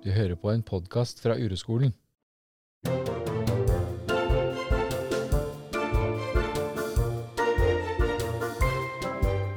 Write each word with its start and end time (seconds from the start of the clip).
Du 0.00 0.08
hører 0.08 0.32
på 0.32 0.48
en 0.48 0.62
podkast 0.64 1.18
fra 1.20 1.34
Ureskolen. 1.36 1.90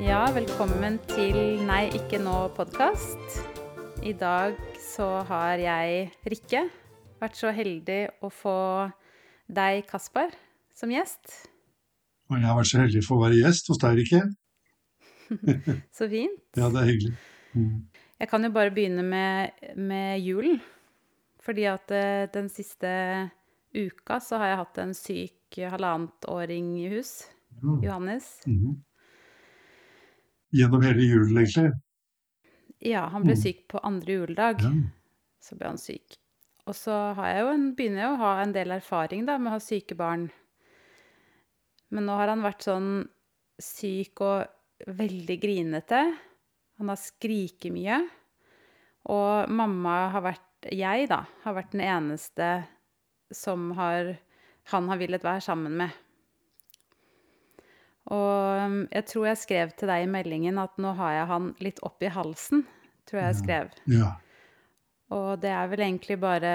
Ja, 0.04 0.26
velkommen 0.36 0.98
til 1.14 1.40
Nei, 1.64 1.86
ikke 1.96 2.20
nå-podkast. 2.20 3.40
I 4.04 4.12
dag 4.20 4.60
så 4.84 5.08
har 5.32 5.64
jeg, 5.64 6.12
Rikke, 6.28 6.66
vært 7.24 7.40
så 7.40 7.56
heldig 7.56 8.02
å 8.20 8.28
få 8.28 8.60
deg, 9.48 9.86
Kaspar, 9.88 10.36
som 10.76 10.92
gjest. 10.92 11.40
Og 12.28 12.36
jeg 12.42 12.50
har 12.50 12.60
vært 12.60 12.74
så 12.74 12.84
heldig 12.84 13.08
for 13.08 13.16
å 13.16 13.30
være 13.30 13.40
gjest 13.46 13.72
hos 13.72 13.80
deg, 13.80 14.04
Rikke. 14.04 14.26
Så 15.98 16.12
fint. 16.12 16.44
Ja, 16.60 16.68
det 16.68 16.84
er 16.84 16.90
hyggelig. 16.92 17.16
Mm. 17.56 17.93
Jeg 18.22 18.30
kan 18.30 18.44
jo 18.46 18.52
bare 18.56 18.72
begynne 18.72 19.04
med, 19.04 19.52
med 19.76 20.20
julen. 20.24 20.62
Fordi 21.44 21.66
at 21.68 21.92
eh, 21.92 22.28
den 22.32 22.48
siste 22.50 22.90
uka 23.76 24.20
så 24.24 24.38
har 24.40 24.48
jeg 24.54 24.60
hatt 24.62 24.78
en 24.84 24.94
syk 24.96 25.58
halvannetåring 25.74 26.70
i 26.82 26.88
hus. 26.94 27.26
Ja. 27.62 27.74
Johannes. 27.90 28.30
Mm. 28.48 28.78
Gjennom 30.54 30.86
hele 30.86 31.04
julen, 31.10 31.38
egentlig. 31.42 31.74
Ja, 32.84 33.08
han 33.10 33.24
ble 33.26 33.36
Mm. 33.36 33.42
syk 33.42 33.68
på 33.72 33.80
andre 33.84 34.14
juledag. 34.20 34.62
Ja. 34.62 34.72
Så 35.44 35.58
ble 35.60 35.68
han 35.74 35.78
syk. 35.82 36.18
Og 36.68 36.76
så 36.80 36.96
har 37.18 37.28
jeg 37.28 37.42
jo 37.44 37.50
en, 37.52 37.66
begynner 37.76 38.02
jeg 38.06 38.12
å 38.14 38.20
ha 38.22 38.32
en 38.44 38.54
del 38.56 38.72
erfaring 38.72 39.26
da, 39.28 39.38
med 39.38 39.52
å 39.52 39.56
ha 39.58 39.60
syke 39.64 39.96
barn. 40.00 40.30
Men 41.92 42.06
nå 42.08 42.16
har 42.18 42.32
han 42.32 42.42
vært 42.46 42.64
sånn 42.66 43.08
syk 43.62 44.22
og 44.24 44.48
veldig 44.88 45.38
grinete. 45.44 46.00
Han 46.84 46.92
har 46.92 47.00
skriket 47.00 47.72
mye. 47.72 48.02
Og 49.08 49.50
mamma 49.52 49.96
har 50.12 50.28
vært 50.28 50.50
Jeg, 50.72 51.10
da, 51.12 51.24
har 51.44 51.56
vært 51.58 51.74
den 51.74 51.84
eneste 51.84 52.50
som 53.36 53.72
har 53.76 54.14
han 54.72 54.88
har 54.88 55.00
villet 55.02 55.24
være 55.26 55.44
sammen 55.44 55.76
med. 55.82 55.92
Og 58.14 58.64
um, 58.64 58.78
jeg 58.92 59.08
tror 59.10 59.28
jeg 59.30 59.42
skrev 59.42 59.74
til 59.76 59.92
deg 59.92 60.06
i 60.06 60.12
meldingen 60.12 60.60
at 60.62 60.80
nå 60.82 60.94
har 61.00 61.18
jeg 61.18 61.30
han 61.32 61.52
litt 61.64 61.82
opp 61.88 62.04
i 62.04 62.12
halsen, 62.12 62.66
tror 63.08 63.22
jeg 63.22 63.30
jeg 63.32 63.40
skrev. 63.42 63.78
ja. 64.00 64.16
Og 65.14 65.44
det 65.44 65.52
er 65.52 65.68
vel 65.70 65.84
egentlig 65.86 66.16
bare 66.18 66.52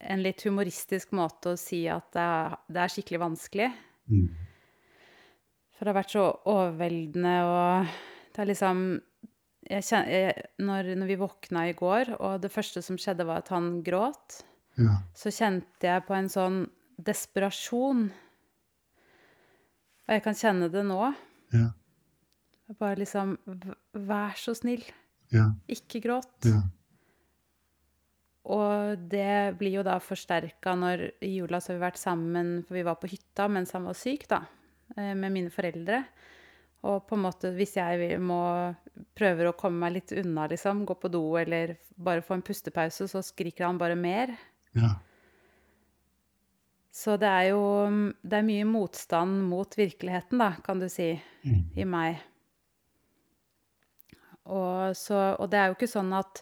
en 0.00 0.22
litt 0.22 0.40
humoristisk 0.46 1.10
måte 1.18 1.52
å 1.52 1.58
si 1.60 1.82
at 1.90 2.06
det 2.14 2.22
er, 2.22 2.54
det 2.70 2.80
er 2.80 2.92
skikkelig 2.94 3.20
vanskelig. 3.20 3.66
Mm. 4.08 4.28
For 5.74 5.84
det 5.84 5.90
har 5.90 5.98
vært 5.98 6.14
så 6.14 6.24
overveldende, 6.48 7.34
og 7.44 7.90
det 8.36 8.42
er 8.44 8.50
liksom 8.50 8.82
jeg 9.66 9.82
kjenner, 9.82 10.10
jeg, 10.12 10.44
når, 10.62 10.90
når 11.00 11.08
vi 11.10 11.16
våkna 11.18 11.64
i 11.66 11.74
går, 11.74 12.12
og 12.20 12.42
det 12.44 12.52
første 12.54 12.82
som 12.84 12.98
skjedde, 13.00 13.26
var 13.26 13.42
at 13.42 13.50
han 13.50 13.80
gråt, 13.86 14.42
ja. 14.78 15.00
så 15.16 15.32
kjente 15.34 15.88
jeg 15.88 16.04
på 16.06 16.14
en 16.14 16.28
sånn 16.30 16.60
desperasjon. 17.02 18.04
Og 20.06 20.14
jeg 20.14 20.22
kan 20.22 20.38
kjenne 20.38 20.70
det 20.70 20.84
nå. 20.86 21.00
Ja. 21.56 21.72
Bare 22.78 22.98
liksom 22.98 23.36
Vær 23.94 24.38
så 24.38 24.54
snill, 24.58 24.84
Ja. 25.34 25.50
ikke 25.66 26.02
gråt. 26.04 26.46
Ja. 26.46 26.62
Og 28.46 29.08
det 29.10 29.58
blir 29.58 29.80
jo 29.80 29.82
da 29.86 29.96
forsterka 29.98 30.76
når 30.78 31.08
i 31.26 31.32
jula 31.40 31.58
så 31.58 31.72
har 31.72 31.80
vi 31.80 31.86
vært 31.88 31.98
sammen, 31.98 32.60
for 32.66 32.78
vi 32.78 32.86
var 32.86 33.00
på 33.02 33.10
hytta 33.10 33.48
mens 33.50 33.74
han 33.74 33.88
var 33.88 33.98
syk, 33.98 34.28
da, 34.30 34.44
eh, 34.94 35.14
med 35.18 35.34
mine 35.34 35.50
foreldre. 35.50 36.04
Og 36.84 37.06
på 37.08 37.16
en 37.16 37.22
måte, 37.24 37.50
hvis 37.56 37.76
jeg 37.76 38.18
må 38.20 38.74
prøver 39.16 39.48
å 39.48 39.56
komme 39.56 39.78
meg 39.86 39.92
litt 39.96 40.12
unna, 40.12 40.46
liksom, 40.48 40.84
gå 40.86 40.94
på 41.00 41.08
do 41.10 41.22
eller 41.40 41.76
bare 41.96 42.22
få 42.22 42.34
en 42.36 42.42
pustepause, 42.46 43.08
så 43.08 43.22
skriker 43.24 43.64
han 43.66 43.78
bare 43.78 43.96
mer. 43.96 44.36
ja. 44.74 44.94
Så 46.96 47.18
det 47.20 47.28
er 47.28 47.50
jo 47.50 47.60
det 48.24 48.38
er 48.38 48.44
mye 48.46 48.64
motstand 48.64 49.42
mot 49.50 49.68
virkeligheten, 49.76 50.38
da, 50.40 50.54
kan 50.64 50.78
du 50.80 50.88
si, 50.88 51.20
Mm. 51.44 51.64
i 51.76 51.84
meg. 51.84 52.16
Og, 54.46 54.96
så, 54.96 55.36
og 55.38 55.50
det 55.50 55.58
er 55.58 55.66
jo 55.68 55.74
ikke 55.76 55.90
sånn 55.90 56.12
at 56.16 56.40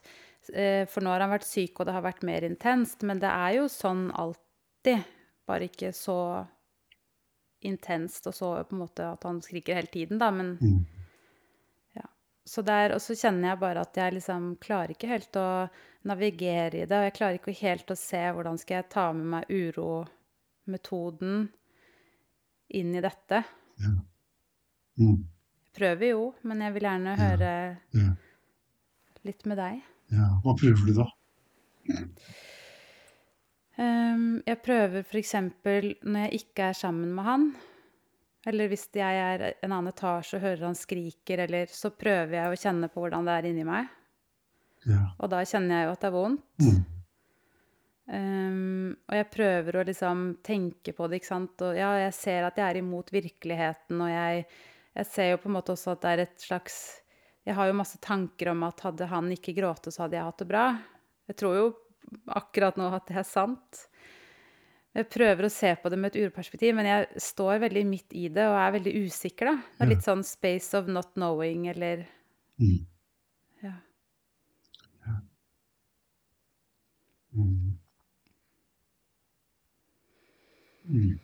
eh, 0.53 0.85
For 0.87 1.01
nå 1.03 1.11
har 1.11 1.25
han 1.25 1.33
vært 1.33 1.47
syk, 1.49 1.81
og 1.81 1.87
det 1.89 1.95
har 1.97 2.05
vært 2.05 2.23
mer 2.23 2.45
intenst, 2.47 3.03
men 3.03 3.19
det 3.19 3.31
er 3.33 3.57
jo 3.59 3.67
sånn 3.73 4.11
alltid. 4.15 5.03
Bare 5.49 5.67
ikke 5.69 5.91
så 5.97 6.19
intenst 7.65 8.27
og 8.31 8.35
så 8.37 8.51
på 8.69 8.77
en 8.77 8.83
måte 8.85 9.07
at 9.13 9.25
han 9.27 9.41
skriker 9.45 9.75
hele 9.81 9.91
tiden, 9.93 10.19
da, 10.21 10.31
men 10.31 10.57
Mm. 10.61 10.85
så 12.47 12.61
der, 12.63 12.93
og 12.93 13.01
så 13.01 13.15
kjenner 13.17 13.49
jeg 13.55 13.59
bare 13.59 13.81
at 13.81 13.97
jeg 13.97 14.13
liksom 14.19 14.51
klarer 14.61 14.91
ikke 14.93 15.09
helt 15.09 15.33
å 15.41 15.71
navigere 16.05 16.83
i 16.83 16.85
det. 16.85 16.93
Og 16.93 17.05
jeg 17.07 17.15
klarer 17.17 17.39
ikke 17.39 17.55
helt 17.63 17.89
å 17.89 17.97
se 17.97 18.21
hvordan 18.37 18.59
skal 18.61 18.83
jeg 18.83 18.91
ta 18.93 19.07
med 19.17 19.25
meg 19.33 19.45
urometoden 19.49 21.49
inn 22.69 22.93
i 22.95 23.01
dette. 23.01 23.41
Ja. 23.81 23.95
Mm. 25.01 25.25
Jeg 25.25 25.73
prøver 25.81 26.07
jo, 26.11 26.35
men 26.43 26.61
jeg 26.61 26.73
vil 26.77 26.83
gjerne 26.83 27.17
Ja. 27.17 27.25
høre 27.25 27.79
Ja. 27.95 28.13
litt 29.25 29.47
med 29.47 29.57
deg. 29.57 29.81
ja. 30.13 30.29
Hva 30.45 30.53
prøver 30.61 30.85
du 30.87 30.93
da? 31.01 31.07
Ehm, 33.81 34.43
jeg 34.47 34.61
prøver 34.63 35.03
f.eks. 35.03 35.35
når 35.41 36.27
jeg 36.27 36.43
ikke 36.43 36.71
er 36.71 36.79
sammen 36.79 37.11
med 37.15 37.27
han, 37.27 37.47
eller 38.47 38.69
hvis 38.71 38.87
jeg 38.95 39.21
er 39.27 39.45
en 39.55 39.73
annen 39.73 39.91
etasje 39.91 40.39
og 40.39 40.45
hører 40.45 40.67
han 40.69 40.79
skriker, 40.79 41.47
eller 41.47 41.71
så 41.73 41.91
prøver 41.97 42.37
jeg 42.39 42.51
å 42.51 42.59
kjenne 42.61 42.91
på 42.93 43.03
hvordan 43.03 43.27
det 43.27 43.37
er 43.39 43.49
inni 43.51 43.65
meg. 43.67 43.89
Ja. 44.85 45.07
Og 45.19 45.31
da 45.33 45.41
kjenner 45.49 45.81
jeg 45.81 45.89
jo 45.89 45.95
at 45.95 46.03
det 46.03 46.11
er 46.11 46.15
vondt. 46.19 46.67
Mm. 46.67 46.83
Um, 48.05 48.91
og 49.09 49.15
jeg 49.17 49.31
prøver 49.33 49.79
å 49.81 49.85
liksom 49.89 50.25
tenke 50.45 50.93
på 50.93 51.07
det, 51.09 51.23
ikke 51.23 51.31
sant. 51.31 51.65
Og 51.65 51.79
ja, 51.79 51.95
jeg 52.05 52.17
ser 52.19 52.45
at 52.45 52.61
jeg 52.61 52.67
er 52.69 52.81
imot 52.83 53.09
virkeligheten, 53.15 54.03
og 54.05 54.13
jeg, 54.13 54.45
jeg 55.01 55.09
ser 55.09 55.31
jo 55.33 55.41
på 55.41 55.49
en 55.49 55.57
måte 55.57 55.73
også 55.73 55.95
at 55.95 56.05
det 56.05 56.13
er 56.13 56.25
et 56.27 56.37
slags 56.45 56.77
Jeg 57.45 57.57
har 57.59 57.69
jo 57.69 57.77
masse 57.77 57.99
tanker 58.01 58.49
om 58.55 58.63
at 58.65 58.81
hadde 58.81 59.09
han 59.09 59.27
ikke 59.33 59.53
grått, 59.57 59.89
så 59.93 60.05
hadde 60.05 60.17
jeg 60.17 60.25
hatt 60.25 60.39
det 60.41 60.47
bra. 60.49 60.67
Jeg 61.29 61.37
tror 61.41 61.57
jo 61.59 61.65
akkurat 62.29 62.79
nå 62.81 62.89
at 62.95 63.07
det 63.11 63.19
er 63.21 63.29
sant. 63.29 63.85
Jeg 64.95 65.09
prøver 65.11 65.49
å 65.49 65.51
se 65.51 65.73
på 65.83 65.91
det 65.91 65.99
med 65.99 66.15
et 66.15 66.29
urperspektiv, 66.29 66.75
men 66.79 66.87
jeg 66.87 67.23
står 67.23 67.65
veldig 67.65 67.83
midt 67.89 68.15
i 68.15 68.29
det 68.31 68.45
og 68.47 68.59
er 68.61 68.77
veldig 68.77 68.93
usikker, 69.09 69.51
da. 69.51 69.55
Det 69.75 69.83
er 69.83 69.91
litt 69.91 70.07
sånn 70.07 70.23
space 70.27 70.79
of 70.79 70.91
not 70.91 71.15
knowing, 71.19 71.67
eller 71.73 72.07
Mm. 72.55 72.87
Ja. 73.63 73.73
Mm. 77.35 77.79
Mm. 80.85 81.19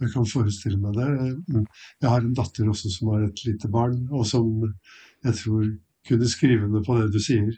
Jeg 0.00 0.12
kan 0.12 0.26
forestille 0.28 0.78
meg 0.78 0.94
det. 0.94 1.08
Jeg 2.02 2.10
har 2.10 2.20
en 2.20 2.34
datter 2.36 2.68
også 2.68 2.90
som 2.92 3.14
har 3.14 3.24
et 3.26 3.44
lite 3.46 3.68
barn, 3.72 4.04
og 4.12 4.26
som 4.28 4.50
jeg 5.24 5.34
tror 5.40 5.64
kunne 6.06 6.28
skrive 6.28 6.68
under 6.68 6.84
på 6.84 6.98
det 7.00 7.08
du 7.14 7.18
sier. 7.22 7.56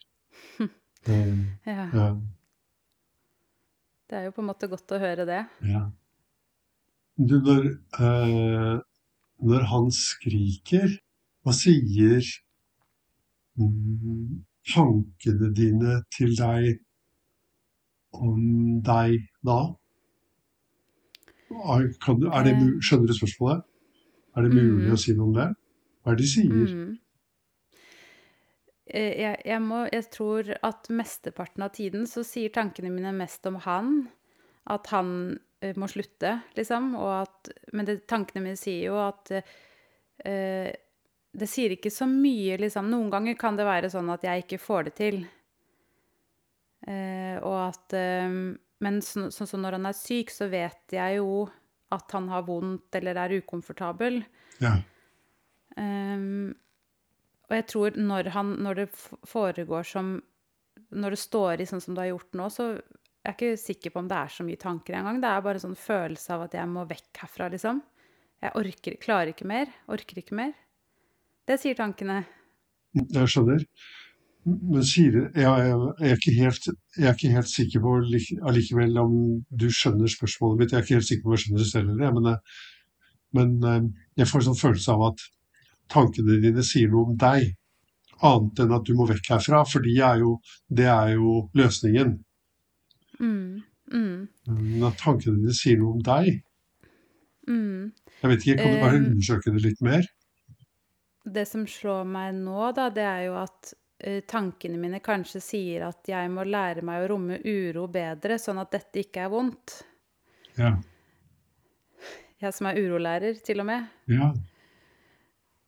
Eh, 1.08 1.38
ja. 1.66 1.86
Ja, 1.94 2.08
Det 4.10 4.16
er 4.18 4.24
jo 4.28 4.32
på 4.36 4.40
en 4.42 4.48
måte 4.50 4.68
godt 4.68 4.92
å 4.96 4.98
høre 5.02 5.24
det. 5.28 5.42
ja. 5.68 5.86
Du, 7.18 7.34
når, 7.42 7.64
eh, 7.98 8.76
når 9.42 9.64
han 9.72 9.88
skriker, 9.90 10.92
hva 11.42 11.50
sier 11.56 12.22
mm, 13.58 14.44
tankene 14.70 15.48
dine 15.56 15.96
til 16.14 16.36
deg 16.38 16.78
om 18.14 18.78
deg 18.86 19.16
da? 19.42 19.58
Er, 21.50 21.88
kan, 22.04 22.22
er 22.22 22.46
det, 22.46 22.54
skjønner 22.86 23.10
du 23.10 23.16
spørsmålet? 23.18 23.64
Er 24.36 24.42
det 24.46 24.54
mulig 24.54 24.86
Mm. 24.86 24.94
å 24.94 24.98
si 25.02 25.12
noe 25.18 25.26
om 25.26 25.34
det? 25.34 25.48
Hva 26.04 26.12
er 26.12 26.16
det 26.16 26.22
de 26.22 26.30
sier? 26.30 26.74
Mm. 26.74 26.98
Eh, 28.88 29.20
Jeg, 29.20 29.42
jeg, 29.44 29.60
må, 29.64 29.84
jeg 29.92 30.08
tror 30.14 30.52
at 30.64 30.88
mesteparten 30.90 31.64
av 31.66 31.74
tiden 31.76 32.06
så 32.08 32.24
sier 32.26 32.52
tankene 32.54 32.92
mine 32.94 33.12
mest 33.16 33.46
om 33.50 33.60
han. 33.64 34.08
At 34.68 34.90
han 34.92 35.10
uh, 35.64 35.72
må 35.80 35.88
slutte, 35.88 36.34
liksom. 36.56 36.92
Og 37.00 37.12
at, 37.22 37.50
men 37.72 37.88
det, 37.88 38.02
tankene 38.10 38.44
mine 38.44 38.58
sier 38.60 38.90
jo 38.90 38.98
at 39.00 39.32
uh, 39.32 40.68
Det 41.38 41.48
sier 41.48 41.72
ikke 41.72 41.92
så 41.92 42.08
mye, 42.08 42.58
liksom. 42.60 42.90
Noen 42.92 43.08
ganger 43.12 43.38
kan 43.40 43.56
det 43.56 43.68
være 43.68 43.90
sånn 43.92 44.10
at 44.12 44.24
jeg 44.28 44.44
ikke 44.44 44.60
får 44.60 44.88
det 44.90 44.94
til. 45.00 45.22
Uh, 46.84 47.36
og 47.42 47.56
at 47.70 47.96
Men 48.84 49.00
sånn 49.02 49.32
som 49.32 49.64
når 49.64 49.78
han 49.78 49.88
er 49.88 49.96
syk, 49.96 50.30
så 50.30 50.46
vet 50.52 50.94
jeg 50.94 51.16
jo 51.18 51.48
at 51.90 52.12
han 52.12 52.28
har 52.28 52.44
vondt 52.46 52.94
eller 53.00 53.18
er 53.18 53.38
ukomfortabel. 53.40 54.20
Ja. 54.62 54.76
Ehm, 55.78 56.54
og 57.48 57.56
jeg 57.56 57.66
tror 57.72 57.96
når, 57.96 58.30
han, 58.34 58.54
når 58.64 58.82
det 58.82 58.88
foregår 59.28 59.86
som 59.88 60.18
Når 60.88 61.10
det 61.14 61.20
står 61.20 61.60
i 61.60 61.66
sånn 61.68 61.82
som 61.84 61.96
du 61.96 62.00
har 62.00 62.10
gjort 62.12 62.36
nå, 62.38 62.46
så 62.48 62.64
er 62.72 63.34
jeg 63.34 63.34
ikke 63.34 63.60
sikker 63.60 63.92
på 63.92 64.00
om 64.00 64.06
det 64.08 64.16
er 64.16 64.30
så 64.32 64.44
mye 64.46 64.60
tanker 64.60 64.94
engang. 64.96 65.18
Det 65.20 65.28
er 65.28 65.42
bare 65.44 65.60
en 65.60 65.64
sånn 65.66 65.76
følelse 65.76 66.32
av 66.32 66.46
at 66.46 66.54
jeg 66.56 66.70
må 66.70 66.84
vekk 66.88 67.20
herfra, 67.20 67.48
liksom. 67.52 67.82
Jeg 68.40 68.54
orker, 68.56 68.96
klarer 69.02 69.34
ikke 69.34 69.48
mer. 69.50 69.68
Orker 69.92 70.22
ikke 70.22 70.38
mer. 70.38 70.54
Det 71.48 71.58
sier 71.60 71.76
tankene. 71.76 72.22
Jeg 72.96 73.28
skjønner. 73.28 73.66
Men 74.48 74.86
sier 74.86 75.18
jeg, 75.18 75.28
jeg, 75.36 75.52
jeg, 75.52 76.08
er 76.08 76.58
jeg 76.96 77.10
er 77.10 77.16
ikke 77.18 77.34
helt 77.34 77.52
sikker 77.52 77.84
på 77.84 77.94
allikevel 78.48 79.00
om 79.02 79.16
du 79.50 79.68
skjønner 79.68 80.08
spørsmålet 80.08 80.62
mitt. 80.62 80.72
Jeg 80.72 80.78
er 80.78 80.86
ikke 80.86 81.00
helt 81.02 81.10
sikker 81.10 81.26
på 81.26 81.32
om 81.32 81.36
jeg 81.36 81.44
skjønner 81.44 81.64
det 81.64 81.70
selv. 81.72 81.98
Men, 82.00 82.30
eh, 82.32 82.62
men 83.36 83.56
eh, 83.60 83.90
jeg 84.22 84.30
får 84.30 84.40
en 84.40 84.48
sånn 84.52 84.62
følelse 84.62 84.94
av 84.94 85.10
at 85.10 85.26
tankene 85.92 86.38
dine 86.42 86.64
sier 86.66 86.90
noe 86.92 87.10
om 87.10 87.16
deg. 87.20 87.54
Annet 88.28 88.60
enn 88.64 88.74
at 88.74 88.86
du 88.88 88.94
må 88.98 89.06
vekk 89.06 89.30
herfra, 89.36 89.62
for 89.68 89.84
de 89.84 89.94
er 90.02 90.22
jo, 90.24 90.36
det 90.74 90.88
er 90.90 91.14
jo 91.14 91.44
løsningen. 91.58 92.16
Mm. 93.20 93.62
Mm. 93.92 94.28
Men 94.50 94.86
at 94.88 94.98
tankene 95.00 95.38
dine 95.38 95.54
sier 95.56 95.78
noe 95.80 95.96
om 95.96 96.02
deg. 96.04 96.40
Mm. 97.48 97.92
Jeg 98.20 98.30
vet 98.32 98.46
ikke, 98.46 98.56
Kan 98.62 98.72
du 98.74 98.80
bare 98.82 98.96
Eh, 98.98 99.04
undersøke 99.12 99.52
det 99.54 99.62
litt 99.64 99.80
mer? 99.86 100.08
Det 101.28 101.44
som 101.48 101.66
slår 101.68 102.04
meg 102.08 102.34
nå, 102.34 102.72
da, 102.76 102.88
det 102.90 103.04
er 103.06 103.22
jo 103.28 103.36
at 103.38 103.72
eh, 104.00 104.20
tankene 104.26 104.78
mine 104.80 105.00
kanskje 105.04 105.40
sier 105.44 105.86
at 105.88 106.08
jeg 106.08 106.30
må 106.32 106.44
lære 106.44 106.82
meg 106.84 107.04
å 107.04 107.08
romme 107.14 107.38
uro 107.44 107.86
bedre, 107.92 108.38
sånn 108.40 108.60
at 108.60 108.72
dette 108.74 109.04
ikke 109.04 109.24
er 109.26 109.32
vondt. 109.32 109.78
Ja. 110.58 110.74
Jeg 112.38 112.54
som 112.54 112.68
er 112.70 112.78
urolærer, 112.82 113.38
til 113.44 113.62
og 113.62 113.68
med. 113.70 113.86
ja. 114.10 114.32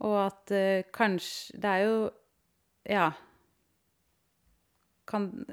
Og 0.01 0.17
at 0.27 0.51
eh, 0.57 0.83
kanskje 0.95 1.59
Det 1.61 1.71
er 1.71 1.83
jo 1.87 2.11
Ja. 2.89 3.11
Kan, 5.07 5.45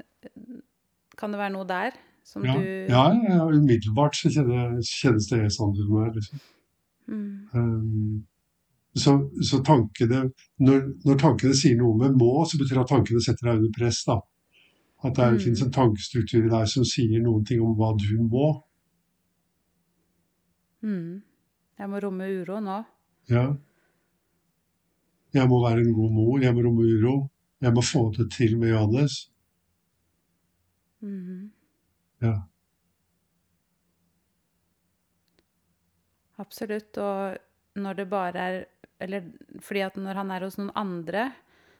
kan 1.18 1.32
det 1.34 1.38
være 1.40 1.52
noe 1.52 1.66
der 1.68 1.96
som 2.24 2.44
Ja, 2.44 2.54
du 2.54 2.64
ja, 2.88 3.04
ja, 3.28 3.44
umiddelbart 3.48 4.14
så 4.16 4.28
kjennes 4.30 5.28
det 5.30 5.38
sånn 5.54 5.72
ut 5.74 5.86
for 5.88 5.94
meg. 6.04 6.14
Liksom. 6.18 6.40
Mm. 7.08 7.48
Um, 7.54 8.26
så, 8.94 9.14
så 9.42 9.60
tankene 9.64 10.26
når, 10.60 10.82
når 11.08 11.18
tankene 11.22 11.54
sier 11.56 11.76
noe 11.80 11.96
med 11.96 12.18
'må', 12.20 12.44
så 12.44 12.58
betyr 12.60 12.76
det 12.76 12.84
at 12.84 12.92
tankene 12.92 13.22
setter 13.24 13.48
deg 13.48 13.62
under 13.62 13.72
press. 13.78 14.04
da. 14.04 14.18
At 15.04 15.14
det 15.16 15.28
Mm. 15.32 15.38
finnes 15.40 15.62
en 15.62 15.72
tankestruktur 15.72 16.44
i 16.46 16.48
deg 16.50 16.68
som 16.68 16.84
sier 16.84 17.20
noen 17.22 17.44
ting 17.46 17.60
om 17.62 17.74
hva 17.78 17.94
du 17.96 18.18
må. 18.22 18.62
Mm. 20.82 21.22
Jeg 21.78 21.88
må 21.90 22.00
romme 22.02 22.26
uro 22.42 22.60
nå. 22.60 22.84
Ja. 23.30 23.56
Jeg 25.38 25.50
må 25.50 25.62
være 25.62 25.84
en 25.84 25.94
god 25.94 26.14
mor, 26.14 26.38
jeg 26.42 26.54
må 26.54 26.64
romme 26.66 26.86
uro. 26.86 27.16
Jeg 27.62 27.74
må 27.74 27.82
få 27.82 28.08
det 28.16 28.28
til 28.34 28.56
med 28.58 28.72
Johannes. 28.72 29.18
Mhm. 31.00 31.50
Ja. 32.22 32.34
Absolutt. 36.38 36.98
Og 36.98 37.38
når 37.78 37.92
det 38.02 38.10
bare 38.10 38.38
er 38.38 38.64
Eller 39.00 39.22
fordi 39.62 39.80
at 39.80 39.96
når 39.96 40.14
han 40.18 40.30
er 40.34 40.42
hos 40.42 40.56
noen 40.58 40.72
andre, 40.74 41.28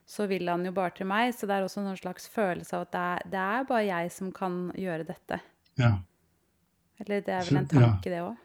så 0.07 0.29
vil 0.31 0.49
han 0.49 0.63
jo 0.65 0.71
bare 0.73 0.93
til 0.95 1.07
meg. 1.11 1.35
Så 1.35 1.49
det 1.51 1.57
er 1.57 1.65
også 1.67 1.81
en 1.81 1.97
slags 1.97 2.29
følelse 2.31 2.77
av 2.77 2.85
at 2.87 2.93
det 2.93 3.01
er, 3.01 3.25
det 3.33 3.41
er 3.43 3.65
bare 3.67 3.87
jeg 3.87 4.13
som 4.15 4.29
kan 4.33 4.71
gjøre 4.79 5.07
dette. 5.09 5.41
Ja. 5.81 5.97
Eller 7.01 7.25
det 7.27 7.35
er 7.35 7.43
vel 7.49 7.59
en 7.59 7.67
ja. 7.67 7.81
tanke, 7.81 8.13
det 8.13 8.21
òg. 8.23 8.37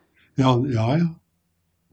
Ja, 0.42 0.56
ja. 0.74 0.88
ja. 0.98 1.12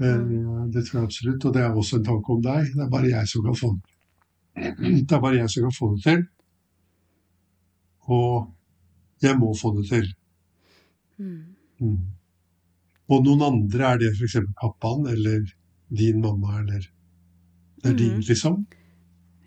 Men, 0.00 0.70
Det 0.72 0.84
tror 0.86 1.00
jeg 1.00 1.08
absolutt. 1.08 1.44
Og 1.44 1.54
det 1.54 1.62
er 1.62 1.74
også 1.76 1.98
en 1.98 2.04
tanke 2.04 2.32
om 2.32 2.42
deg. 2.44 2.70
Det 2.74 2.84
er 2.84 2.92
bare 2.92 3.10
jeg 3.10 3.28
som 3.28 3.44
kan 3.44 3.58
få 3.58 3.72
det. 3.76 3.96
Det 5.08 5.16
er 5.16 5.20
bare 5.22 5.36
jeg 5.38 5.50
som 5.50 5.66
kan 5.66 5.76
få 5.76 5.90
det 5.94 6.02
til. 6.06 6.22
Og 8.10 8.48
jeg 9.22 9.38
må 9.38 9.52
få 9.54 9.74
det 9.76 9.86
til. 9.88 10.08
Mm. 11.20 11.42
Mm. 11.78 11.98
Og 13.10 13.24
noen 13.26 13.44
andre, 13.46 13.92
er 13.92 14.00
det 14.00 14.14
f.eks. 14.16 14.38
pappaen 14.60 15.06
eller 15.10 15.44
din 15.88 16.20
mamma 16.20 16.60
eller 16.60 16.88
Det 17.80 17.90
er 17.90 17.92
mm. 17.92 17.98
din, 17.98 18.20
liksom? 18.20 18.66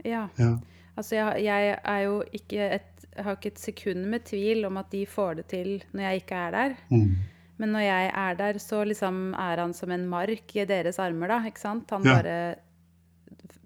Ja. 0.06 0.28
Ja. 0.38 0.56
Altså, 0.98 1.16
jeg, 1.16 1.44
jeg 1.44 1.78
er 1.84 2.00
jo 2.00 2.24
ikke 2.34 2.70
et 2.76 2.94
har 3.22 3.38
ikke 3.38 3.52
et 3.54 3.62
sekund 3.62 4.08
med 4.10 4.26
tvil 4.26 4.66
om 4.66 4.78
at 4.82 4.90
de 4.92 5.06
får 5.10 5.40
det 5.42 5.46
til 5.52 5.76
når 5.94 6.08
jeg 6.08 6.22
ikke 6.24 6.36
er 6.36 6.52
der. 6.56 6.76
Mm. 6.90 7.12
Men 7.62 7.72
når 7.76 7.84
jeg 7.86 8.12
er 8.16 8.36
der, 8.36 8.54
så 8.60 8.84
liksom 8.88 9.34
er 9.38 9.58
han 9.62 9.74
som 9.74 9.92
en 9.92 10.08
mark 10.10 10.56
i 10.58 10.66
deres 10.66 10.98
armer, 11.00 11.28
da. 11.28 11.40
Ikke 11.50 11.60
sant? 11.62 11.90
Han 11.94 12.04
Ja. 12.04 12.16
bare 12.18 12.56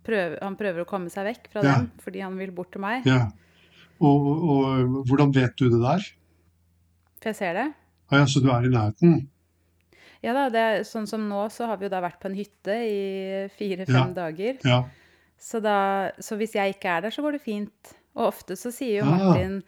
prøver, 0.03 0.37
han 0.41 0.55
prøver 0.59 0.83
å 0.83 0.87
komme 0.89 1.09
seg 1.11 1.25
vekk 1.27 1.47
fra 1.51 1.63
Ja. 1.63 1.75
dem 1.77 1.91
fordi 2.03 2.21
han 2.21 2.37
vil 2.37 2.51
bort 2.51 2.71
til 2.71 2.81
meg. 2.81 3.05
ja. 3.05 3.29
Og, 3.99 4.27
og 4.49 5.05
hvordan 5.07 5.31
vet 5.33 5.55
du 5.57 5.69
det 5.69 5.79
der? 5.81 6.03
For 7.19 7.29
jeg 7.31 7.35
ser 7.35 7.53
det. 7.57 7.73
Ah, 8.11 8.19
ja, 8.19 8.25
så 8.25 8.39
du 8.43 8.51
er 8.53 8.61
i 8.67 8.69
nærheten? 8.69 9.27
Ja 10.21 10.33
da, 10.33 10.49
det 10.49 10.59
er 10.61 10.83
sånn 10.85 11.07
som 11.07 11.27
nå, 11.29 11.47
så 11.49 11.65
har 11.65 11.77
vi 11.77 11.85
jo 11.85 11.89
da 11.89 12.01
vært 12.01 12.19
på 12.21 12.29
en 12.29 12.35
hytte 12.37 12.75
i 12.77 13.47
fire-fem 13.57 14.13
dager. 14.13 14.57
Ja. 14.65 14.83
Så, 15.39 15.61
da, 15.61 16.11
så 16.19 16.37
hvis 16.37 16.53
jeg 16.53 16.75
ikke 16.75 16.89
er 16.97 17.01
der, 17.01 17.09
så 17.13 17.21
går 17.25 17.33
det 17.37 17.41
fint. 17.41 17.93
Og 18.15 18.27
ofte 18.33 18.55
så 18.57 18.71
sier 18.73 19.01
jo 19.03 19.05
Ah. 19.09 19.17
Martin 19.17 19.63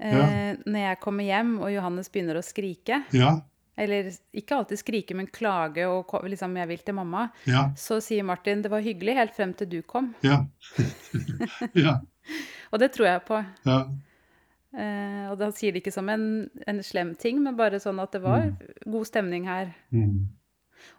eh, 0.00 0.12
Ja. 0.12 0.54
når 0.66 0.80
jeg 0.88 1.00
kommer 1.00 1.24
hjem 1.24 1.58
og 1.60 1.70
Johannes 1.72 2.08
begynner 2.10 2.36
å 2.36 2.44
skrike, 2.44 3.04
Ja. 3.12 3.40
Eller 3.82 4.08
ikke 4.34 4.56
alltid 4.56 4.80
skrike, 4.80 5.16
men 5.18 5.26
klage 5.26 5.84
og 5.88 6.12
liksom 6.28 6.56
'jeg 6.56 6.68
vil 6.68 6.78
til 6.86 6.94
mamma', 6.94 7.28
Ja. 7.46 7.70
så 7.76 8.00
sier 8.00 8.22
Martin 8.24 8.62
'det 8.62 8.70
var 8.70 8.80
hyggelig 8.80 9.14
helt 9.14 9.34
frem 9.36 9.54
til 9.54 9.68
du 9.68 9.82
kom'. 9.82 10.14
Ja. 10.22 10.44
ja. 11.74 11.98
Og 12.72 12.78
det 12.78 12.92
tror 12.92 13.06
jeg 13.06 13.22
på. 13.26 13.44
ja. 13.66 13.84
Eh, 14.74 15.26
og 15.30 15.36
da 15.38 15.50
sier 15.52 15.72
det 15.72 15.82
ikke 15.82 15.92
som 15.92 16.08
en, 16.08 16.48
en 16.66 16.78
slem 16.82 17.14
ting, 17.14 17.42
men 17.42 17.56
bare 17.58 17.76
sånn 17.78 18.00
at 18.00 18.12
det 18.12 18.22
var 18.22 18.56
god 18.86 19.04
stemning 19.04 19.44
her. 19.44 19.74
Mm. 19.92 20.28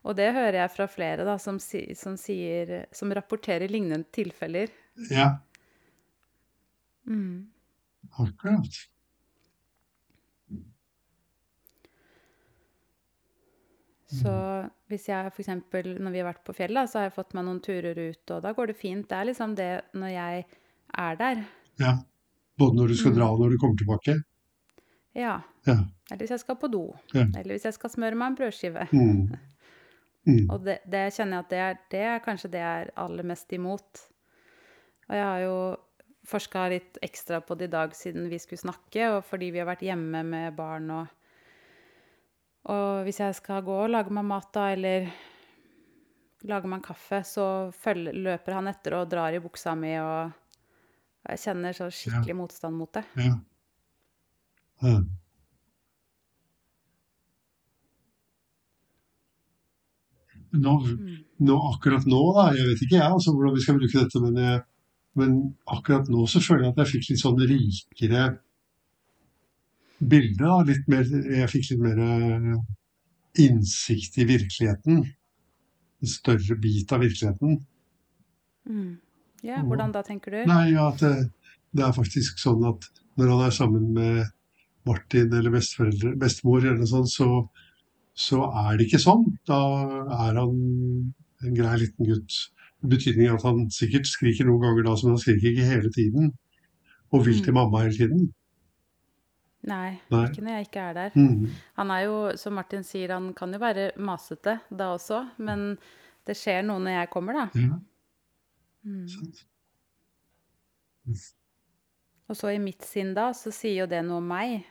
Og 0.06 0.16
det 0.16 0.34
hører 0.36 0.60
jeg 0.62 0.72
fra 0.76 0.86
flere 0.88 1.26
da, 1.26 1.38
som, 1.42 1.58
si, 1.60 1.96
som, 1.96 2.14
sier, 2.16 2.86
som 2.94 3.10
rapporterer 3.12 3.68
lignende 3.68 4.06
tilfeller. 4.14 4.70
ja. 5.10 5.38
Mm. 7.08 7.48
Akkurat. 8.20 8.78
Så 14.21 14.33
hvis 14.92 15.07
jeg 15.10 15.31
f.eks. 15.31 15.50
når 15.74 16.13
vi 16.13 16.21
har 16.21 16.27
vært 16.30 16.44
på 16.45 16.56
fjellet, 16.57 16.89
så 16.89 17.00
har 17.00 17.10
jeg 17.10 17.15
fått 17.15 17.33
meg 17.38 17.48
noen 17.48 17.62
turer 17.63 17.98
ut, 17.98 18.24
og 18.36 18.44
da 18.45 18.51
går 18.54 18.71
det 18.71 18.77
fint. 18.80 19.07
Det 19.10 19.18
er 19.18 19.30
liksom 19.30 19.56
det 19.57 19.71
når 19.98 20.13
jeg 20.13 20.44
er 21.06 21.18
der. 21.19 21.42
Ja. 21.81 21.95
Både 22.60 22.77
når 22.77 22.94
du 22.94 22.98
skal 23.00 23.15
dra 23.15 23.31
og 23.33 23.42
når 23.42 23.56
du 23.56 23.62
kommer 23.62 23.80
tilbake? 23.80 24.19
Ja. 25.18 25.39
Ja. 25.65 25.77
Eller 26.12 26.25
hvis 26.25 26.36
jeg 26.36 26.44
skal 26.44 26.60
på 26.62 26.69
do. 26.69 26.83
Ja. 27.13 27.25
Eller 27.25 27.56
hvis 27.56 27.65
jeg 27.65 27.77
skal 27.77 27.94
smøre 27.94 28.18
meg 28.19 28.33
en 28.33 28.38
brødskive. 28.38 28.86
Mm. 28.92 29.33
Mm. 30.24 30.45
Og 30.50 30.62
det, 30.65 30.77
det 30.88 31.07
kjenner 31.15 31.39
jeg 31.39 31.46
at 31.46 31.50
det 31.50 31.62
er, 31.63 31.79
det 31.91 32.03
er 32.12 32.22
kanskje 32.24 32.51
det 32.53 32.62
jeg 32.62 32.84
er 32.86 32.93
aller 33.03 33.27
mest 33.27 33.55
imot. 33.55 34.03
Og 35.10 35.17
jeg 35.17 35.25
har 35.25 35.41
jo 35.43 35.58
forska 36.27 36.67
litt 36.72 37.01
ekstra 37.03 37.41
på 37.43 37.58
det 37.60 37.67
i 37.67 37.74
dag 37.74 37.96
siden 37.98 38.29
vi 38.32 38.39
skulle 38.39 38.62
snakke, 38.62 39.10
og 39.17 39.25
fordi 39.27 39.51
vi 39.51 39.60
har 39.60 39.67
vært 39.67 39.84
hjemme 39.84 40.24
med 40.24 40.55
barn 40.55 40.88
og 40.96 41.12
Og 42.72 43.03
hvis 43.03 43.20
jeg 43.20 43.36
skal 43.36 43.63
gå 43.65 43.75
og 43.86 43.91
lage 43.91 44.13
meg 44.15 44.27
mat 44.27 44.48
da, 44.55 44.70
eller 44.72 45.10
lage 46.48 46.70
meg 46.70 46.79
en 46.79 46.86
kaffe, 46.86 47.20
så 47.27 47.48
følger, 47.75 48.15
løper 48.15 48.55
han 48.55 48.72
etter 48.72 48.96
og 49.00 49.10
drar 49.12 49.36
i 49.36 49.41
buksa 49.43 49.75
mi, 49.79 49.98
og 50.00 50.32
og 51.24 51.32
jeg 51.32 51.39
kjenner 51.46 51.75
så 51.75 51.86
skikkelig 51.88 52.36
motstand 52.36 52.75
mot 52.75 52.89
det. 52.98 53.03
Ja. 53.15 53.36
Mm. 54.84 55.05
Nå, 60.53 60.74
nå, 61.39 61.55
akkurat 61.72 62.03
nå, 62.05 62.20
da, 62.36 62.50
jeg 62.58 62.67
vet 62.67 62.84
ikke 62.84 63.00
jeg 63.00 63.08
altså, 63.08 63.32
hvordan 63.34 63.55
vi 63.55 63.63
skal 63.63 63.77
bruke 63.79 64.03
dette, 64.03 64.20
men, 64.22 64.41
men 65.17 65.38
akkurat 65.72 66.12
nå 66.12 66.27
så 66.29 66.43
føler 66.43 66.67
jeg 66.67 66.74
at 66.75 66.82
jeg 66.84 66.91
fikk 66.91 67.08
litt 67.10 67.24
sånn 67.24 67.39
rikere 67.53 68.25
bilde. 70.10 70.39
Da. 70.43 70.62
Litt 70.67 70.88
mer, 70.91 71.07
jeg 71.07 71.50
fikk 71.51 71.72
litt 71.72 71.83
mer 71.83 72.01
eh, 72.03 72.55
innsikt 73.43 74.19
i 74.22 74.27
virkeligheten. 74.29 75.03
En 76.03 76.12
større 76.12 76.57
bit 76.60 76.91
av 76.93 77.03
virkeligheten. 77.03 77.62
Mm. 78.69 78.91
Ja, 79.43 79.60
hvordan 79.63 79.91
da, 79.91 80.03
tenker 80.07 80.31
du? 80.31 80.43
Nei, 80.48 80.75
at 80.79 81.01
det, 81.03 81.13
det 81.75 81.83
er 81.83 81.95
faktisk 81.95 82.39
sånn 82.39 82.63
at 82.69 82.88
når 83.19 83.33
han 83.33 83.43
er 83.45 83.55
sammen 83.55 83.89
med 83.95 84.24
Martin 84.88 85.33
eller 85.36 85.53
bestemor 85.53 86.63
eller 86.63 86.86
sånt, 86.89 87.12
så, 87.12 87.27
så 88.15 88.43
er 88.65 88.77
det 88.77 88.88
ikke 88.88 89.03
sånn. 89.03 89.25
Da 89.48 89.60
er 90.27 90.39
han 90.39 90.55
en 91.43 91.57
grei 91.57 91.75
liten 91.83 92.07
gutt. 92.07 92.39
I 92.83 92.91
betydning 92.91 93.31
at 93.31 93.43
han 93.48 93.67
sikkert 93.72 94.10
skriker 94.10 94.48
noen 94.48 94.63
ganger 94.63 94.88
da, 94.88 94.95
men 95.03 95.15
han 95.15 95.22
skriker 95.24 95.51
ikke 95.53 95.69
hele 95.69 95.91
tiden. 95.95 96.33
Og 97.13 97.27
vil 97.27 97.43
til 97.45 97.55
mamma 97.55 97.83
hele 97.86 97.95
tiden. 97.95 98.31
Nei, 99.63 100.00
Nei. 100.12 100.25
ikke 100.27 100.41
når 100.43 100.58
jeg 100.58 100.65
ikke 100.67 100.82
er 100.89 100.93
der. 100.98 101.12
Mm. 101.15 101.46
Han 101.77 101.91
er 101.96 102.01
jo, 102.03 102.15
som 102.38 102.53
Martin 102.58 102.84
sier, 102.84 103.13
han 103.15 103.29
kan 103.34 103.53
jo 103.55 103.60
være 103.60 103.91
masete 103.98 104.58
da 104.70 104.89
også, 104.98 105.22
men 105.39 105.77
det 106.27 106.36
skjer 106.36 106.65
noe 106.67 106.79
når 106.84 106.98
jeg 106.98 107.10
kommer, 107.13 107.34
da. 107.34 107.50
Ja, 107.60 107.79
Mm. 108.84 109.08
sant. 109.08 109.46
Og 112.27 112.36
så 112.36 112.51
i 112.53 112.60
mitt 112.60 112.84
sinn 112.88 113.13
da, 113.15 113.29
så 113.36 113.51
sier 113.55 113.84
jo 113.84 113.88
det 113.88 114.01
noe 114.08 114.17
om 114.20 114.27
meg. 114.27 114.65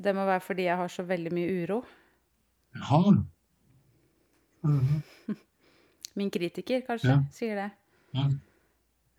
Det 0.00 0.12
må 0.16 0.24
være 0.28 0.40
fordi 0.44 0.66
jeg 0.68 0.76
har 0.76 0.88
så 0.92 1.04
veldig 1.08 1.32
mye 1.36 1.62
uro. 1.64 1.82
Ja. 2.76 2.98
Mm. 4.66 5.02
Min 6.16 6.30
kritiker, 6.32 6.80
kanskje, 6.84 7.08
Ja. 7.12 7.18
sier 7.32 7.54
det. 7.56 7.70
Ja. 8.16 8.24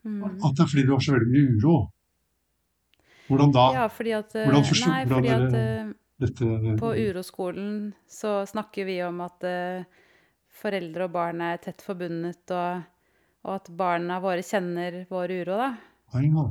Mm. 0.04 0.24
At 0.44 0.56
det 0.58 0.62
er 0.66 0.68
fordi 0.70 0.84
du 0.86 0.92
har 0.94 1.00
så 1.02 1.14
veldig 1.16 1.30
mye 1.32 1.56
uro. 1.62 1.76
Hvordan 3.28 3.52
da? 3.56 3.66
Ja, 3.76 3.88
fordi 3.92 4.14
at 4.18 4.36
eh, 4.36 4.46
Hvordan 4.48 4.68
forstår- 4.70 4.94
Nei, 4.94 5.06
fordi 5.12 5.32
at 5.36 5.54
eh, 5.62 5.94
Dette 6.18 6.78
på 6.80 6.92
uroskolen 6.98 7.94
så 8.10 8.40
snakker 8.50 8.86
vi 8.88 8.96
om 9.06 9.20
at 9.22 9.44
eh, 9.46 9.84
foreldre 10.58 11.06
og 11.06 11.12
barn 11.14 11.42
er 11.46 11.58
tett 11.62 11.84
forbundet, 11.86 12.50
og, 12.50 12.82
og 13.46 13.52
at 13.60 13.70
barna 13.78 14.18
våre 14.24 14.42
kjenner 14.42 15.04
vår 15.12 15.34
uro, 15.44 15.58
da. 15.60 15.70
Ja. 16.18 16.48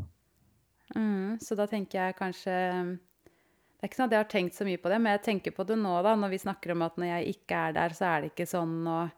Mm, 0.94 1.38
så 1.42 1.56
da 1.58 1.66
tenker 1.66 1.98
jeg 1.98 2.14
kanskje 2.20 2.52
Det 2.94 3.82
er 3.82 3.88
ikke 3.88 3.98
sånn 3.98 4.06
at 4.06 4.14
jeg 4.14 4.20
har 4.22 4.28
tenkt 4.30 4.54
så 4.54 4.64
mye 4.68 4.78
på 4.80 4.88
det, 4.92 4.98
men 5.02 5.16
jeg 5.16 5.22
tenker 5.24 5.54
på 5.56 5.64
det 5.66 5.76
nå, 5.80 5.96
da, 6.06 6.12
når 6.16 6.30
vi 6.32 6.38
snakker 6.44 6.72
om 6.76 6.84
at 6.86 6.96
når 7.00 7.10
jeg 7.10 7.34
ikke 7.34 7.62
er 7.68 7.72
der, 7.76 7.94
så 7.96 8.04
er 8.12 8.20
det 8.22 8.30
ikke 8.32 8.46
sånn, 8.48 8.76
og, 8.86 9.10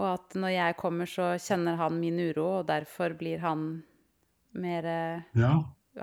og 0.00 0.06
at 0.16 0.34
når 0.34 0.52
jeg 0.56 0.76
kommer, 0.80 1.06
så 1.08 1.30
kjenner 1.40 1.78
han 1.80 2.00
min 2.02 2.18
uro, 2.18 2.48
og 2.58 2.66
derfor 2.68 3.14
blir 3.20 3.38
han 3.44 3.62
mer 4.58 4.90
ja. 5.38 5.52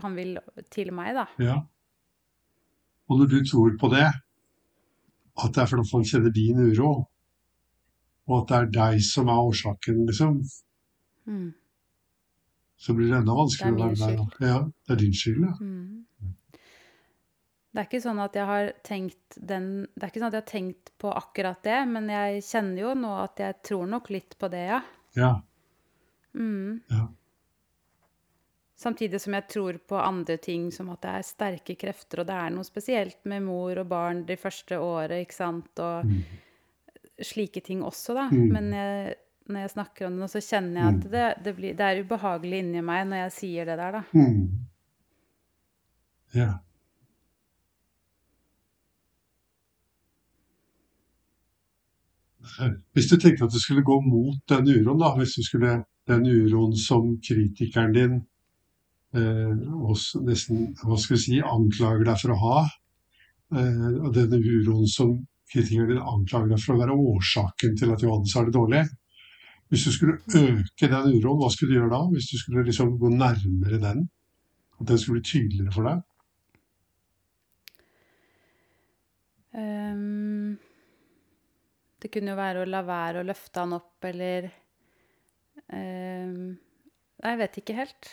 Han 0.03 0.15
vil 0.15 0.37
til 0.73 0.93
meg, 0.95 1.13
da. 1.17 1.25
Ja. 1.41 1.57
Og 3.07 3.21
når 3.21 3.29
du 3.31 3.37
tror 3.47 3.77
på 3.79 3.89
det, 3.93 4.07
at 5.37 5.53
det 5.53 5.61
er 5.61 5.69
fordi 5.69 5.85
han 5.93 6.07
kjenner 6.09 6.33
din 6.33 6.59
uro, 6.59 6.91
og 8.27 8.41
at 8.41 8.49
det 8.49 8.57
er 8.57 8.73
deg 8.77 9.03
som 9.05 9.29
er 9.31 9.43
årsaken, 9.51 10.05
liksom, 10.09 10.41
Mm. 11.27 11.53
så 12.77 12.93
blir 12.95 13.09
det 13.11 13.17
enda 13.17 13.33
vanskeligere 13.35 13.75
Det 13.77 13.83
å 13.83 14.07
være 14.07 14.27
der. 14.39 14.47
Ja, 14.47 14.59
det 14.87 14.93
er 14.93 14.99
din 15.01 15.13
skyld, 15.13 15.41
ja. 15.43 15.53
Mm. 15.59 16.05
Det 17.73 17.81
er 17.81 17.87
ikke 17.89 18.01
sånn 18.01 18.19
at 18.23 18.33
jeg 18.33 18.45
har 18.47 18.71
tenkt 18.83 19.35
den 19.37 19.65
Det 19.93 20.03
er 20.03 20.07
ikke 20.07 20.21
sånn 20.21 20.31
at 20.31 20.37
jeg 20.37 20.45
har 20.45 20.51
tenkt 20.51 20.91
på 20.97 21.11
akkurat 21.13 21.59
det, 21.63 21.87
men 21.87 22.07
jeg 22.09 22.41
kjenner 22.47 22.81
jo 22.81 22.93
nå 22.95 23.11
at 23.23 23.37
jeg 23.43 23.59
tror 23.63 23.85
nok 23.91 24.09
litt 24.09 24.37
på 24.39 24.49
det, 24.49 24.63
ja. 24.71 24.81
Ja. 25.15 25.41
Mm. 26.33 26.81
ja. 26.89 27.07
Samtidig 28.77 29.19
som 29.23 29.33
jeg 29.33 29.47
tror 29.49 29.77
på 29.89 29.97
andre 29.97 30.35
ting, 30.37 30.67
som 30.71 30.89
at 30.93 31.01
det 31.01 31.13
er 31.17 31.23
sterke 31.25 31.75
krefter, 31.81 32.21
og 32.21 32.27
det 32.29 32.35
er 32.37 32.51
noe 32.53 32.67
spesielt 32.67 33.17
med 33.25 33.41
mor 33.47 33.79
og 33.81 33.87
barn 33.89 34.19
det 34.27 34.37
første 34.39 34.77
året, 34.77 35.23
ikke 35.25 35.33
sant, 35.33 35.79
og 35.81 36.05
Mm. 36.05 36.19
slike 37.25 37.63
ting 37.65 37.81
også, 37.81 38.13
da. 38.13 38.27
Mm. 38.29 38.51
Men 38.53 38.69
jeg, 38.73 39.15
når 39.49 39.59
jeg 39.65 39.69
snakker 39.73 40.05
om 40.05 40.11
det 40.13 40.19
nå, 40.21 40.27
så 40.29 40.41
kjenner 40.45 40.77
jeg 40.81 40.87
at 40.93 41.03
Mm. 41.05 41.11
det, 41.11 41.43
det, 41.43 41.55
blir, 41.57 41.73
det 41.73 41.85
er 41.87 42.03
ubehagelig 42.03 42.59
inni 42.59 42.81
meg 42.81 43.07
når 43.07 43.17
jeg 43.23 43.31
sier 43.39 43.65
det 43.65 43.77
der, 43.77 43.91
da. 43.91 44.03
Mm. 44.13 44.67
Ja. 46.35 46.51
Hvis 52.93 53.09
du 53.11 53.17
tenkte 53.19 53.45
at 53.45 53.51
du 53.53 53.59
skulle 53.59 53.83
gå 53.85 53.99
mot 54.01 54.37
den 54.49 54.69
uroen, 54.71 54.99
da, 55.01 55.11
hvis 55.17 55.35
du 55.35 55.43
skulle 55.45 55.83
den 56.07 56.25
uroen 56.31 56.75
som 56.79 57.17
kritikeren 57.27 57.93
din 57.95 58.15
eh, 59.17 59.55
også 59.91 60.21
nesten 60.25 60.69
hva 60.83 60.97
skal 60.99 61.17
vi 61.17 61.23
si, 61.23 61.39
anklager 61.41 62.05
deg 62.07 62.21
for 62.21 62.33
å 62.35 62.39
ha, 62.43 62.59
eh, 63.57 63.89
og 64.01 64.13
denne 64.15 64.39
uroen 64.41 64.87
som 64.91 65.15
kritikerne 65.51 65.99
anklager 66.03 66.53
deg 66.53 66.63
for 66.63 66.75
å 66.75 66.81
være 66.81 66.97
årsaken 67.13 67.77
til 67.79 67.93
at 67.93 68.03
Johannes 68.03 68.35
har 68.35 68.47
det 68.47 68.55
dårlig 68.57 68.83
Hvis 69.71 69.83
du 69.83 69.91
skulle 69.91 70.19
øke 70.19 70.87
den 70.87 71.15
uroen, 71.17 71.39
hva 71.41 71.49
skulle 71.51 71.73
du 71.73 71.79
gjøre 71.79 71.91
da? 71.91 72.03
Hvis 72.13 72.29
du 72.31 72.37
skulle 72.39 72.63
liksom 72.63 72.93
gå 73.01 73.09
nærmere 73.11 73.79
den? 73.81 74.05
At 74.79 74.87
den 74.87 74.99
skulle 75.01 75.19
bli 75.19 75.27
tydeligere 75.27 75.73
for 75.75 75.89
deg? 75.89 76.05
Um, 79.57 80.55
det 81.99 82.11
kunne 82.13 82.31
jo 82.31 82.39
være 82.39 82.61
å 82.61 82.69
la 82.69 82.83
være 82.85 83.23
å 83.23 83.27
løfte 83.27 83.63
han 83.63 83.75
opp, 83.75 83.97
eller 84.05 84.47
um, 85.73 86.55
jeg 87.25 87.39
vet 87.41 87.59
ikke 87.63 87.77
helt. 87.79 88.11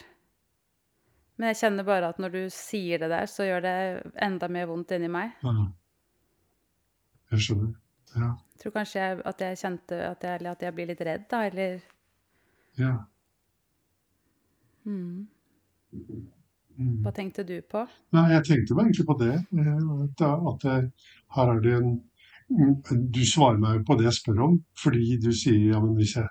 Men 1.36 1.50
jeg 1.50 1.58
kjenner 1.64 1.86
bare 1.86 2.10
at 2.12 2.20
når 2.22 2.30
du 2.34 2.42
sier 2.54 3.00
det 3.02 3.08
der, 3.10 3.26
så 3.30 3.46
gjør 3.48 3.64
det 3.64 3.76
enda 4.22 4.48
mer 4.54 4.68
vondt 4.70 4.92
inni 4.94 5.08
meg. 5.10 5.32
Ja. 5.42 5.54
Jeg 7.34 7.46
skjønner. 7.46 7.72
Ja. 8.14 8.28
Jeg 8.54 8.60
tror 8.62 8.74
kanskje 8.76 9.00
jeg, 9.02 9.18
at 9.26 9.40
jeg 9.42 9.58
kjente 9.58 9.98
at 10.12 10.22
jeg, 10.28 10.46
at 10.46 10.62
jeg 10.62 10.74
blir 10.76 10.86
litt 10.92 11.00
redd, 11.02 11.24
da, 11.32 11.40
eller 11.48 11.80
ja. 12.78 12.92
mm. 14.86 15.26
Mm. 16.74 16.94
Hva 17.04 17.12
tenkte 17.14 17.44
du 17.46 17.56
på? 17.70 17.84
Nei, 18.14 18.24
jeg 18.32 18.44
tenkte 18.48 18.74
meg 18.74 18.88
egentlig 18.88 19.06
på 19.06 19.14
det. 19.20 19.34
eh, 19.58 19.90
At, 20.06 20.24
at 20.50 20.64
her 21.36 21.52
er 21.52 21.60
det 21.62 21.74
en 21.78 21.92
Du 23.14 23.20
svarer 23.26 23.60
meg 23.62 23.78
jo 23.78 23.84
på 23.88 23.96
det 23.98 24.08
jeg 24.08 24.16
spør 24.18 24.40
om, 24.48 24.56
fordi 24.82 25.18
du 25.22 25.30
sier 25.32 25.70
ja, 25.72 25.78
men 25.82 25.94
hvis 25.98 26.16
jeg 26.18 26.26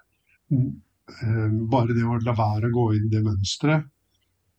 mm, 0.52 0.68
eh, 1.16 1.56
Bare 1.72 1.96
det 1.96 2.04
å 2.06 2.20
la 2.28 2.36
være 2.38 2.70
å 2.70 2.76
gå 2.76 2.86
inn 2.98 3.08
det 3.12 3.24
mønsteret, 3.26 3.88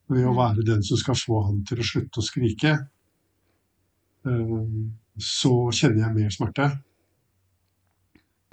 ved 0.09 0.25
å 0.25 0.31
Mm. 0.33 0.37
være 0.37 0.65
den 0.65 0.83
som 0.83 0.97
skal 0.97 1.15
få 1.15 1.43
han 1.45 1.63
til 1.65 1.77
å 1.77 1.83
slutte 1.83 2.19
å 2.21 2.23
skrike, 2.23 2.73
eh, 4.25 4.65
så 5.17 5.53
kjenner 5.71 6.05
jeg 6.07 6.15
mer 6.15 6.29
smerte. 6.29 6.69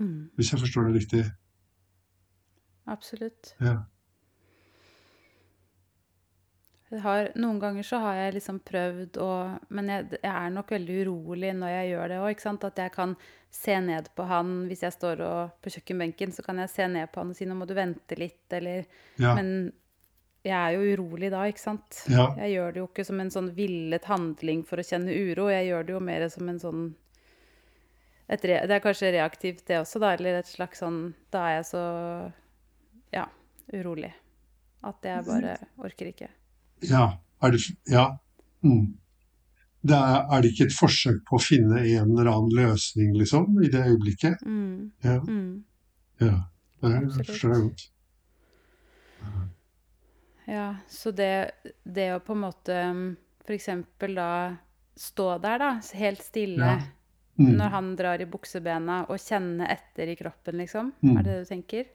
Mm. 0.00 0.30
Hvis 0.36 0.52
jeg 0.52 0.60
forstår 0.60 0.88
det 0.92 1.00
riktig. 1.02 1.24
Absolutt. 2.86 3.54
Ja. 3.60 3.84
Har, 7.02 7.30
noen 7.40 7.58
ganger 7.62 7.86
så 7.88 8.02
har 8.02 8.18
jeg 8.18 8.34
liksom 8.34 8.58
prøvd 8.68 9.16
å 9.16 9.58
Men 9.72 9.88
jeg, 9.88 10.08
jeg 10.18 10.28
er 10.28 10.50
nok 10.52 10.74
veldig 10.74 10.96
urolig 11.06 11.54
når 11.56 11.70
jeg 11.72 11.86
gjør 11.92 12.08
det 12.12 12.18
òg. 12.20 12.42
At 12.68 12.80
jeg 12.82 12.92
kan 12.92 13.14
se 13.50 13.80
ned 13.80 14.10
på 14.16 14.26
han 14.28 14.50
hvis 14.68 14.82
jeg 14.84 14.92
står 14.92 15.22
og, 15.24 15.54
på 15.62 15.72
kjøkkenbenken. 15.72 16.34
Så 16.36 16.44
kan 16.44 16.58
jeg 16.60 16.68
se 16.68 16.88
ned 16.88 17.08
på 17.12 17.20
han 17.22 17.30
og 17.30 17.36
si 17.36 17.46
'nå 17.46 17.56
må 17.56 17.66
du 17.66 17.74
vente 17.74 18.18
litt', 18.18 18.52
eller 18.52 18.84
Ja. 19.18 19.34
Men 19.34 19.72
jeg 20.42 20.58
er 20.58 20.74
jo 20.74 20.96
urolig 20.96 21.30
da, 21.30 21.44
ikke 21.46 21.62
sant? 21.62 22.00
Ja. 22.10 22.26
Jeg 22.42 22.56
gjør 22.56 22.72
det 22.74 22.80
jo 22.80 22.86
ikke 22.88 23.04
som 23.06 23.20
en 23.22 23.30
sånn 23.30 23.52
villet 23.54 24.06
handling 24.10 24.64
for 24.66 24.82
å 24.82 24.84
kjenne 24.86 25.14
uro. 25.14 25.46
Jeg 25.52 25.68
gjør 25.68 25.86
det 25.86 25.94
jo 25.94 26.00
mer 26.02 26.24
som 26.34 26.50
en 26.50 26.58
sånn 26.62 26.82
Det 28.32 28.48
er 28.48 28.80
kanskje 28.82 29.12
reaktivt, 29.14 29.66
det 29.68 29.78
også, 29.82 30.00
da. 30.02 30.14
Eller 30.16 30.40
et 30.40 30.50
slags 30.50 30.82
sånn 30.82 31.12
Da 31.30 31.44
er 31.50 31.60
jeg 31.60 31.68
så 31.70 31.84
ja, 33.14 33.28
urolig. 33.70 34.10
At 34.82 35.06
jeg 35.06 35.22
bare 35.28 35.54
orker 35.78 36.10
ikke. 36.10 36.32
Ja. 36.90 37.06
Er 37.42 37.54
det, 37.54 37.62
ja. 37.90 38.08
Mm. 38.62 38.98
Det 39.82 39.94
er, 39.98 40.18
er 40.30 40.42
det 40.42 40.52
ikke 40.52 40.66
et 40.70 40.74
forsøk 40.74 41.22
på 41.26 41.38
å 41.38 41.42
finne 41.42 41.80
en 41.82 42.12
eller 42.14 42.30
annen 42.30 42.54
løsning, 42.54 43.14
liksom, 43.18 43.56
i 43.62 43.70
det 43.70 43.82
øyeblikket? 43.90 44.42
Mm. 44.46 44.92
Ja. 45.06 45.16
Mm. 45.22 45.64
ja. 46.22 46.36
Det 46.82 46.94
jeg 46.96 47.26
forstår 47.30 47.54
jeg 47.54 47.64
godt. 47.68 47.88
Ja, 50.46 50.74
så 50.90 51.12
det, 51.14 51.50
det 51.84 52.08
å 52.16 52.20
på 52.24 52.34
en 52.34 52.40
måte 52.42 52.74
f.eks. 52.82 53.44
for 53.46 53.54
eksempel 53.56 54.14
da 54.18 54.28
stå 54.98 55.28
der, 55.42 55.58
da, 55.62 55.70
helt 55.98 56.22
stille, 56.22 56.72
Ja. 56.76 56.80
Mm. 57.40 57.54
når 57.56 57.70
han 57.72 57.86
drar 57.96 58.20
i 58.20 58.26
buksebena, 58.28 59.06
og 59.08 59.16
kjenne 59.18 59.64
etter 59.72 60.10
i 60.12 60.16
kroppen, 60.18 60.58
liksom? 60.60 60.90
Mm. 61.02 61.14
Er 61.16 61.22
det 61.22 61.32
det 61.32 61.38
du 61.40 61.48
tenker? 61.48 61.86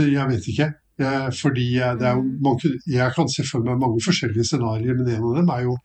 Jeg 0.00 0.28
vet 0.30 0.46
ikke. 0.48 0.68
Jeg, 1.00 1.34
fordi 1.36 1.66
det 1.76 2.06
er 2.08 2.14
jo 2.16 2.22
Mm. 2.22 2.38
mange, 2.42 2.70
jeg 2.88 3.12
kan 3.14 3.28
se 3.28 3.44
for 3.44 3.60
meg 3.60 3.78
mange 3.78 4.00
forskjellige 4.00 4.44
scenarioer, 4.48 4.96
men 4.96 5.08
en 5.08 5.22
av 5.28 5.36
dem 5.36 5.50
er 5.50 5.62
jo 5.68 5.76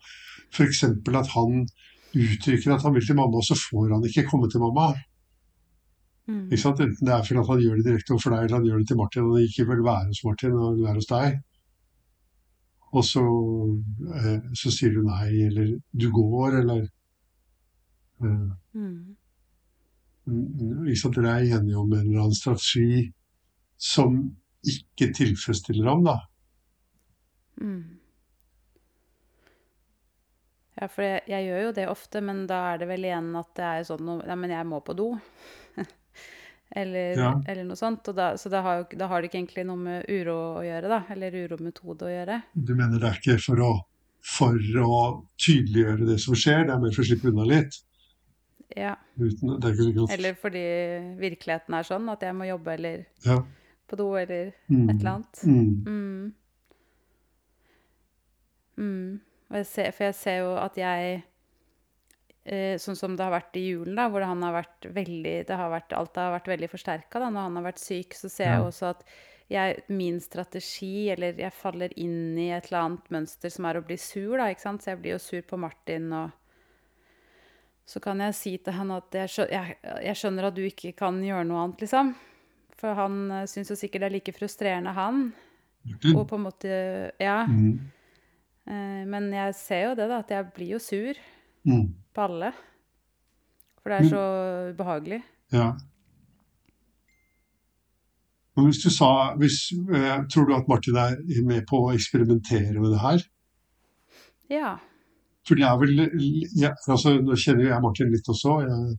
f.eks. 0.55 0.83
at 0.83 1.27
han 1.35 1.67
uttrykker 2.15 2.73
at 2.73 2.81
han 2.87 2.93
vil 2.95 3.05
til 3.05 3.15
mamma, 3.19 3.37
og 3.37 3.43
så 3.43 3.55
får 3.59 3.91
han 3.91 4.03
ikke 4.07 4.29
komme 4.29 4.49
til 4.49 4.61
mamma. 4.63 4.93
Mm. 6.27 6.47
Enten 6.49 6.95
det 7.05 7.11
er 7.13 7.21
fordi 7.27 7.43
han 7.47 7.59
gjør 7.61 7.75
det 7.75 7.85
direkte 7.85 8.13
overfor 8.15 8.31
deg, 8.33 8.45
eller 8.47 8.57
han 8.57 8.65
gjør 8.65 8.77
det 8.81 8.87
til 8.87 8.97
Martin, 8.97 9.27
han 9.29 9.43
ikke 9.45 9.67
vil 9.69 9.83
være 9.85 10.07
hos 10.09 10.23
Martin, 10.25 10.55
og 10.55 10.63
han 10.69 10.75
vil 10.79 10.87
være 10.87 11.01
hos 11.03 11.11
deg. 11.11 11.41
Og 12.95 13.03
så, 13.05 13.23
eh, 14.19 14.39
så 14.61 14.71
sier 14.73 14.93
du 14.95 15.01
nei, 15.07 15.29
eller 15.49 15.73
du 16.03 16.07
går, 16.15 16.59
eller 16.63 16.85
eh, 18.21 18.49
Mm. 18.75 19.15
mm, 20.27 20.87
Ikke 20.87 20.99
sant? 21.01 21.15
Dere 21.19 21.35
er 21.39 21.57
enige 21.59 21.77
om 21.81 21.93
en 21.93 22.01
eller 22.03 22.21
annen 22.25 22.37
strategi 22.39 23.05
som 23.91 24.17
ikke 24.75 25.11
tilfredsstiller 25.21 25.89
ham, 25.91 26.05
da. 26.07 26.17
Mm. 27.61 27.99
Ja, 30.75 30.87
for 30.91 31.05
jeg, 31.07 31.21
jeg 31.31 31.45
gjør 31.47 31.61
jo 31.63 31.73
det 31.77 31.85
ofte, 31.87 32.21
men 32.21 32.43
da 32.51 32.57
er 32.73 32.81
det 32.81 32.87
vel 32.89 33.05
igjen 33.07 33.29
at 33.39 33.51
det 33.55 33.67
er 33.69 33.85
sånn 33.87 34.09
Ja, 34.27 34.35
men 34.39 34.51
jeg 34.51 34.67
må 34.67 34.81
på 34.83 34.95
do. 34.97 35.13
Eller, 36.71 37.17
Ja. 37.17 37.41
eller 37.47 37.63
noe 37.63 37.75
sånt. 37.75 38.03
Da, 38.15 38.33
så 38.37 38.49
da 38.49 38.61
har, 38.61 38.83
da 38.95 39.07
har 39.07 39.21
det 39.21 39.29
ikke 39.31 39.39
egentlig 39.43 39.65
noe 39.65 39.77
med 39.77 40.05
uro 40.09 40.59
å 40.59 40.63
gjøre, 40.65 40.87
da. 40.89 41.03
Eller 41.13 41.31
urometode 41.31 42.05
å 42.07 42.11
gjøre. 42.13 42.41
Du 42.55 42.73
mener 42.75 42.99
det 42.99 43.09
er 43.09 43.19
ikke 43.19 43.39
for 43.43 43.55
å, 43.61 43.73
for 44.21 44.55
å 44.55 45.25
tydeliggjøre 45.37 46.05
det 46.07 46.19
som 46.19 46.33
skjer, 46.33 46.65
det 46.65 46.73
er 46.73 46.79
mer 46.79 46.91
for 46.95 47.03
å 47.03 47.09
slippe 47.09 47.29
unna 47.31 47.45
litt? 47.45 47.81
Ja. 48.75 48.95
Uten, 49.19 49.59
er. 49.63 50.11
Eller 50.11 50.33
fordi 50.33 50.63
virkeligheten 51.21 51.73
er 51.77 51.83
sånn 51.83 52.09
at 52.11 52.21
jeg 52.21 52.33
må 52.35 52.47
jobbe 52.49 52.73
eller 52.73 53.05
Ja. 53.23 53.43
på 53.87 53.95
do 53.95 54.15
eller 54.17 54.51
Mm. 54.69 54.89
et 54.89 54.95
eller 54.99 55.11
annet. 55.11 55.43
Mm. 55.45 55.83
Mm. 55.85 56.33
Mm. 58.77 59.19
Jeg 59.53 59.65
ser, 59.65 59.91
for 59.91 60.03
jeg 60.09 60.15
ser 60.15 60.37
jo 60.41 60.55
at 60.57 60.75
jeg 60.77 61.23
Sånn 62.45 62.93
som 62.93 63.15
det 63.17 63.25
har 63.25 63.33
vært 63.33 63.55
i 63.57 63.63
julen, 63.71 63.95
da, 63.97 64.03
hvor 64.13 64.21
han 64.21 64.43
har 64.45 64.51
vært 64.53 64.85
veldig 64.93 65.31
det 65.49 65.55
har 65.57 65.71
vært, 65.71 65.95
Alt 65.97 66.19
har 66.21 66.35
vært 66.35 66.49
veldig 66.51 66.67
forsterka. 66.69 67.17
Når 67.23 67.47
han 67.47 67.55
har 67.57 67.65
vært 67.65 67.81
syk, 67.81 68.13
så 68.13 68.29
ser 68.29 68.51
jeg 68.51 68.67
også 68.67 68.91
at 68.91 69.01
jeg, 69.49 69.79
min 69.93 70.19
strategi, 70.21 71.09
eller 71.13 71.37
jeg 71.41 71.53
faller 71.57 71.93
inn 72.01 72.37
i 72.37 72.51
et 72.53 72.69
eller 72.69 72.81
annet 72.83 73.09
mønster 73.13 73.49
som 73.53 73.65
er 73.65 73.79
å 73.79 73.83
bli 73.85 73.97
sur, 73.97 74.37
da, 74.37 74.51
ikke 74.53 74.61
sant. 74.61 74.85
Så 74.85 74.91
jeg 74.93 75.01
blir 75.01 75.15
jo 75.15 75.21
sur 75.21 75.41
på 75.45 75.57
Martin, 75.61 76.07
og 76.13 76.29
så 77.89 78.01
kan 78.01 78.21
jeg 78.25 78.37
si 78.37 78.55
til 78.61 78.77
han 78.77 78.93
at 78.93 79.17
jeg, 79.23 79.49
jeg, 79.49 79.75
jeg 80.05 80.21
skjønner 80.21 80.49
at 80.49 80.57
du 80.57 80.63
ikke 80.65 80.95
kan 81.01 81.17
gjøre 81.25 81.49
noe 81.49 81.65
annet, 81.65 81.85
liksom. 81.85 82.13
For 82.77 82.97
han 82.97 83.19
uh, 83.31 83.43
syns 83.49 83.69
jo 83.71 83.77
sikkert 83.79 84.05
det 84.05 84.09
er 84.09 84.17
like 84.17 84.37
frustrerende, 84.37 84.93
han. 84.93 85.27
Og 86.13 86.23
på 86.29 86.37
en 86.37 86.45
måte 86.47 86.77
Ja. 87.21 87.43
Mm. 87.45 87.91
Eh, 88.65 89.01
men 89.05 89.29
jeg 89.29 89.53
ser 89.53 89.83
jo 89.83 89.97
det, 89.99 90.07
da, 90.09 90.23
at 90.23 90.31
jeg 90.33 90.51
blir 90.55 90.75
jo 90.77 90.81
sur 90.81 91.25
Mm. 91.65 91.95
På 92.15 92.25
alle. 92.25 92.53
For 93.81 93.91
det 93.91 93.99
er 93.99 94.09
så 94.09 94.23
ubehagelig. 94.73 95.21
Ja. 95.53 95.67
Men 98.55 98.69
hvis 98.69 98.81
du 98.81 98.89
sa 98.89 99.35
hvis, 99.37 99.57
eh, 99.93 100.23
Tror 100.31 100.47
du 100.47 100.55
at 100.55 100.67
Martin 100.71 100.95
er 100.95 101.17
med 101.45 101.65
på 101.69 101.83
å 101.85 101.93
eksperimentere 101.93 102.79
med 102.79 102.95
det 102.95 103.01
her? 103.03 103.25
Ja. 104.49 104.75
For 105.45 105.59
det 105.59 105.67
er 105.67 105.77
vel 105.77 105.99
ja, 106.55 106.71
altså, 106.87 107.17
Nå 107.21 107.37
kjenner 107.37 107.69
jeg 107.69 107.83
Martin 107.83 108.13
litt 108.13 108.29
også. 108.31 108.61
Jeg, 108.65 108.97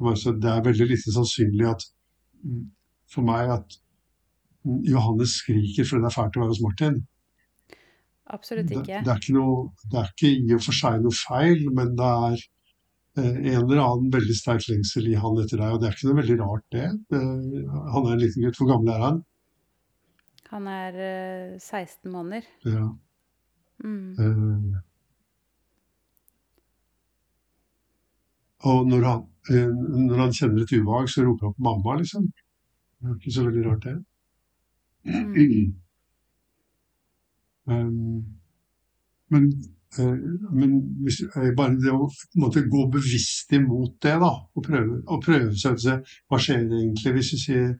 altså, 0.00 0.32
det 0.32 0.50
er 0.50 0.66
veldig 0.68 0.88
lite 0.94 1.14
sannsynlig 1.14 1.68
at 1.74 1.88
for 3.12 3.26
meg 3.26 3.50
at 3.52 3.78
Johannes 4.88 5.36
skriker 5.42 5.84
fordi 5.84 6.04
det 6.04 6.08
er 6.08 6.16
fælt 6.16 6.38
å 6.38 6.44
være 6.44 6.54
hos 6.54 6.62
Martin. 6.64 7.00
Absolutt 8.32 8.70
ikke. 8.72 9.02
det, 9.04 9.12
er 9.12 9.20
ikke 9.20 9.36
noe, 9.36 9.68
det 9.92 9.98
er 10.00 10.10
ikke 10.10 10.30
i 10.32 10.54
og 10.56 10.62
for 10.64 10.76
seg 10.76 11.02
noe 11.04 11.16
feil, 11.16 11.66
men 11.76 11.92
det 11.98 12.12
er 12.28 12.38
eh, 13.20 13.34
en 13.52 13.58
eller 13.58 13.82
annen 13.82 14.12
veldig 14.14 14.36
sterk 14.38 14.68
lengsel 14.70 15.10
i 15.10 15.18
han 15.20 15.40
etter 15.42 15.60
deg, 15.60 15.74
og 15.74 15.82
det 15.82 15.90
er 15.90 15.98
ikke 15.98 16.08
noe 16.08 16.20
veldig 16.22 16.38
rart, 16.40 16.64
det. 16.72 16.86
Eh, 17.18 17.74
han 17.92 18.08
er 18.08 18.14
en 18.14 18.22
liten 18.22 18.46
gutt. 18.46 18.60
Hvor 18.60 18.70
gammel 18.72 18.94
er 18.94 19.04
han? 19.04 19.20
Han 20.52 20.68
er 20.68 20.96
eh, 21.08 21.58
16 21.58 22.12
måneder. 22.12 22.48
Ja. 22.68 22.86
Mm. 23.84 24.08
Eh, 24.22 24.80
og 28.72 28.88
når 28.88 29.06
han, 29.08 29.22
eh, 29.50 29.68
når 30.08 30.24
han 30.24 30.34
kjenner 30.38 30.64
et 30.64 30.74
ubehag, 30.76 31.08
så 31.10 31.24
roper 31.26 31.50
han 31.50 31.56
på 31.56 31.68
mamma, 31.68 31.98
liksom. 32.00 32.32
Det 33.02 33.10
er 33.10 33.16
ikke 33.20 33.36
så 33.36 33.46
veldig 33.48 33.64
rart, 33.68 33.86
det. 33.88 33.96
Mm. 35.04 35.81
Um, 37.70 38.22
men, 39.32 39.46
eh, 39.98 40.18
men 40.50 40.74
bare 41.56 41.76
det 41.78 41.92
å 41.94 42.08
måte 42.42 42.64
gå 42.68 42.86
bevisst 42.92 43.52
imot 43.56 43.94
det, 44.02 44.16
da, 44.20 44.32
og 44.42 44.66
prøve, 44.66 44.98
og 45.06 45.22
prøve 45.24 45.54
seg 45.58 45.78
til 45.80 46.16
hva 46.28 46.40
skjer 46.42 46.66
egentlig 46.66 47.14
hvis 47.16 47.32
vi 47.36 47.42
sier 47.46 47.70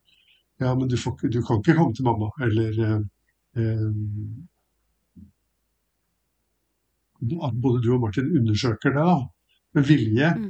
ja, 0.62 0.74
men 0.74 0.88
du, 0.88 0.96
får, 0.96 1.16
du 1.28 1.40
kan 1.42 1.58
ikke 1.58 1.74
komme 1.74 1.94
til 1.96 2.06
mamma, 2.06 2.28
eller 2.46 2.80
eh, 2.86 2.98
eh, 3.58 3.86
At 7.46 7.54
både 7.62 7.78
du 7.82 7.92
og 7.94 8.00
Martin 8.02 8.32
undersøker 8.38 8.94
det, 8.94 9.02
da, 9.06 9.18
med 9.78 9.84
vilje. 9.86 10.30
Mm. 10.38 10.48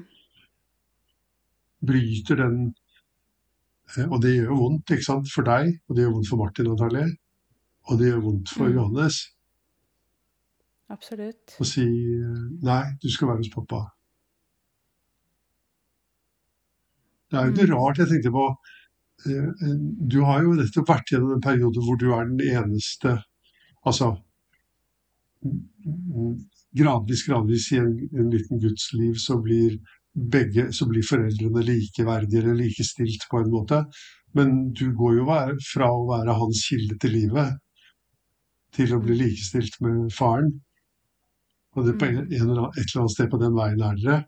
Bryter 1.88 2.38
den 2.40 2.56
eh, 3.96 4.06
Og 4.08 4.22
det 4.24 4.36
gjør 4.36 4.54
vondt, 4.56 4.94
ikke 4.94 5.08
sant, 5.08 5.28
for 5.32 5.48
deg, 5.48 5.74
og 5.88 5.96
det 5.96 6.06
gjør 6.06 6.14
vondt 6.16 6.30
for 6.32 6.40
Martin 6.40 6.70
antagelig. 6.72 7.08
Og 7.90 7.98
det 7.98 8.10
gjør 8.12 8.20
vondt 8.26 8.48
for 8.54 8.68
Mm. 8.68 8.76
Johannes. 8.78 9.16
Absolutt. 10.92 11.56
Å 11.60 11.64
si 11.66 11.84
nei, 12.62 12.82
du 13.02 13.08
skal 13.10 13.28
være 13.32 13.42
hos 13.42 13.48
pappa. 13.54 13.80
Det 17.30 17.38
er 17.40 17.46
jo 17.48 17.52
ikke 17.54 17.66
Mm. 17.68 17.74
rart 17.78 17.98
jeg 17.98 18.08
tenkte 18.08 18.30
på 18.34 18.44
eh, 19.24 19.48
eh, 19.64 19.76
Du 20.08 20.18
har 20.24 20.42
jo 20.42 20.52
nettopp 20.58 20.88
vært 20.88 21.12
gjennom 21.12 21.32
en 21.32 21.40
periode 21.40 21.80
hvor 21.80 21.96
du 21.96 22.12
er 22.12 22.26
den 22.28 22.40
eneste 22.40 23.22
Altså 23.86 24.10
Gradvis, 26.76 27.24
gradvis 27.26 27.72
i 27.72 27.78
en, 27.80 27.94
en 28.18 28.30
liten 28.30 28.60
Guds 28.60 28.92
liv 28.92 29.14
så 29.18 29.40
blir 29.42 29.78
begge, 30.14 30.68
så 30.72 30.86
blir 30.86 31.02
foreldrene 31.02 31.64
likeverdige 31.66 32.42
eller 32.42 32.54
likestilt 32.54 33.24
på 33.30 33.40
en 33.40 33.50
måte. 33.50 33.80
Men 34.34 34.72
du 34.72 34.92
går 34.94 35.16
jo 35.18 35.26
fra 35.72 35.88
å 35.90 36.06
være 36.12 36.36
hans 36.38 36.62
kilde 36.68 36.98
til 37.02 37.10
livet 37.16 37.58
til 38.76 38.94
å 38.96 39.00
bli 39.02 39.16
likestilt 39.18 39.78
med 39.84 40.12
faren. 40.14 40.52
Og 41.76 41.86
det 41.86 41.96
på 42.00 42.08
en, 42.08 42.16
Mm. 42.22 42.32
en 42.32 42.50
eller 42.50 42.62
annen, 42.62 42.76
et 42.76 42.84
eller 42.88 43.00
annet 43.02 43.14
sted 43.16 43.30
på 43.32 43.40
den 43.40 43.54
veien 43.56 43.82
er 43.82 43.96
dere. 44.00 44.18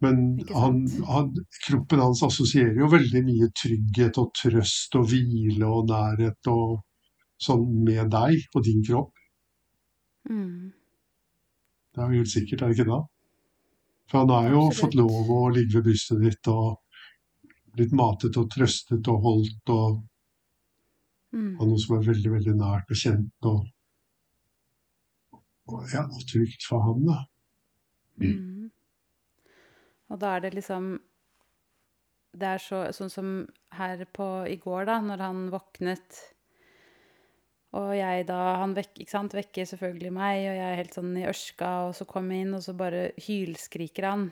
Men 0.00 0.38
han, 0.54 0.76
han, 1.08 1.32
kroppen 1.66 1.98
hans 1.98 2.22
assosierer 2.22 2.76
jo 2.78 2.90
veldig 2.92 3.22
mye 3.26 3.48
trygghet 3.58 4.18
og 4.22 4.30
trøst 4.38 4.94
og 4.94 5.08
hvile 5.10 5.66
og 5.66 5.88
nærhet 5.90 6.50
og 6.52 6.76
sånn 7.42 7.64
med 7.86 8.10
deg 8.14 8.44
og 8.54 8.62
din 8.66 8.84
kropp. 8.86 9.10
Mm. 10.30 10.70
Det 11.94 12.02
er 12.04 12.12
jo 12.12 12.20
helt 12.22 12.30
sikkert, 12.30 12.62
er 12.62 12.70
det 12.70 12.78
ikke 12.78 12.90
det? 12.92 13.00
For 14.08 14.22
han 14.22 14.30
har 14.30 14.50
jo 14.52 14.60
Absolutt. 14.68 14.78
fått 14.80 14.94
lov 15.00 15.32
å 15.34 15.40
ligge 15.50 15.80
ved 15.80 15.88
brystet 15.90 16.22
ditt 16.22 16.50
og 16.52 16.78
blitt 17.74 17.92
matet 17.92 18.38
og 18.40 18.48
trøstet 18.54 19.10
og 19.10 19.26
holdt 19.26 19.74
og 19.74 19.98
Mm. 21.28 21.58
av 21.60 21.66
noe 21.68 21.80
som 21.82 21.98
er 21.98 22.06
veldig, 22.06 22.30
veldig 22.32 22.54
nært 22.56 22.88
og 22.88 22.96
kjent 22.96 23.48
og, 23.50 23.66
og, 25.68 25.82
ja, 25.92 26.06
og 26.06 26.22
trygt 26.24 26.64
for 26.64 26.80
ham, 26.86 27.02
da. 27.04 27.18
Mm. 28.22 28.70
Og 30.08 30.20
da 30.22 30.32
er 30.34 30.46
det 30.46 30.56
liksom 30.56 30.96
Det 32.38 32.48
er 32.48 32.62
så, 32.62 32.80
sånn 32.96 33.12
som 33.12 33.28
her 33.76 34.02
på 34.10 34.26
i 34.50 34.56
går, 34.58 34.88
da, 34.88 34.98
når 35.04 35.22
han 35.22 35.44
våknet 35.52 36.18
Og 37.76 37.92
jeg 37.94 38.26
da 38.26 38.40
Han 38.62 38.74
vek, 38.74 38.96
ikke 38.96 39.14
sant, 39.14 39.36
vekker 39.36 39.68
selvfølgelig 39.68 40.12
meg, 40.16 40.40
og 40.48 40.58
jeg 40.58 40.66
er 40.66 40.80
helt 40.80 40.98
sånn 40.98 41.14
i 41.20 41.28
ørska, 41.28 41.70
og 41.88 41.94
så 41.94 42.08
kommer 42.08 42.34
jeg 42.34 42.48
inn, 42.48 42.56
og 42.56 42.64
så 42.64 42.74
bare 42.74 43.10
hylskriker 43.20 44.08
han. 44.08 44.28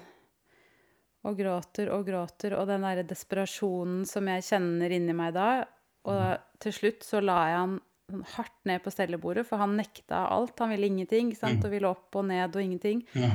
Og 1.29 1.37
gråter 1.39 1.91
og 1.93 2.07
gråter, 2.09 2.57
og 2.57 2.67
den 2.71 2.87
derre 2.87 3.05
desperasjonen 3.07 4.07
som 4.09 4.33
jeg 4.33 4.47
kjenner 4.47 4.95
inni 4.97 5.15
meg 5.17 5.35
da. 5.37 5.51
Og 6.07 6.39
til 6.63 6.73
slutt 6.73 7.05
så 7.05 7.21
la 7.25 7.37
jeg 7.51 7.59
han 7.59 7.81
hardt 8.37 8.55
ned 8.65 8.83
på 8.85 8.93
stellebordet, 8.95 9.43
for 9.49 9.59
han 9.59 9.77
nekta 9.77 10.21
alt. 10.31 10.59
Han 10.63 10.71
ville 10.71 10.87
ingenting, 10.87 11.33
sant, 11.37 11.65
og 11.67 11.73
ville 11.73 11.89
opp 11.91 12.15
og 12.17 12.25
ned 12.29 12.55
og 12.55 12.63
ingenting. 12.63 13.01
Ja. 13.19 13.33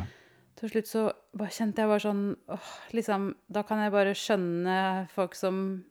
Til 0.55 0.69
slutt 0.71 0.87
så 0.87 1.05
bare 1.35 1.49
kjente 1.51 1.81
jeg 1.83 1.89
bare 1.91 2.03
sånn 2.03 2.23
åh, 2.51 2.71
liksom, 2.93 3.29
Da 3.51 3.63
kan 3.63 3.79
jeg 3.83 3.91
bare 3.91 4.13
skjønne 4.13 5.07
folk 5.09 5.35
som 5.35 5.83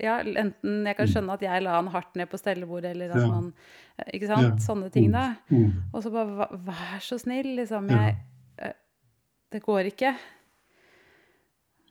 Ja, 0.00 0.18
enten 0.22 0.84
jeg 0.86 0.96
kan 0.96 1.08
skjønne 1.10 1.34
at 1.34 1.42
jeg 1.42 1.62
la 1.64 1.74
han 1.80 1.88
hardt 1.92 2.14
ned 2.16 2.28
på 2.30 2.38
stellebordet, 2.40 2.92
eller 2.94 3.10
at 3.10 3.26
man 3.28 3.52
Ikke 4.14 4.28
sant? 4.30 4.46
Ja. 4.60 4.64
Sånne 4.64 4.90
ting, 4.92 5.10
da. 5.12 5.34
Mm. 5.50 5.72
Og 5.92 6.02
så 6.04 6.12
bare 6.14 6.26
"Vær- 6.38 6.56
Vær 6.68 7.00
så 7.04 7.18
snill, 7.20 7.56
liksom. 7.56 7.88
Jeg 7.90 8.16
eh, 8.58 8.72
Det 9.52 9.62
går 9.62 9.90
ikke. 9.92 10.14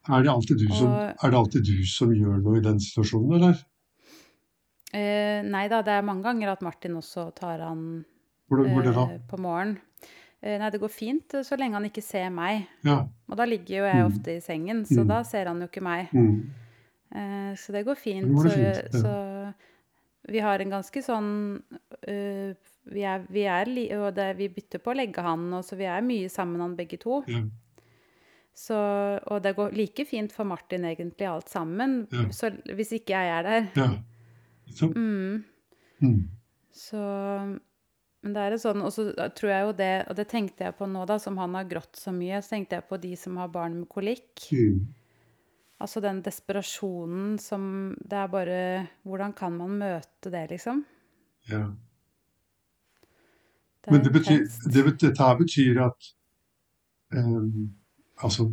Er, 0.09 0.23
det 0.25 0.31
alltid 0.31 0.57
du 0.57 0.67
som, 0.73 0.87
Og- 0.89 1.15
er 1.23 1.29
det 1.31 1.37
alltid 1.37 1.63
du 1.65 1.85
som 1.85 2.09
gjør 2.13 2.39
noe 2.41 2.57
i 2.57 2.61
den 2.65 2.79
situasjonen, 2.81 3.35
eller? 3.39 3.59
Uh, 4.89 5.43
nei 5.45 5.67
da, 5.69 5.83
det 5.85 5.93
er 5.99 6.05
mange 6.07 6.23
ganger 6.25 6.49
at 6.55 6.63
Martin 6.65 6.95
også 6.97 7.27
tar 7.37 7.59
han 7.61 7.83
Hvordan 8.49 8.71
går 8.73 8.87
det 8.87 8.93
da? 8.95 9.03
eh, 9.13 9.19
på 9.29 9.37
morgenen. 9.37 9.75
Uh, 10.41 10.55
nei, 10.57 10.69
det 10.73 10.79
går 10.81 10.89
fint 10.89 11.35
så 11.45 11.57
lenge 11.59 11.77
han 11.77 11.85
ikke 11.85 12.01
ser 12.01 12.31
meg. 12.33 12.63
Ja. 12.87 13.03
Og 13.29 13.37
da 13.37 13.45
ligger 13.45 13.75
jo 13.83 13.85
jeg 13.85 13.99
Mm. 14.01 14.07
ofte 14.09 14.35
i 14.37 14.39
sengen, 14.41 14.85
så 14.89 15.03
Mm. 15.03 15.07
da 15.11 15.21
ser 15.23 15.45
han 15.45 15.59
jo 15.61 15.67
ikke 15.67 15.83
meg. 15.85 16.09
Mm. 16.11 16.49
Uh, 17.13 17.53
så 17.55 17.71
det 17.71 17.85
går 17.85 17.97
fint. 17.97 18.25
Det 18.25 18.35
går 18.35 18.43
det 18.43 18.51
så, 18.51 18.57
fint, 18.57 18.93
ja. 18.93 18.99
så 19.01 19.53
vi 20.33 20.39
har 20.39 20.59
en 20.59 20.69
ganske 20.69 21.01
sånn 21.03 21.61
vi, 22.89 23.01
er, 23.03 23.19
vi, 23.29 23.43
er 23.45 23.65
og 24.01 24.15
det, 24.15 24.37
vi 24.37 24.47
bytter 24.49 24.79
på 24.79 24.91
å 24.91 24.95
legge 24.97 25.21
han, 25.21 25.53
og 25.53 25.63
så 25.63 25.75
vi 25.77 25.85
er 25.85 26.01
mye 26.01 26.29
sammen, 26.29 26.59
han 26.61 26.75
begge 26.75 26.97
to. 26.99 27.23
Ja. 27.27 27.43
Så, 28.55 28.75
og 29.31 29.41
det 29.43 29.55
går 29.55 29.71
like 29.71 30.05
fint 30.05 30.31
for 30.35 30.43
Martin 30.43 30.83
egentlig, 30.85 31.27
alt 31.27 31.49
sammen, 31.49 32.07
Ja. 32.11 32.25
så, 32.35 32.49
hvis 32.75 32.91
ikke 32.91 33.13
jeg 33.15 33.27
er 33.39 33.43
der. 33.43 33.69
ja. 33.75 33.89
Så, 34.71 34.85
Mm. 34.95 35.43
mm. 36.01 36.29
Så 36.71 36.97
Men 38.21 38.33
det 38.33 38.37
er 38.41 38.51
et 38.53 38.61
sånn 38.61 38.81
Og 38.83 38.91
så 38.91 39.13
tror 39.33 39.49
jeg 39.49 39.63
jo 39.65 39.71
det, 39.73 40.05
og 40.09 40.15
det 40.15 40.27
tenkte 40.27 40.65
jeg 40.65 40.75
på 40.77 40.85
nå, 40.87 41.05
da, 41.07 41.17
som 41.17 41.37
han 41.37 41.53
har 41.55 41.63
grått 41.63 41.95
så 41.95 42.11
mye, 42.11 42.41
så 42.43 42.49
tenkte 42.49 42.75
jeg 42.75 42.83
på 42.89 42.99
de 43.01 43.15
som 43.15 43.37
har 43.37 43.47
barn 43.47 43.79
med 43.79 43.87
kolikk. 43.89 44.35
Mm. 44.51 44.87
Altså 45.81 46.01
den 46.01 46.21
desperasjonen 46.21 47.39
som 47.39 47.95
Det 48.03 48.13
er 48.13 48.27
bare 48.27 48.87
Hvordan 49.05 49.33
kan 49.33 49.53
man 49.57 49.77
møte 49.79 50.29
det, 50.29 50.49
liksom? 50.51 50.85
ja. 51.49 51.71
Det 53.85 53.91
Men 53.91 54.03
det 54.03 54.11
betyr, 54.13 54.43
det, 54.73 54.99
dette 54.99 55.23
her 55.23 55.37
betyr 55.37 55.81
at 55.85 56.09
ehm, 57.13 57.69
Altså, 58.23 58.43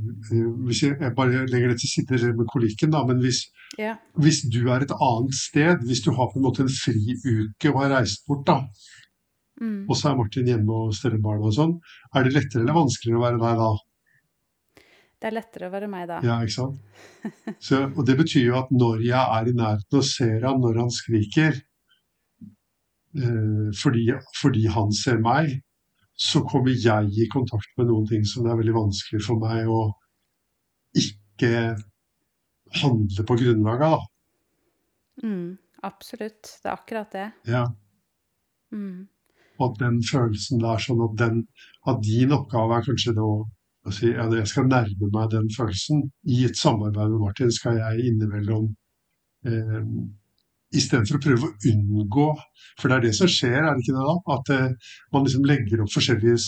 hvis 0.66 0.82
jeg, 0.84 0.94
jeg 1.00 1.14
bare 1.16 1.46
legger 1.50 1.72
det 1.72 1.80
til 1.80 1.88
side 1.90 2.32
med 2.38 2.46
kolikken, 2.52 2.90
da, 2.94 3.00
men 3.06 3.18
hvis, 3.18 3.40
Ja. 3.78 3.96
hvis 4.14 4.44
du 4.54 4.68
er 4.70 4.84
et 4.84 4.92
annet 4.94 5.34
sted, 5.34 5.82
hvis 5.88 6.04
du 6.04 6.12
har 6.14 6.28
på 6.30 6.38
en 6.38 6.44
måte 6.46 6.62
en 6.62 6.70
fri 6.70 7.16
uke 7.26 7.72
og 7.74 7.80
har 7.82 7.96
reist 7.98 8.22
bort, 8.28 8.46
da, 8.46 8.60
Mm. 9.58 9.86
og 9.88 9.96
så 9.96 10.10
er 10.10 10.16
Martin 10.18 10.44
hjemme 10.46 10.68
og 10.70 10.90
steller 10.94 11.16
barn 11.18 11.40
og 11.40 11.52
sånn, 11.56 11.70
er 12.14 12.24
det 12.26 12.34
lettere 12.34 12.60
eller 12.60 12.74
vanskeligere 12.76 13.16
å 13.16 13.22
være 13.24 13.38
deg 13.40 13.56
da? 13.62 13.70
Det 15.16 15.28
er 15.30 15.32
lettere 15.32 15.68
å 15.68 15.72
være 15.72 15.88
meg 15.88 16.08
da. 16.10 16.18
Ja, 16.22 16.34
ikke 16.44 16.52
sant? 16.52 16.80
Så, 17.58 17.78
og 17.96 18.04
det 18.06 18.18
betyr 18.18 18.44
jo 18.50 18.58
at 18.58 18.68
når 18.70 19.00
jeg 19.06 19.16
er 19.16 19.48
i 19.48 19.54
nærheten 19.56 19.96
og 19.96 20.04
ser 20.04 20.44
ham 20.44 20.60
når 20.60 20.76
han 20.82 20.90
skriker, 20.92 21.56
eh, 23.16 23.70
fordi, 23.80 24.04
fordi 24.42 24.66
han 24.76 24.92
ser 24.92 25.18
meg, 25.24 25.56
så 26.16 26.40
kommer 26.48 26.72
jeg 26.72 27.12
i 27.12 27.28
kontakt 27.32 27.68
med 27.76 27.90
noen 27.90 28.06
ting 28.08 28.24
som 28.28 28.44
det 28.44 28.52
er 28.52 28.60
veldig 28.60 28.76
vanskelig 28.76 29.20
for 29.26 29.40
meg 29.40 29.68
å 29.68 29.82
ikke 30.96 31.50
handle 32.80 33.26
på 33.28 33.36
grunnlag 33.42 33.84
av. 33.84 34.06
Mm, 35.22 35.58
absolutt. 35.84 36.56
Det 36.62 36.70
er 36.70 36.72
akkurat 36.72 37.12
det. 37.12 37.26
Ja. 37.48 37.66
Mm. 38.72 39.06
Og 39.56 39.70
at 39.70 39.78
den 39.80 40.00
følelsen 40.04 40.60
der, 40.60 40.80
sånn 40.82 41.04
at, 41.04 41.14
den, 41.20 41.44
at 41.88 42.02
din 42.04 42.34
oppgave 42.36 42.80
er 42.80 42.88
kanskje 42.88 43.14
da 43.16 43.26
å 43.26 43.94
si 43.94 44.10
ja, 44.10 44.26
jeg 44.34 44.50
skal 44.50 44.68
nærme 44.68 45.10
meg 45.14 45.30
den 45.32 45.48
følelsen. 45.52 46.06
I 46.26 46.44
et 46.48 46.58
samarbeid 46.58 47.12
med 47.12 47.22
Martin 47.22 47.52
skal 47.54 47.78
jeg 47.78 48.08
innimellom 48.10 48.70
eh, 49.46 49.82
Istedenfor 50.74 51.18
å 51.18 51.22
prøve 51.22 51.46
å 51.46 51.52
unngå 51.70 52.24
For 52.80 52.90
det 52.90 52.96
er 52.96 53.04
det 53.06 53.12
som 53.16 53.28
skjer, 53.30 53.60
er 53.60 53.76
det 53.76 53.84
ikke 53.84 53.94
det 53.94 54.06
da? 54.08 54.16
At 54.34 54.50
eh, 54.54 54.96
man 55.14 55.26
liksom 55.26 55.46
legger 55.46 55.84
opp 55.84 55.92
forskjellige 55.94 56.40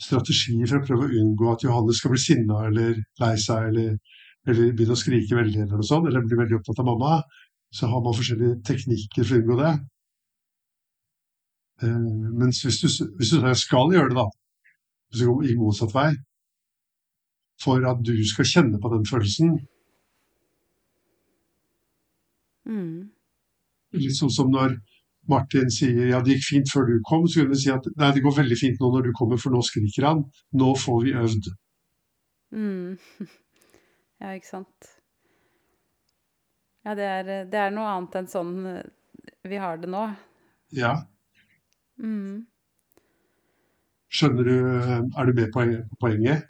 strategier 0.00 0.68
for 0.68 0.80
å 0.80 0.84
prøve 0.84 1.06
å 1.08 1.22
unngå 1.22 1.48
at 1.52 1.64
Johannes 1.64 2.00
skal 2.00 2.12
bli 2.14 2.20
sinna 2.22 2.60
eller 2.68 3.00
lei 3.22 3.32
seg 3.40 3.70
eller, 3.70 3.96
eller 4.46 4.76
begynne 4.76 4.96
å 4.96 5.00
skrike 5.00 5.38
veldig 5.38 5.64
eller 5.64 5.80
noe 5.80 5.88
sånt, 5.88 6.08
eller 6.10 6.24
bli 6.26 6.38
veldig 6.38 6.58
opptatt 6.60 6.82
av 6.82 6.88
mamma. 6.90 7.18
Så 7.74 7.90
har 7.90 8.04
man 8.04 8.14
forskjellige 8.14 8.60
teknikker 8.68 9.26
for 9.26 9.36
å 9.36 9.42
unngå 9.42 9.58
det. 9.62 9.72
Eh, 11.82 12.00
mens 12.42 12.62
hvis 12.66 12.80
du, 12.84 12.88
hvis 13.18 13.34
du 13.34 13.50
skal 13.58 13.94
gjøre 13.96 14.12
det, 14.12 14.18
da, 14.20 14.28
hvis 15.10 15.24
du 15.24 15.28
går 15.30 15.50
i 15.50 15.58
motsatt 15.58 15.94
vei, 15.94 16.10
for 17.62 17.86
at 17.86 18.02
du 18.06 18.14
skal 18.28 18.50
kjenne 18.50 18.82
på 18.82 18.90
den 18.94 19.06
følelsen 19.08 19.56
Mm. 22.64 23.10
Sånn 24.14 24.32
som 24.32 24.50
når 24.52 24.76
Martin 25.30 25.70
sier 25.72 26.10
ja, 26.10 26.20
det 26.20 26.36
gikk 26.36 26.48
fint 26.48 26.72
før 26.72 26.88
du 26.88 26.96
kom, 27.08 27.24
så 27.28 27.40
kunne 27.40 27.54
vi 27.54 27.62
si 27.62 27.70
at 27.72 27.86
nei, 27.96 28.10
det 28.12 28.22
går 28.24 28.36
veldig 28.40 28.58
fint 28.60 28.82
nå 28.82 28.90
når 28.92 29.06
du 29.06 29.14
kommer, 29.16 29.40
for 29.40 29.54
nå 29.54 29.62
skriker 29.64 30.08
han. 30.08 30.24
Nå 30.60 30.74
får 30.80 31.00
vi 31.06 31.16
øvd. 31.24 31.54
Mm. 32.54 32.98
Ja, 34.22 34.30
ikke 34.38 34.46
sant. 34.46 34.86
Ja, 36.86 36.94
det 36.96 37.04
er, 37.04 37.30
det 37.50 37.58
er 37.60 37.72
noe 37.74 37.90
annet 37.90 38.14
enn 38.20 38.28
sånn 38.30 38.52
eh, 38.70 38.86
vi 39.50 39.58
har 39.60 39.80
det 39.82 39.90
nå. 39.90 40.04
Ja. 40.72 40.94
Mm. 42.00 42.46
Skjønner 44.14 44.48
du 44.48 44.54
Er 44.54 45.28
du 45.28 45.32
med 45.36 45.50
på 45.52 45.66
poenget? 46.00 46.46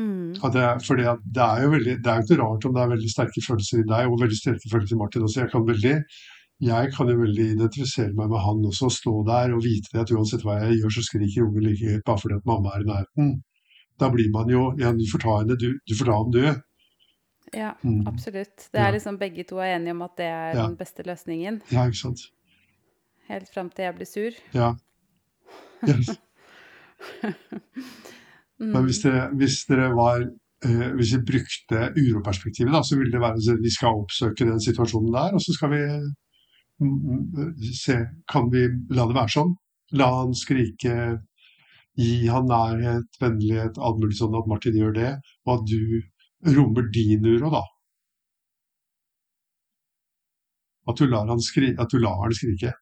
Mm. 0.00 0.32
Er, 0.40 0.78
fordi 0.86 1.04
det 1.36 1.42
er 1.44 1.62
jo 1.62 1.70
veldig, 1.74 1.94
det 2.04 2.10
er 2.10 2.20
jo 2.20 2.24
ikke 2.26 2.42
rart 2.42 2.64
om 2.64 2.74
det 2.74 2.82
er 2.82 2.92
veldig 2.94 3.10
sterke 3.12 3.42
følelser 3.44 3.82
i 3.82 3.88
deg, 3.90 4.06
og 4.08 4.20
veldig 4.22 4.38
sterke 4.38 4.70
følelser 4.72 4.96
i 4.96 4.98
Martin 5.02 5.22
også. 5.26 5.40
Jeg 5.42 5.50
kan, 5.52 5.66
veldig, 5.68 5.94
jeg 6.62 6.92
kan 6.96 7.08
jo 7.12 7.16
veldig 7.20 7.46
identifisere 7.56 8.12
meg 8.16 8.30
med 8.32 8.40
han 8.46 8.64
også, 8.70 8.88
stå 8.96 9.12
der 9.28 9.52
og 9.56 9.62
vite 9.66 9.92
det 9.92 10.00
at 10.06 10.12
uansett 10.16 10.44
hva 10.46 10.56
jeg 10.62 10.78
gjør, 10.80 10.94
så 10.96 11.04
skriker 11.06 11.44
ungen 11.46 11.66
like 11.68 11.90
høyt 11.92 12.04
bare 12.08 12.18
fordi 12.24 12.38
at 12.40 12.46
mamma 12.48 12.72
er 12.76 12.86
i 12.86 12.88
nærheten. 12.88 13.32
Da 14.00 14.08
blir 14.10 14.30
man 14.32 14.48
jo 14.48 14.62
Ja, 14.80 14.92
du 14.96 15.04
får 15.12 15.20
ta 15.26 15.38
henne, 15.42 15.56
du, 15.60 15.68
du 15.86 15.94
får 15.98 16.08
ta 16.08 16.16
ham, 16.16 16.30
du. 16.32 16.44
Ja, 17.52 17.74
Mm. 17.84 18.06
absolutt. 18.08 18.68
Det 18.72 18.80
er 18.80 18.92
liksom 18.96 19.18
begge 19.20 19.44
to 19.44 19.58
er 19.60 19.74
enige 19.76 19.90
om 19.92 20.02
at 20.02 20.16
det 20.16 20.24
er 20.24 20.54
Ja. 20.56 20.66
den 20.66 20.76
beste 20.76 21.02
løsningen. 21.04 21.60
Ja, 21.70 21.84
ikke 21.84 21.98
sant. 22.00 22.30
Helt 23.28 23.48
fram 23.52 23.68
til 23.70 23.84
jeg 23.84 23.94
blir 23.94 24.06
sur. 24.08 24.32
Ja. 24.54 24.72
Yes. 25.86 26.16
Men 28.62 28.86
hvis 28.86 29.02
dere, 29.02 29.26
hvis 29.38 29.62
dere 29.66 29.88
var 29.96 30.22
eh, 30.22 30.88
Hvis 30.94 31.16
vi 31.16 31.24
brukte 31.32 31.88
uroperspektivet, 31.98 32.72
da, 32.74 32.82
så 32.86 32.98
ville 32.98 33.12
det 33.12 33.22
være 33.22 33.40
at 33.40 33.62
vi 33.64 33.72
skal 33.74 34.02
oppsøke 34.04 34.46
den 34.46 34.62
situasjonen 34.62 35.10
der, 35.14 35.34
og 35.34 35.42
så 35.42 35.56
skal 35.56 35.72
vi 35.72 35.82
mm, 36.84 36.94
mm, 37.34 37.50
se 37.80 37.98
Kan 38.30 38.52
vi 38.52 38.68
la 38.94 39.08
det 39.08 39.18
være 39.18 39.34
sånn? 39.34 39.54
La 39.98 40.08
han 40.20 40.32
skrike, 40.38 40.94
gi 41.98 42.14
han 42.30 42.46
nærhet, 42.48 43.18
vennlighet, 43.20 43.76
alt 43.76 43.98
mulig 44.00 44.16
sånn 44.16 44.38
at 44.38 44.48
Martin 44.48 44.78
gjør 44.78 44.94
det, 44.96 45.10
og 45.44 45.58
at 45.58 45.66
du 45.68 46.54
rommer 46.56 46.86
din 46.94 47.26
uro, 47.26 47.50
da. 47.52 47.60
At 50.88 50.98
du 50.98 51.04
lar 51.10 51.28
han, 51.28 51.42
skri, 51.44 51.74
at 51.78 51.92
du 51.92 52.00
lar 52.00 52.24
han 52.24 52.32
skrike. 52.34 52.72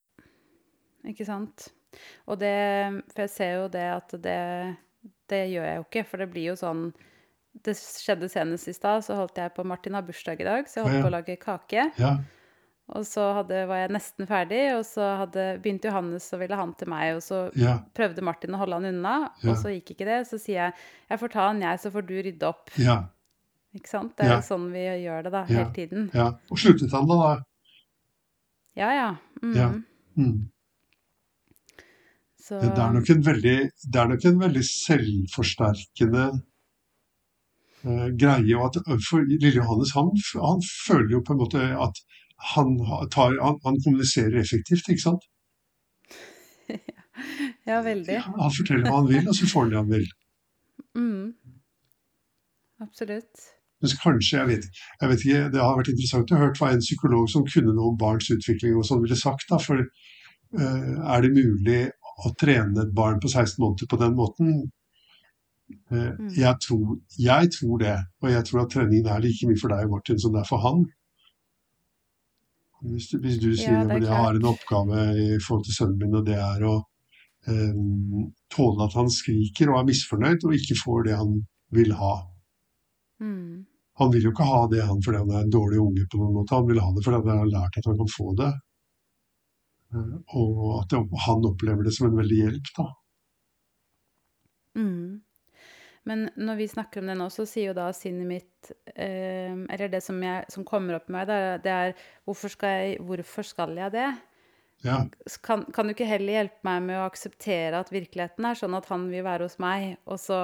Ikke 1.10 1.26
sant? 1.26 1.66
Og 2.30 2.38
det 2.38 2.54
For 3.10 3.24
jeg 3.24 3.32
ser 3.34 3.52
jo 3.58 3.66
det 3.72 3.88
at 3.90 4.14
det 4.22 4.38
Det 5.30 5.44
gjør 5.52 5.64
jeg 5.68 5.78
jo 5.80 5.84
ikke, 5.86 6.04
for 6.10 6.22
det 6.24 6.28
blir 6.32 6.50
jo 6.50 6.56
sånn 6.58 6.90
Det 7.64 7.74
skjedde 7.74 8.28
senest 8.30 8.68
i 8.70 8.74
stad, 8.76 9.02
så 9.02 9.16
holdt 9.18 9.38
jeg 9.40 9.50
på 9.56 9.64
Martin 9.66 9.96
har 9.98 10.04
bursdag 10.06 10.38
i 10.42 10.46
dag, 10.46 10.68
så 10.70 10.80
jeg 10.80 10.84
holdt 10.86 10.96
Ja, 10.98 11.02
på 11.02 11.10
å 11.10 11.14
lage 11.16 11.34
kake. 11.42 11.86
Ja, 11.98 12.12
Og 12.94 13.04
så 13.06 13.22
hadde, 13.36 13.64
var 13.70 13.80
jeg 13.84 13.90
nesten 13.94 14.26
ferdig, 14.26 14.60
og 14.76 14.84
så 14.86 15.08
hadde, 15.20 15.44
begynte 15.62 15.90
Johannes 15.90 16.24
og 16.34 16.40
ville 16.42 16.56
han 16.58 16.72
til 16.78 16.88
meg, 16.90 17.16
og 17.18 17.22
så 17.22 17.40
ja, 17.58 17.76
prøvde 17.94 18.22
Martin 18.26 18.54
å 18.54 18.58
holde 18.62 18.78
han 18.80 18.88
unna, 18.90 19.16
Ja. 19.42 19.50
og 19.52 19.56
så 19.62 19.70
gikk 19.74 19.92
ikke 19.96 20.06
det. 20.08 20.20
Så 20.30 20.38
sier 20.42 20.56
jeg 20.70 20.74
jeg 21.10 21.18
får 21.22 21.30
ta 21.34 21.46
han, 21.48 21.60
jeg, 21.62 21.78
så 21.82 21.90
får 21.94 22.06
du 22.06 22.14
rydde 22.22 22.48
opp. 22.48 22.70
ja, 22.78 22.96
Ikke 23.74 23.88
sant? 23.92 24.16
Det 24.18 24.26
er 24.26 24.32
jo 24.36 24.46
sånn 24.46 24.70
vi 24.72 24.82
gjør 25.04 25.22
det 25.28 25.32
da, 25.32 25.44
hele 25.46 25.66
tiden. 25.74 26.10
ja. 26.14 26.28
Og 26.50 26.58
sluttet 26.58 26.90
han 26.94 27.06
da, 27.06 27.18
da? 27.22 27.42
Ja, 28.78 28.90
ja. 28.94 29.10
Mm. 29.42 29.54
Ja. 29.58 29.68
Mm. 30.18 30.50
Så 32.40 32.60
Det 32.60 32.82
er 32.82 32.92
nok 32.96 33.10
en 33.12 33.26
veldig, 33.26 33.56
det 33.92 34.00
er 34.00 34.08
nok 34.08 34.24
en 34.24 34.40
veldig 34.40 34.62
selvforsterkende 34.66 36.24
uh, 37.84 38.08
greie. 38.22 38.54
Og 38.56 38.64
at, 38.68 38.80
for 39.08 39.26
Lille 39.28 39.52
Johannes 39.58 39.92
han, 39.96 40.08
han 40.40 40.64
føler 40.86 41.18
jo 41.18 41.24
på 41.26 41.36
en 41.36 41.42
måte 41.42 41.66
at 41.86 42.00
han, 42.54 42.78
tar, 43.12 43.36
han, 43.44 43.60
han 43.66 43.78
kommuniserer 43.84 44.40
effektivt, 44.40 44.88
ikke 44.88 45.06
sant? 45.08 45.28
Ja, 47.68 47.82
veldig. 47.84 48.16
Han 48.24 48.52
forteller 48.56 48.86
hva 48.88 49.00
han 49.02 49.08
vil, 49.10 49.26
og 49.28 49.34
så 49.36 49.46
får 49.50 49.66
han 49.66 49.72
det 49.72 49.78
han 49.78 49.90
vil. 49.90 50.06
Mm. 50.96 51.26
Absolutt. 52.80 53.42
Mens 53.80 53.96
kanskje, 54.00 54.38
jeg 54.38 54.48
vet, 54.48 54.66
jeg 55.00 55.10
vet 55.10 55.24
ikke, 55.24 55.42
Det 55.52 55.60
har 55.60 55.76
vært 55.78 55.90
interessant 55.92 56.32
å 56.32 56.40
høre 56.40 56.56
hva 56.58 56.70
en 56.72 56.82
psykolog 56.84 57.28
som 57.32 57.46
kunne 57.48 57.74
noe 57.76 57.92
om 57.92 58.00
barns 58.00 58.28
utvikling 58.32 58.76
og 58.76 58.86
sånn 58.88 59.02
ville 59.04 59.16
sagt. 59.16 59.46
da, 59.52 59.60
for 59.60 59.80
uh, 59.80 60.96
Er 61.14 61.24
det 61.24 61.32
mulig 61.36 61.80
å 62.26 62.34
trene 62.40 62.84
et 62.84 62.94
barn 62.94 63.20
på 63.22 63.30
16 63.30 63.58
måneder 63.62 63.90
på 63.90 63.98
den 64.00 64.14
måten? 64.18 64.54
Eh, 65.90 66.10
Mm. 66.18 66.30
jeg, 66.34 66.54
tror, 66.66 66.98
jeg 67.18 67.50
tror 67.54 67.78
det, 67.78 67.96
og 68.22 68.30
jeg 68.30 68.44
tror 68.44 68.60
at 68.64 68.72
treningen 68.74 69.06
er 69.06 69.20
like 69.22 69.46
mye 69.46 69.60
for 69.60 69.70
deg 69.70 69.90
Martin, 69.90 70.18
som 70.18 70.32
det 70.34 70.40
er 70.40 70.48
for 70.48 70.58
han. 70.64 70.84
Hvis 72.82 73.10
du, 73.10 73.18
hvis 73.20 73.38
du 73.38 73.50
sier 73.54 73.76
Ja, 73.76 73.84
at 73.84 74.02
jeg 74.02 74.08
har 74.08 74.34
en 74.34 74.48
oppgave 74.50 75.02
i 75.14 75.38
forhold 75.38 75.64
til 75.68 75.76
sønnen 75.76 75.98
min, 76.00 76.16
og 76.16 76.26
det 76.26 76.38
er 76.40 76.64
å 76.64 76.76
um, 77.46 78.30
tåle 78.50 78.86
at 78.86 78.96
han 78.96 79.10
skriker 79.12 79.70
og 79.70 79.80
er 79.80 79.88
misfornøyd 79.90 80.46
og 80.48 80.56
ikke 80.56 80.78
får 80.80 81.04
det 81.06 81.18
han 81.20 81.34
vil 81.76 81.92
ha. 82.00 82.14
Mm. 83.20 83.66
Han 84.00 84.12
vil 84.14 84.24
jo 84.24 84.32
ikke 84.32 84.48
ha 84.48 84.62
det 84.72 84.80
han 84.88 85.02
fordi 85.04 85.20
han 85.20 85.30
er 85.34 85.44
en 85.44 85.52
dårlig 85.52 85.78
unge 85.82 86.06
på 86.08 86.18
noen 86.22 86.38
måte. 86.38 86.56
Han 86.56 86.68
vil 86.70 86.80
ha 86.80 86.88
det 86.96 87.04
fordi 87.04 87.20
han 87.20 87.42
har 87.44 87.52
lært 87.52 87.76
at 87.76 87.90
han 87.90 87.98
kan 88.00 88.12
få 88.16 88.32
det. 88.38 88.50
Eh, 89.94 90.14
Og 90.36 90.82
at 90.82 90.94
han 91.26 91.48
opplever 91.48 91.86
det 91.86 91.94
som 91.96 92.10
en 92.10 92.18
veldig 92.20 92.38
hjelp, 92.44 92.70
da. 92.76 92.86
Mm. 94.78 95.20
Men 96.08 96.28
når 96.38 96.56
vi 96.56 96.68
snakker 96.70 97.02
om 97.02 97.10
det 97.10 97.16
nå, 97.18 97.26
så 97.32 97.44
sier 97.48 97.72
jo 97.72 97.76
da 97.76 97.88
sinnet 97.92 98.28
mitt 98.28 98.70
eh, 98.94 99.50
Eller 99.50 99.90
det 99.90 100.00
som, 100.04 100.16
jeg, 100.22 100.46
som 100.48 100.64
kommer 100.64 100.96
opp 100.96 101.10
i 101.10 101.14
meg, 101.16 101.26
det 101.28 101.40
det 101.66 101.74
er 101.74 101.94
hvorfor, 102.24 102.52
skal 102.54 102.76
jeg, 102.78 103.00
hvorfor 103.04 103.46
skal 103.46 103.74
jeg 103.76 103.92
det? 103.96 104.08
Ja, 104.86 105.02
Kan, 105.44 105.66
kan 105.74 105.86
du 105.90 105.92
ikke 105.92 106.08
heller 106.08 106.38
hjelpe 106.38 106.64
meg 106.64 106.86
med 106.86 107.00
å 107.00 107.04
akseptere 107.04 107.82
at 107.82 107.92
virkeligheten 107.92 108.46
er 108.48 108.56
sånn 108.56 108.78
at 108.78 108.88
han 108.88 109.10
vil 109.12 109.26
være 109.26 109.44
hos 109.50 109.58
meg, 109.60 109.98
og 110.08 110.22
så 110.22 110.40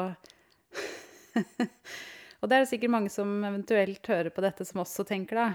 Og 2.43 2.51
det 2.51 2.59
er 2.59 2.65
det 2.65 2.69
sikkert 2.69 2.93
mange 2.93 3.11
som 3.13 3.31
eventuelt 3.49 4.11
hører 4.13 4.29
på 4.35 4.45
dette, 4.45 4.67
som 4.69 4.83
også 4.83 5.07
tenker 5.09 5.41
det. 5.41 5.47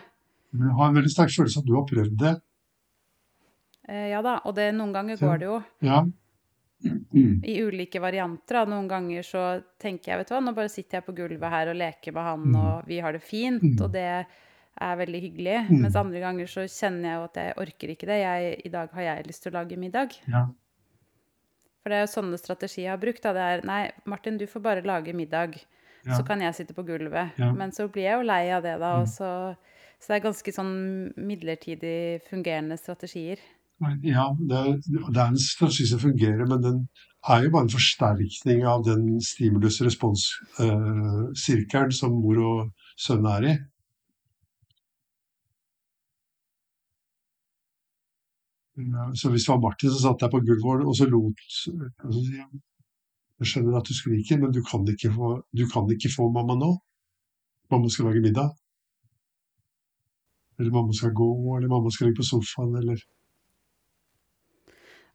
Jeg 0.58 0.73
har 0.80 0.89
en 0.89 0.97
veldig 0.97 1.12
sterk 1.13 1.34
følelse 1.36 1.62
at 1.62 1.67
du 1.69 1.75
har 1.77 1.86
prøvd 1.88 2.15
det. 2.19 2.34
Eh, 3.89 4.09
ja 4.11 4.21
da, 4.21 4.39
og 4.45 4.55
det, 4.55 4.69
noen 4.75 4.93
ganger 4.93 5.17
går 5.17 5.39
det 5.41 5.47
jo 5.49 5.63
Ja. 5.81 6.01
Mm. 6.83 7.41
i 7.51 7.59
ulike 7.61 7.99
varianter. 8.01 8.55
Da. 8.61 8.65
Noen 8.65 8.87
ganger 8.89 9.21
så 9.25 9.63
tenker 9.81 10.11
jeg, 10.13 10.17
vet 10.21 10.29
du 10.29 10.33
hva, 10.35 10.41
nå 10.45 10.53
bare 10.57 10.69
sitter 10.69 10.97
jeg 10.99 11.05
på 11.05 11.15
gulvet 11.17 11.49
her 11.53 11.69
og 11.69 11.75
leker 11.77 12.13
med 12.15 12.23
han, 12.23 12.45
Mm. 12.51 12.55
og 12.61 12.87
vi 12.87 12.99
har 12.99 13.11
det 13.13 13.21
fint, 13.21 13.61
Mm. 13.63 13.81
og 13.81 13.91
det 13.93 14.05
er 14.81 14.95
veldig 14.97 15.21
hyggelig. 15.21 15.57
Mm. 15.69 15.81
Mens 15.81 15.95
andre 15.99 16.19
ganger 16.23 16.47
så 16.47 16.63
kjenner 16.65 17.09
jeg 17.09 17.17
jo 17.19 17.23
at 17.27 17.35
jeg 17.41 17.53
orker 17.57 17.89
ikke 17.93 18.07
det. 18.07 18.17
Jeg, 18.23 18.61
I 18.65 18.69
dag 18.69 18.89
har 18.93 19.01
jeg 19.01 19.27
lyst 19.27 19.43
til 19.43 19.51
å 19.51 19.57
lage 19.59 19.77
middag. 19.77 20.15
Ja. 20.27 20.45
For 21.83 21.89
det 21.89 21.97
er 21.97 22.05
jo 22.05 22.13
sånne 22.21 22.37
strategier 22.39 22.85
jeg 22.85 22.91
har 22.93 23.01
brukt. 23.01 23.21
Da. 23.25 23.33
Det 23.33 23.41
er 23.41 23.65
nei, 23.65 23.91
Martin, 24.05 24.37
du 24.37 24.45
får 24.47 24.61
bare 24.61 24.81
lage 24.85 25.13
middag, 25.13 25.57
Ja. 26.05 26.17
så 26.17 26.25
kan 26.25 26.41
jeg 26.41 26.53
sitte 26.55 26.73
på 26.73 26.85
gulvet. 26.85 27.31
Ja. 27.37 27.51
Men 27.53 27.71
så 27.71 27.87
blir 27.91 28.03
jeg 28.07 28.17
jo 28.17 28.23
lei 28.25 28.49
av 28.51 28.63
det, 28.63 28.79
da. 28.79 28.95
Mm. 28.95 29.01
Og 29.01 29.07
så, 29.07 29.55
så 29.99 30.07
det 30.07 30.15
er 30.17 30.27
ganske 30.29 30.51
sånn 30.53 31.13
midlertidig 31.17 32.21
fungerende 32.29 32.77
strategier. 32.79 33.37
Ja, 33.81 34.29
det 34.37 34.57
er, 34.57 34.77
det 34.85 35.17
er 35.17 35.31
en 35.31 35.39
strategi 35.41 35.87
som 35.89 35.99
fungerer, 35.99 36.45
men 36.45 36.63
den 36.63 36.87
er 37.33 37.43
jo 37.43 37.49
bare 37.53 37.63
en 37.65 37.73
forsterkning 37.73 38.59
av 38.69 38.83
den 38.85 39.21
stimulus-respons-sirkelen 39.25 41.91
som 41.97 42.11
mor 42.21 42.37
og 42.45 42.59
sønn 43.05 43.25
er 43.29 43.41
i. 43.49 43.53
Så 49.17 49.25
hvis 49.29 49.45
det 49.45 49.51
var 49.51 49.63
Martin 49.65 49.91
som 49.91 50.01
satt 50.03 50.21
der 50.21 50.33
på 50.33 50.45
gulvet 50.45 50.87
og 50.87 50.95
så 50.97 51.05
lot 51.09 51.39
Jeg 53.41 53.47
skjønner 53.49 53.77
at 53.77 53.89
du 53.89 53.93
skriker, 53.97 54.37
men 54.41 54.53
du 54.53 54.61
kan 54.65 54.81
ikke 54.93 55.11
få, 55.15 55.27
kan 55.73 55.85
ikke 55.95 56.15
få 56.15 56.23
mamma 56.29 56.55
nå. 56.57 56.71
Mamma 57.73 57.87
skal 57.89 58.05
lage 58.05 58.21
middag. 58.21 58.49
Eller 60.59 60.71
mamma 60.71 60.93
skal 60.93 61.13
gå, 61.17 61.57
eller 61.57 61.69
mamma 61.69 61.89
skal 61.89 62.05
ligge 62.07 62.21
på 62.21 62.29
sofaen, 62.29 62.75
eller 62.77 62.97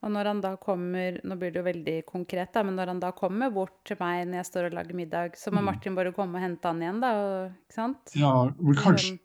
Og 0.07 0.13
når 0.15 0.29
han 0.31 0.41
da 0.45 0.53
kommer 0.63 1.17
Nå 1.27 1.35
blir 1.41 1.51
det 1.51 1.59
jo 1.61 1.67
veldig 1.67 1.95
konkret, 2.07 2.53
da, 2.55 2.63
men 2.63 2.77
når 2.79 2.93
han 2.95 3.01
da 3.03 3.11
kommer 3.17 3.51
bort 3.51 3.73
til 3.89 3.99
meg 3.99 4.27
når 4.31 4.39
jeg 4.41 4.49
står 4.53 4.69
og 4.71 4.77
lager 4.79 4.95
middag, 4.95 5.35
så 5.39 5.51
må 5.51 5.59
Mm. 5.65 5.67
Martin 5.73 5.95
bare 5.99 6.13
komme 6.15 6.39
og 6.39 6.45
hente 6.47 6.69
han 6.71 6.83
igjen, 6.85 7.01
da, 7.03 7.11
og, 7.19 7.57
ikke 7.67 7.75
sant? 7.75 8.13
Ja, 8.15 8.33
men 8.61 8.77
kanskje, 8.79 9.17
Sånn, 9.17 9.19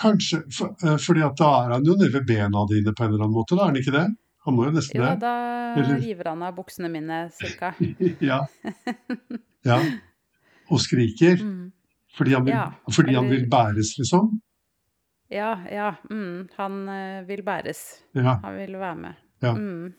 kanskje 0.00 0.40
for, 0.56 0.72
eh, 0.82 0.96
fordi 0.96 1.24
at 1.26 1.36
da 1.36 1.50
er 1.66 1.72
han 1.76 1.84
jo 1.84 1.94
nede 2.00 2.12
ved 2.14 2.26
bena 2.26 2.64
dine 2.70 2.94
på 2.94 3.04
en 3.04 3.12
eller 3.12 3.24
annen 3.26 3.36
måte, 3.36 3.56
da 3.58 3.62
er 3.66 3.72
han 3.72 3.76
ikke 3.82 3.92
det? 3.98 4.06
Han 4.46 4.54
må 4.56 4.64
jo 4.66 4.72
nesten 4.72 5.00
det. 5.00 5.08
Ja, 5.08 5.14
da 5.16 5.34
Eller- 5.80 6.00
river 6.00 6.24
han 6.30 6.42
av 6.42 6.54
buksene 6.56 6.90
mine, 6.90 7.30
cirka. 7.32 7.74
Ja. 8.30 8.46
ja. 9.64 9.78
Og 10.70 10.78
skriker. 10.80 11.36
Mm. 11.40 11.72
Fordi 12.16 12.32
han 12.34 12.44
vil, 12.44 12.52
Ja, 12.54 12.70
fordi 12.90 13.14
han 13.14 13.28
vil 13.28 13.46
bæres, 13.50 13.96
liksom. 13.98 14.40
Ja, 15.30 15.56
ja. 15.70 15.94
Mm, 16.10 16.48
han 16.56 16.88
eh, 16.88 17.24
vil 17.26 17.42
bæres. 17.42 17.80
Ja. 18.14 18.38
Han 18.44 18.56
vil 18.56 18.76
være 18.78 18.96
med. 18.96 19.14
Ja. 19.42 19.52
Mm. 19.54 19.94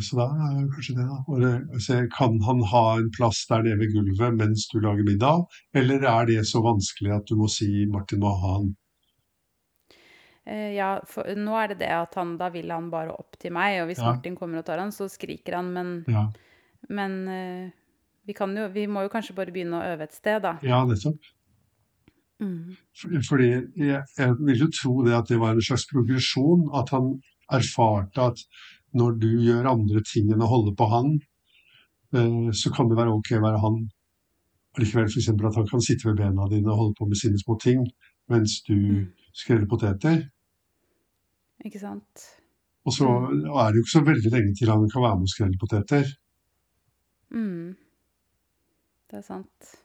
Så 0.00 0.16
da 0.16 0.24
er 0.32 0.54
det 0.62 0.70
kanskje 0.72 0.94
det, 0.96 1.04
da. 1.10 1.18
Og 1.28 1.80
se, 1.84 1.98
kan 2.16 2.38
han 2.46 2.62
ha 2.70 2.84
en 2.98 3.10
plass 3.12 3.42
der 3.50 3.62
nede 3.66 3.78
ved 3.82 3.92
gulvet 3.92 4.38
mens 4.38 4.64
du 4.72 4.78
lager 4.80 5.04
middag, 5.04 5.44
eller 5.76 6.06
er 6.08 6.26
det 6.30 6.46
så 6.48 6.62
vanskelig 6.64 7.12
at 7.18 7.26
du 7.28 7.36
må 7.36 7.50
si 7.52 7.84
Martin 7.92 8.22
må 8.24 8.32
ha 8.40 8.54
han? 8.58 8.70
Eh, 10.46 10.72
ja, 10.76 10.88
for 11.08 11.28
nå 11.36 11.54
er 11.56 11.72
det 11.72 11.78
det 11.84 11.92
at 11.96 12.16
han 12.20 12.34
da 12.40 12.50
vil 12.52 12.72
han 12.72 12.90
bare 12.92 13.12
opp 13.16 13.36
til 13.40 13.52
meg, 13.56 13.78
og 13.82 13.88
hvis 13.88 14.00
Ja. 14.00 14.10
Martin 14.12 14.36
kommer 14.36 14.58
og 14.60 14.66
tar 14.66 14.78
han, 14.82 14.92
så 14.92 15.08
skriker 15.08 15.56
han, 15.56 15.70
men, 15.72 15.92
Ja, 16.08 16.26
men 16.88 17.28
eh, 17.28 17.70
vi, 18.26 18.32
kan 18.36 18.56
jo, 18.56 18.68
vi 18.72 18.86
må 18.86 19.02
jo 19.06 19.12
kanskje 19.12 19.34
bare 19.36 19.52
begynne 19.52 19.80
å 19.80 19.94
øve 19.94 20.04
et 20.04 20.12
sted, 20.16 20.42
da. 20.42 20.58
ja 20.62 20.84
nettopp. 20.84 21.20
Mm. 22.40 22.76
For- 22.96 23.20
Fordi 23.28 23.48
jeg, 23.76 24.02
jeg 24.18 24.36
vil 24.40 24.58
jo 24.64 24.68
tro 24.74 25.02
det 25.06 25.14
at 25.16 25.28
det 25.28 25.38
var 25.40 25.52
en 25.54 25.62
slags 25.62 25.86
progresjon, 25.92 26.68
at 26.74 26.90
han 26.90 27.20
erfarte 27.52 28.20
at 28.32 28.40
når 28.94 29.18
du 29.20 29.28
gjør 29.42 29.66
andre 29.72 30.02
ting 30.06 30.30
enn 30.32 30.42
å 30.44 30.50
holde 30.50 30.74
på 30.78 30.86
han, 30.90 31.18
eh, 32.14 32.50
så 32.54 32.70
kan 32.74 32.88
det 32.88 32.96
være 32.98 33.14
ok 33.14 33.32
å 33.38 33.42
være 33.44 33.60
han. 33.64 33.80
Allikevel 34.78 35.06
f.eks. 35.10 35.28
at 35.30 35.54
han 35.60 35.68
kan 35.70 35.80
sitte 35.82 36.08
ved 36.08 36.16
bena 36.18 36.48
dine 36.50 36.70
og 36.72 36.78
holde 36.80 36.94
på 36.98 37.06
med 37.08 37.16
sine 37.18 37.38
små 37.38 37.58
ting, 37.62 37.84
mens 38.28 38.60
du 38.66 38.74
Mm. 38.74 39.12
skreller 39.34 39.66
poteter. 39.66 40.30
Ikke 41.64 41.80
sant? 41.80 42.26
Og 42.86 42.92
så 42.92 43.06
Mm. 43.06 43.46
er 43.56 43.72
det 43.72 43.76
jo 43.78 43.82
ikke 43.84 43.98
så 43.98 44.04
veldig 44.04 44.30
lenge 44.32 44.54
til 44.58 44.68
han 44.68 44.88
kan 44.90 45.02
være 45.02 45.16
med 45.16 45.22
og 45.22 45.28
skrelle 45.28 45.58
poteter. 45.58 46.04
Mm. 47.32 47.76
Det 49.10 49.16
er 49.18 49.22
sant. 49.22 49.76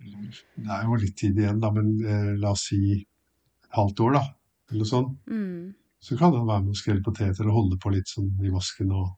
Det 0.00 0.70
er 0.70 0.84
jo 0.84 0.94
litt 0.94 1.16
tid 1.16 1.36
igjen, 1.38 1.60
da, 1.60 1.70
men 1.70 1.88
eh, 2.06 2.34
la 2.38 2.50
oss 2.50 2.68
si 2.68 2.80
et 3.02 3.06
halvt 3.76 4.00
år, 4.00 4.12
da. 4.12 4.22
Eller 4.70 4.84
sånt. 4.84 5.18
Mm. 5.26 5.74
Så 6.00 6.16
kan 6.18 6.32
han 6.34 6.46
være 6.46 6.62
med 6.62 6.70
og 6.70 6.76
skrelle 6.78 7.02
poteter 7.02 7.46
og 7.48 7.56
holde 7.56 7.78
på 7.82 7.90
litt 7.90 8.06
sånn 8.08 8.30
i 8.44 8.50
vasken 8.54 8.92
og 8.92 9.08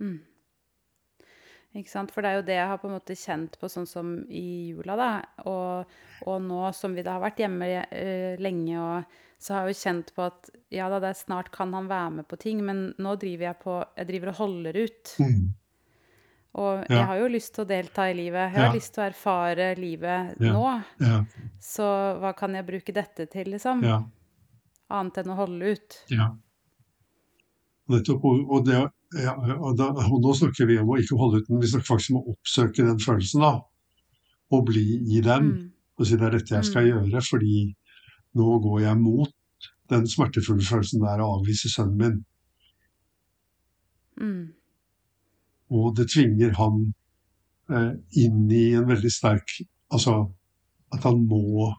Mm. 0.00 0.20
Ikke 1.74 1.90
sant? 1.90 2.12
For 2.14 2.22
det 2.22 2.30
er 2.30 2.36
jo 2.38 2.44
det 2.46 2.54
jeg 2.56 2.68
har 2.70 2.78
på 2.78 2.88
en 2.88 2.94
måte 2.96 3.16
kjent 3.18 3.56
på 3.60 3.68
sånn 3.70 3.86
som 3.86 4.12
i 4.30 4.70
jula, 4.70 4.94
da. 4.96 5.08
Og, 5.50 5.90
og 6.26 6.38
nå 6.42 6.60
som 6.74 6.94
vi 6.96 7.02
da 7.02 7.16
har 7.16 7.24
vært 7.26 7.42
hjemme 7.42 7.66
uh, 7.82 8.38
lenge, 8.40 8.78
og 8.78 9.42
så 9.42 9.54
har 9.56 9.66
jeg 9.68 9.74
jo 9.76 9.82
kjent 9.82 10.12
på 10.16 10.24
at 10.30 10.48
ja 10.74 10.88
da, 10.90 11.00
det 11.02 11.10
er 11.12 11.18
snart 11.18 11.50
kan 11.54 11.74
han 11.76 11.90
være 11.90 12.10
med 12.20 12.28
på 12.30 12.38
ting, 12.40 12.62
men 12.66 12.92
nå 12.98 13.16
driver 13.20 13.50
jeg 13.50 13.58
på 13.62 13.76
Jeg 14.00 14.08
driver 14.12 14.32
og 14.32 14.40
holder 14.44 14.80
ut. 14.84 15.14
mm. 15.18 15.44
Og 16.58 16.78
Ja. 16.88 16.94
jeg 16.96 17.06
har 17.10 17.18
jo 17.20 17.28
lyst 17.28 17.54
til 17.54 17.64
å 17.64 17.68
delta 17.68 18.06
i 18.10 18.14
livet. 18.16 18.40
Jeg 18.48 18.56
har 18.56 18.70
Ja. 18.70 18.72
lyst 18.72 18.94
til 18.94 19.02
å 19.04 19.10
erfare 19.10 19.76
livet 19.78 20.40
Ja. 20.40 20.52
nå. 20.54 20.84
Ja. 21.00 21.24
Så 21.60 21.84
hva 22.18 22.32
kan 22.34 22.54
jeg 22.54 22.66
bruke 22.66 22.92
dette 22.94 23.26
til, 23.30 23.50
liksom? 23.52 23.82
Annet 24.88 25.20
enn 25.20 25.32
å 25.32 25.38
holde 25.38 25.72
ut. 25.74 25.96
Ja. 26.12 26.28
Nettopp. 27.92 28.24
Og, 28.24 28.60
det, 28.66 28.78
ja, 29.20 29.34
og, 29.56 29.72
da, 29.78 29.90
og 30.06 30.20
nå 30.24 30.34
snakker 30.36 30.68
vi 30.68 30.78
om 30.80 30.92
å 30.94 31.00
ikke 31.00 31.18
holde 31.20 31.42
ut, 31.42 31.50
men 31.52 31.64
vi 31.64 31.72
snakker 31.72 31.90
faktisk 31.90 32.14
om 32.14 32.22
å 32.22 32.36
oppsøke 32.36 32.86
den 32.86 33.02
følelsen. 33.02 33.44
da. 33.44 33.54
Og 34.56 34.64
bli 34.70 34.86
i 35.16 35.24
den. 35.24 35.50
Mm. 35.52 35.66
Og 35.98 36.06
si 36.06 36.16
det 36.16 36.28
er 36.28 36.38
dette 36.38 36.54
jeg 36.54 36.68
skal 36.68 36.86
gjøre, 36.88 37.22
fordi 37.26 37.66
nå 38.38 38.58
går 38.64 38.84
jeg 38.84 39.00
mot 39.00 39.34
den 39.90 40.06
smertefulle 40.08 40.64
følelsen 40.64 41.02
det 41.02 41.10
er 41.10 41.22
å 41.24 41.32
avvise 41.38 41.70
sønnen 41.72 41.98
min. 42.00 42.16
Mm. 44.18 44.44
Og 45.74 45.92
det 45.98 46.08
tvinger 46.12 46.54
han 46.58 46.80
eh, 47.72 47.92
inn 48.22 48.46
i 48.50 48.72
en 48.74 48.88
veldig 48.88 49.12
sterk 49.12 49.60
Altså 49.94 50.14
at 50.92 51.04
han 51.06 51.22
må 51.28 51.68
mm, 51.68 51.76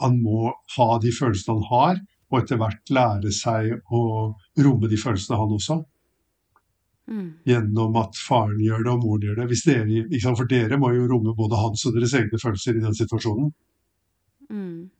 Han 0.00 0.18
må 0.22 0.52
ha 0.76 0.88
de 1.02 1.12
følelsene 1.14 1.58
han 1.58 1.68
har, 1.70 2.00
og 2.28 2.42
etter 2.42 2.60
hvert 2.60 2.90
lære 2.92 3.32
seg 3.32 3.78
å 3.94 4.02
romme 4.60 4.90
de 4.90 4.98
følelsene, 5.00 5.38
han 5.40 5.54
også. 5.56 5.78
Mm. 7.08 7.28
Gjennom 7.48 7.96
at 8.02 8.18
faren 8.20 8.60
gjør 8.60 8.84
det 8.84 8.92
og 8.92 9.04
moren 9.06 9.24
gjør 9.24 9.38
det. 9.40 9.46
Hvis 9.48 9.64
dere, 9.64 10.34
for 10.36 10.50
dere 10.50 10.76
må 10.80 10.92
jo 10.92 11.06
romme 11.08 11.32
både 11.36 11.56
hans 11.56 11.86
og 11.88 11.96
deres 11.96 12.12
egne 12.18 12.40
følelser 12.42 12.76
i 12.76 12.84
den 12.84 12.96
situasjonen. 12.98 13.48
Mm. 14.52 14.90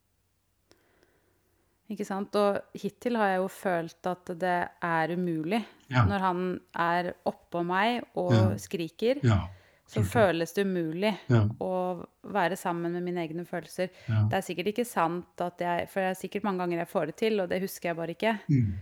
Ikke 1.92 2.04
sant? 2.04 2.34
Og 2.36 2.58
hittil 2.76 3.16
har 3.16 3.34
jeg 3.34 3.42
jo 3.42 3.50
følt 3.52 4.08
at 4.10 4.32
det 4.40 4.56
er 4.84 5.12
umulig. 5.16 5.60
Ja. 5.88 6.02
Når 6.08 6.24
han 6.24 6.42
er 6.76 7.12
oppå 7.28 7.62
meg 7.64 8.02
og 8.14 8.32
Ja. 8.32 8.56
skriker, 8.56 9.20
Ja. 9.24 9.48
Så 9.88 10.02
føles 10.04 10.52
det 10.54 10.66
umulig 10.66 11.14
Ja. 11.32 11.46
å 11.64 12.06
være 12.28 12.56
sammen 12.60 12.92
med 12.92 13.02
mine 13.06 13.22
egne 13.26 13.44
følelser. 13.48 13.88
ja. 14.08 14.26
Det 14.28 14.36
er 14.38 14.44
sikkert 14.44 14.66
ikke 14.74 14.84
sant 14.86 15.40
at 15.40 15.58
jeg 15.64 15.88
For 15.88 16.00
det 16.00 16.10
er 16.10 16.20
sikkert 16.28 16.44
mange 16.44 16.58
ganger 16.64 16.78
jeg 16.82 16.88
får 16.92 17.06
det 17.06 17.16
til, 17.16 17.40
og 17.40 17.48
det 17.48 17.60
husker 17.62 17.88
jeg 17.90 17.96
bare 17.96 18.14
ikke. 18.14 18.34
Mm. 18.50 18.74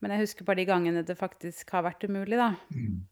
Men 0.00 0.10
jeg 0.10 0.20
husker 0.20 0.44
bare 0.44 0.56
de 0.56 0.64
gangene 0.68 1.04
det 1.04 1.16
faktisk 1.18 1.70
har 1.70 1.82
vært 1.84 2.04
umulig, 2.08 2.36
da. 2.40 2.54
Mm. 2.72 3.02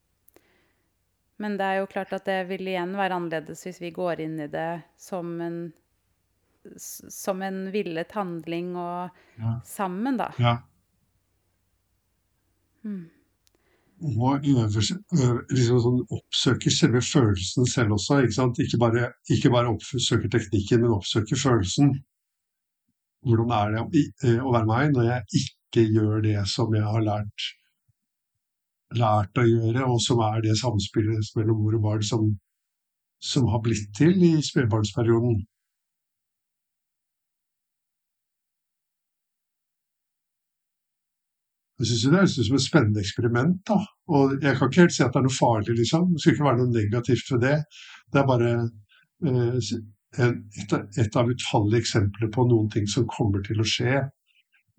Men 1.39 1.57
det 1.57 1.65
er 1.65 1.79
jo 1.81 1.87
klart 1.87 2.13
at 2.13 2.25
det 2.25 2.47
vil 2.47 2.61
igjen 2.67 2.93
være 2.95 3.15
annerledes 3.17 3.63
hvis 3.65 3.79
vi 3.81 3.89
går 3.91 4.19
inn 4.21 4.39
i 4.39 4.47
det 4.47 4.83
som 4.97 5.39
en 5.41 5.73
som 6.79 7.41
en 7.41 7.65
villet 7.73 8.11
handling 8.15 8.75
og 8.77 9.09
Ja. 9.37 9.59
sammen, 9.65 10.15
da. 10.17 10.31
ja. 10.39 10.57
Mm. 12.85 13.09
Og 14.03 14.47
øver, 14.51 14.87
øver, 15.15 15.37
liksom 15.55 15.79
sånn 15.79 15.99
oppsøker 16.11 16.73
selve 16.75 17.01
følelsen 17.07 17.67
selv 17.71 17.95
også. 17.95 18.17
Ikke, 18.27 18.47
ikke 18.65 18.79
bare, 18.81 19.05
ikke 19.31 19.51
bare 19.53 19.71
oppsøker 19.71 20.31
teknikken, 20.33 20.83
men 20.83 20.95
oppsøker 20.97 21.39
følelsen. 21.39 21.93
Hvordan 23.23 23.53
er 23.55 23.71
det 23.71 23.83
å, 23.83 24.47
å 24.49 24.55
være 24.57 24.67
meg 24.67 24.91
når 24.95 25.07
jeg 25.07 25.43
ikke 25.43 25.85
gjør 25.95 26.25
det 26.25 26.35
som 26.51 26.75
jeg 26.75 26.83
har 26.83 27.05
lært, 27.05 27.47
lært 28.99 29.39
å 29.39 29.47
gjøre, 29.47 29.87
og 29.87 30.01
som 30.03 30.19
er 30.27 30.43
det 30.43 30.57
samspillet 30.59 31.31
mellom 31.39 31.63
mor 31.63 31.79
og 31.79 31.87
barn 31.87 32.03
som, 32.03 32.27
som 33.23 33.47
har 33.53 33.63
blitt 33.63 33.87
til 33.95 34.19
i 34.19 34.33
spedbarnsperioden. 34.43 35.39
Jeg 41.81 41.89
syns 41.89 42.03
det 42.03 42.13
høres 42.13 42.35
ut 42.37 42.47
som 42.47 42.57
et 42.57 42.65
spennende 42.67 43.01
eksperiment. 43.01 43.55
da. 43.67 43.79
Og 44.13 44.35
jeg 44.43 44.57
kan 44.57 44.69
ikke 44.69 44.83
helt 44.83 44.95
si 44.95 45.03
at 45.03 45.13
det 45.13 45.21
er 45.21 45.25
noe 45.25 45.39
farlig, 45.39 45.77
liksom. 45.79 46.11
Det 46.13 46.21
skal 46.21 46.35
ikke 46.35 46.47
være 46.49 46.59
noe 46.61 46.75
negativt 46.75 47.31
ved 47.33 47.41
det. 47.47 47.55
Det 48.13 48.21
er 48.21 48.29
bare 48.29 48.51
eh, 49.25 49.71
et 51.03 51.17
av 51.17 51.31
utallige 51.33 51.81
eksempler 51.81 52.29
på 52.33 52.45
noen 52.49 52.69
ting 52.73 52.85
som 52.89 53.09
kommer 53.09 53.41
til 53.45 53.63
å 53.63 53.67
skje 53.67 54.03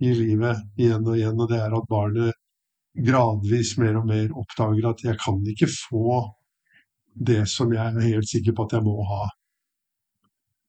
i 0.05 0.15
livet 0.15 0.63
igjen 0.79 1.03
og 1.03 1.19
igjen. 1.19 1.41
Og 1.41 1.51
det 1.51 1.61
er 1.61 1.75
at 1.75 1.91
barnet 1.91 2.41
gradvis 2.95 3.75
mer 3.83 3.99
og 3.99 4.07
mer 4.07 4.31
oppdager 4.39 4.91
at 4.93 5.03
jeg 5.03 5.19
kan 5.19 5.41
ikke 5.51 5.71
få 5.71 6.21
det 7.15 7.43
som 7.51 7.73
jeg 7.75 7.83
er 7.83 8.07
helt 8.07 8.31
sikker 8.31 8.55
på 8.55 8.67
at 8.67 8.77
jeg 8.77 8.87
må 8.87 8.95
ha 9.11 9.25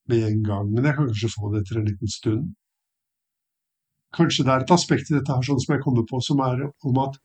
med 0.09 0.25
en 0.25 0.43
gang. 0.45 0.69
Men 0.71 0.85
jeg 0.89 0.97
kan 0.97 1.09
kanskje 1.09 1.33
få 1.33 1.53
det 1.53 1.63
etter 1.63 1.81
en 1.81 1.89
liten 1.89 2.11
stund. 2.11 2.53
Kanskje 4.15 4.45
det 4.47 4.53
er 4.53 4.63
et 4.63 4.73
aspekt 4.75 5.11
i 5.11 5.17
dette 5.17 5.35
her 5.35 5.45
sånn 5.45 5.61
som 5.61 5.75
jeg 5.75 5.83
kommer 5.83 6.05
på, 6.07 6.21
som 6.23 6.41
er 6.45 6.67
om 6.87 6.99
at 7.03 7.17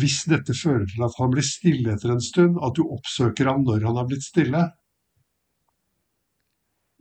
hvis 0.00 0.22
dette 0.30 0.54
fører 0.54 0.86
til 0.88 1.02
at 1.02 1.16
han 1.18 1.32
blir 1.32 1.44
stille 1.44 1.94
etter 1.94 2.12
en 2.14 2.22
stund, 2.22 2.58
at 2.62 2.76
du 2.78 2.84
oppsøker 2.86 3.50
ham 3.50 3.64
når 3.66 3.88
han 3.88 3.98
har 3.98 4.06
blitt 4.08 4.24
stille. 4.24 4.62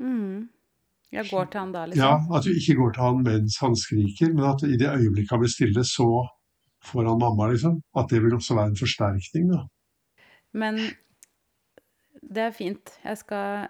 Mm. 0.01 0.49
Jeg 1.13 1.29
går 1.29 1.49
til 1.49 1.61
han 1.61 1.73
da, 1.73 1.85
liksom? 1.89 2.05
Ja, 2.05 2.37
at 2.37 2.45
du 2.45 2.53
ikke 2.53 2.77
går 2.79 2.95
til 2.95 3.05
han 3.05 3.23
mens 3.25 3.57
han 3.61 3.77
skriker, 3.77 4.33
men 4.33 4.45
at 4.49 4.65
i 4.65 4.77
det 4.77 4.89
øyeblikket 4.89 5.35
han 5.35 5.43
blir 5.43 5.53
stille, 5.53 5.85
så 5.85 6.07
får 6.85 7.09
han 7.11 7.21
mamma, 7.21 7.49
liksom. 7.53 7.79
At 7.97 8.09
det 8.13 8.23
vil 8.23 8.37
også 8.37 8.57
være 8.57 8.73
en 8.73 8.79
forsterkning, 8.79 9.49
da. 9.53 9.63
Men 10.57 10.79
det 12.25 12.45
er 12.49 12.55
fint. 12.55 12.93
Jeg 13.03 13.21
skal 13.21 13.69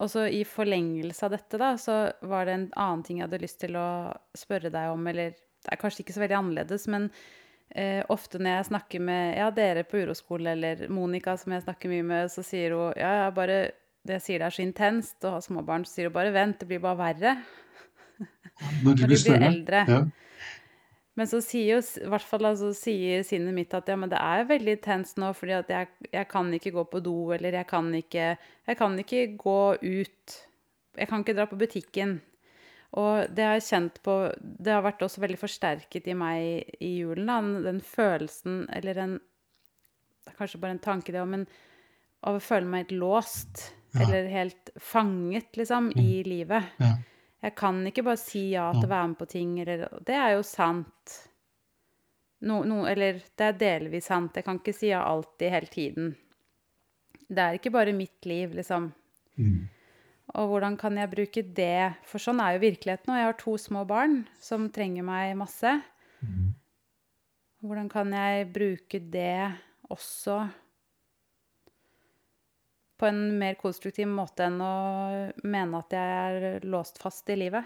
også 0.00 0.26
i 0.32 0.40
forlengelse 0.48 1.26
av 1.26 1.34
dette, 1.34 1.58
da, 1.60 1.74
så 1.80 1.98
var 2.26 2.48
det 2.48 2.56
en 2.56 2.68
annen 2.80 3.04
ting 3.06 3.20
jeg 3.20 3.28
hadde 3.28 3.42
lyst 3.42 3.60
til 3.62 3.76
å 3.78 3.88
spørre 4.36 4.72
deg 4.72 4.94
om, 4.94 5.06
eller 5.10 5.34
det 5.36 5.74
er 5.74 5.80
kanskje 5.80 6.04
ikke 6.04 6.16
så 6.16 6.22
veldig 6.24 6.38
annerledes, 6.38 6.86
men 6.92 7.10
eh, 7.76 8.00
ofte 8.12 8.40
når 8.40 8.54
jeg 8.56 8.68
snakker 8.70 9.04
med 9.04 9.36
ja, 9.36 9.50
dere 9.54 9.84
på 9.88 10.00
uroskole, 10.00 10.54
eller 10.56 10.86
Monica 10.92 11.36
som 11.40 11.52
jeg 11.52 11.66
snakker 11.66 11.92
mye 11.92 12.06
med, 12.14 12.32
så 12.32 12.44
sier 12.46 12.72
hun 12.76 12.96
ja, 12.96 13.12
ja, 13.24 13.28
bare 13.36 13.60
det 14.08 14.16
jeg 14.16 14.24
sier 14.24 14.40
det 14.40 14.48
er 14.48 14.56
så 14.56 14.64
intenst 14.64 15.26
å 15.28 15.34
ha 15.36 15.42
småbarn, 15.44 15.84
så 15.84 15.98
sier 15.98 16.08
hun 16.08 16.16
bare 16.16 16.32
vent, 16.32 16.62
det 16.62 16.70
blir 16.70 16.80
bare 16.80 16.96
verre 17.02 17.34
Når 18.84 18.96
de 18.96 19.04
når 19.04 19.04
de 19.04 19.10
blir 19.12 19.20
større. 19.20 19.52
eldre. 19.52 19.84
Ja. 19.88 20.00
Men 21.18 21.26
så 21.26 21.40
sier 21.42 21.74
jo 21.74 21.80
i 21.82 22.08
hvert 22.08 22.24
fall 22.24 22.46
altså, 22.46 22.70
sier 22.76 23.24
sinnet 23.26 23.52
mitt 23.56 23.74
at 23.74 23.88
ja, 23.90 23.96
men 23.98 24.08
det 24.12 24.18
er 24.22 24.44
veldig 24.48 24.76
intenst 24.78 25.18
nå, 25.20 25.32
fordi 25.36 25.52
at 25.58 25.68
jeg, 25.72 25.88
jeg 26.12 26.28
kan 26.30 26.52
ikke 26.54 26.72
gå 26.76 26.84
på 26.92 27.00
do, 27.02 27.16
eller 27.34 27.56
jeg 27.58 27.66
kan 27.68 27.88
ikke 27.98 28.26
Jeg 28.38 28.78
kan 28.78 28.98
ikke 29.02 29.24
gå 29.36 29.56
ut. 29.82 30.36
Jeg 30.96 31.08
kan 31.10 31.20
ikke 31.24 31.34
dra 31.36 31.46
på 31.50 31.58
butikken. 31.58 32.20
Og 32.98 33.26
det 33.34 33.44
har 33.46 33.58
jeg 33.58 33.66
kjent 33.68 33.98
på 34.02 34.14
Det 34.40 34.72
har 34.72 34.82
vært 34.82 35.02
også 35.06 35.20
veldig 35.22 35.38
forsterket 35.38 36.08
i 36.10 36.14
meg 36.18 36.78
i 36.82 36.92
julen, 37.02 37.26
da, 37.26 37.40
den- 37.68 37.80
følelsen, 37.82 38.64
eller 38.74 38.98
en 38.98 39.20
kanskje 40.38 40.60
bare 40.62 40.70
en 40.76 40.82
tanke, 40.82 41.12
det 41.12 41.20
òg, 41.20 41.28
men 41.28 41.46
av 42.22 42.36
å 42.38 42.42
føle 42.44 42.66
meg 42.68 42.86
helt 42.86 42.98
låst. 43.00 43.72
Ja. 43.94 44.04
Eller 44.06 44.28
helt 44.30 44.70
fanget, 44.78 45.56
liksom, 45.58 45.90
i 45.98 46.22
livet. 46.22 46.62
Ja. 46.78 46.92
Jeg 47.40 47.56
kan 47.56 47.80
ikke 47.88 48.04
bare 48.04 48.20
si 48.20 48.50
ja 48.52 48.68
til 48.76 48.84
å 48.84 48.92
være 48.92 49.10
med 49.12 49.18
på 49.20 49.28
ting, 49.30 49.58
eller 49.62 49.86
Det 50.04 50.16
er 50.16 50.34
jo 50.36 50.44
sant. 50.44 51.16
No, 52.44 52.62
no, 52.64 52.82
eller 52.88 53.20
det 53.36 53.46
er 53.46 53.60
delvis 53.60 54.08
sant. 54.08 54.36
Jeg 54.36 54.44
kan 54.44 54.60
ikke 54.60 54.76
si 54.76 54.90
ja 54.92 55.02
alltid, 55.04 55.48
hele 55.52 55.72
tiden. 55.72 56.10
Det 57.30 57.42
er 57.42 57.56
ikke 57.56 57.72
bare 57.72 57.96
mitt 57.96 58.26
liv, 58.28 58.52
liksom. 58.58 58.90
Mm. 59.40 59.68
Og 60.36 60.52
hvordan 60.52 60.76
kan 60.78 60.98
jeg 61.00 61.10
bruke 61.10 61.42
det? 61.56 61.96
For 62.06 62.22
sånn 62.22 62.40
er 62.42 62.54
jo 62.54 62.64
virkeligheten. 62.64 63.12
Og 63.12 63.18
jeg 63.18 63.28
har 63.28 63.38
to 63.40 63.56
små 63.60 63.84
barn 63.88 64.22
som 64.42 64.68
trenger 64.72 65.06
meg 65.06 65.34
masse. 65.40 65.74
Mm. 66.20 66.52
Hvordan 67.64 67.88
kan 67.92 68.12
jeg 68.16 68.48
bruke 68.54 69.00
det 69.12 69.52
også 69.90 70.42
på 73.00 73.08
en 73.08 73.20
mer 73.40 73.56
konstruktiv 73.60 74.08
måte 74.12 74.44
enn 74.46 74.60
å 74.60 74.74
mene 75.48 75.80
at 75.80 75.96
jeg 75.96 76.14
er 76.20 76.68
låst 76.68 77.00
fast 77.00 77.30
i 77.32 77.38
livet? 77.40 77.64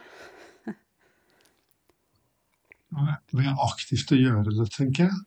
Ved 3.35 3.63
aktivt 3.67 4.13
å 4.15 4.19
gjøre 4.19 4.55
det, 4.55 4.69
tenker 4.77 5.09
jeg. 5.09 5.23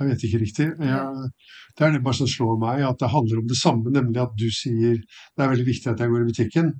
Jeg 0.00 0.08
vet 0.08 0.22
ikke 0.26 0.38
riktig. 0.40 0.66
Jeg, 0.80 1.30
det 1.76 1.84
er 1.86 1.92
det 1.94 2.02
bare 2.02 2.18
som 2.18 2.28
slår 2.30 2.56
meg, 2.58 2.82
at 2.88 2.98
det 3.02 3.10
handler 3.12 3.42
om 3.42 3.48
det 3.50 3.58
samme, 3.60 3.92
nemlig 3.92 4.22
at 4.22 4.32
du 4.40 4.46
sier 4.54 4.96
det 4.96 5.44
er 5.44 5.52
veldig 5.52 5.66
viktig 5.68 5.90
at 5.92 6.00
jeg 6.00 6.10
går 6.10 6.24
i 6.24 6.30
butikken. 6.30 6.70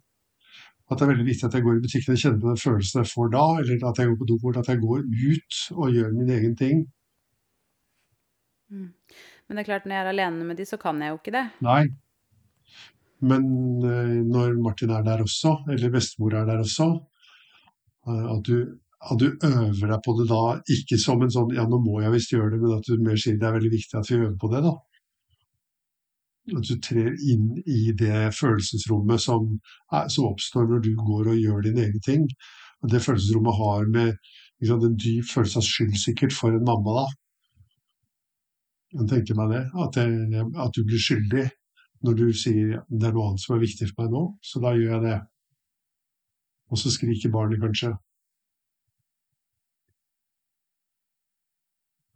At 0.91 0.99
det 0.99 1.05
er 1.07 1.13
veldig 1.13 1.27
viktig 1.29 1.47
at 1.47 1.55
jeg 1.55 1.67
går 1.67 1.77
i 1.77 1.83
butikken 1.85 2.17
og 2.17 2.23
kjenner 2.25 2.41
på 2.43 2.49
den 2.49 2.63
følelsen 2.65 3.03
jeg 3.03 3.13
får 3.13 3.29
da, 3.37 3.45
eller 3.61 3.85
at 3.93 4.01
jeg 4.01 4.11
går 4.11 4.19
på 4.23 4.31
do, 4.33 4.39
at 4.57 4.73
jeg 4.73 4.83
går 4.83 5.05
ut 5.05 5.61
og 5.77 5.99
gjør 6.01 6.17
min 6.17 6.33
egen 6.39 6.57
ting. 6.59 6.87
Men 8.71 9.59
det 9.59 9.63
er 9.63 9.69
klart, 9.69 9.87
når 9.87 9.97
jeg 9.97 10.07
er 10.07 10.15
alene 10.15 10.49
med 10.49 10.59
de, 10.59 10.67
så 10.67 10.81
kan 10.81 10.99
jeg 11.03 11.13
jo 11.13 11.21
ikke 11.21 11.37
det. 11.37 11.45
Nei. 11.67 11.83
Men 13.21 13.45
eh, 13.85 14.21
når 14.25 14.55
Martin 14.65 14.93
er 14.97 15.05
der 15.05 15.25
også, 15.25 15.59
eller 15.73 15.93
bestemor 15.93 16.37
er 16.39 16.47
der 16.49 16.63
også, 16.63 16.87
eh, 18.09 18.29
at 18.35 18.45
du, 18.49 18.57
at 19.01 19.21
du 19.21 19.27
øver 19.29 19.93
deg 19.93 19.99
på 20.05 20.15
det 20.21 20.29
da, 20.31 20.45
ikke 20.77 20.99
som 21.01 21.25
en 21.25 21.33
sånn 21.33 21.53
ja, 21.57 21.67
nå 21.69 21.81
må 21.85 22.01
jeg 22.01 22.15
visst 22.15 22.33
gjøre 22.33 22.55
det, 22.55 22.63
men 22.63 22.79
at 22.79 22.89
du 22.89 23.05
mer 23.05 23.21
sier 23.21 23.37
det 23.41 23.49
er 23.49 23.59
veldig 23.59 23.75
viktig 23.75 24.01
at 24.01 24.11
vi 24.11 24.19
øver 24.21 24.39
på 24.41 24.53
det, 24.55 24.65
da. 24.69 24.75
At 26.57 26.67
du 26.67 26.75
trer 26.83 27.13
inn 27.31 27.53
i 27.69 27.93
det 27.97 28.33
følelsesrommet 28.35 29.23
som, 29.23 29.53
er, 29.93 30.09
som 30.13 30.31
oppstår 30.33 30.67
når 30.71 30.85
du 30.87 30.93
går 30.99 31.33
og 31.35 31.41
gjør 31.45 31.65
dine 31.69 31.85
egne 31.87 32.01
ting. 32.05 32.25
Og 32.81 32.91
det 32.91 33.03
følelsesrommet 33.05 33.59
har 33.61 33.89
med 33.93 34.15
liksom, 34.17 34.87
en 34.89 34.97
dyp 34.97 35.29
følelse 35.29 35.61
av 35.61 35.69
skyld 35.69 35.99
sikkert 36.01 36.35
for 36.35 36.57
en 36.57 36.65
mamma, 36.67 37.03
da. 37.03 37.07
Jeg 38.97 39.07
tenker 39.13 39.37
meg 39.39 39.53
det, 39.53 39.65
at, 39.85 39.97
det, 40.01 40.45
at 40.65 40.75
du 40.75 40.83
blir 40.89 41.03
skyldig 41.05 41.45
når 42.07 42.17
du 42.17 42.27
sier 42.37 42.81
det 42.89 43.09
er 43.09 43.15
noe 43.15 43.31
annet 43.31 43.43
som 43.43 43.57
er 43.57 43.65
viktig 43.65 43.91
for 43.91 44.05
meg 44.05 44.15
nå, 44.15 44.23
så 44.45 44.63
da 44.63 44.73
gjør 44.77 44.95
jeg 44.95 45.05
det. 45.05 45.19
Og 46.71 46.79
så 46.79 46.93
skriker 46.95 47.33
barnet 47.35 47.61
kanskje. 47.61 47.91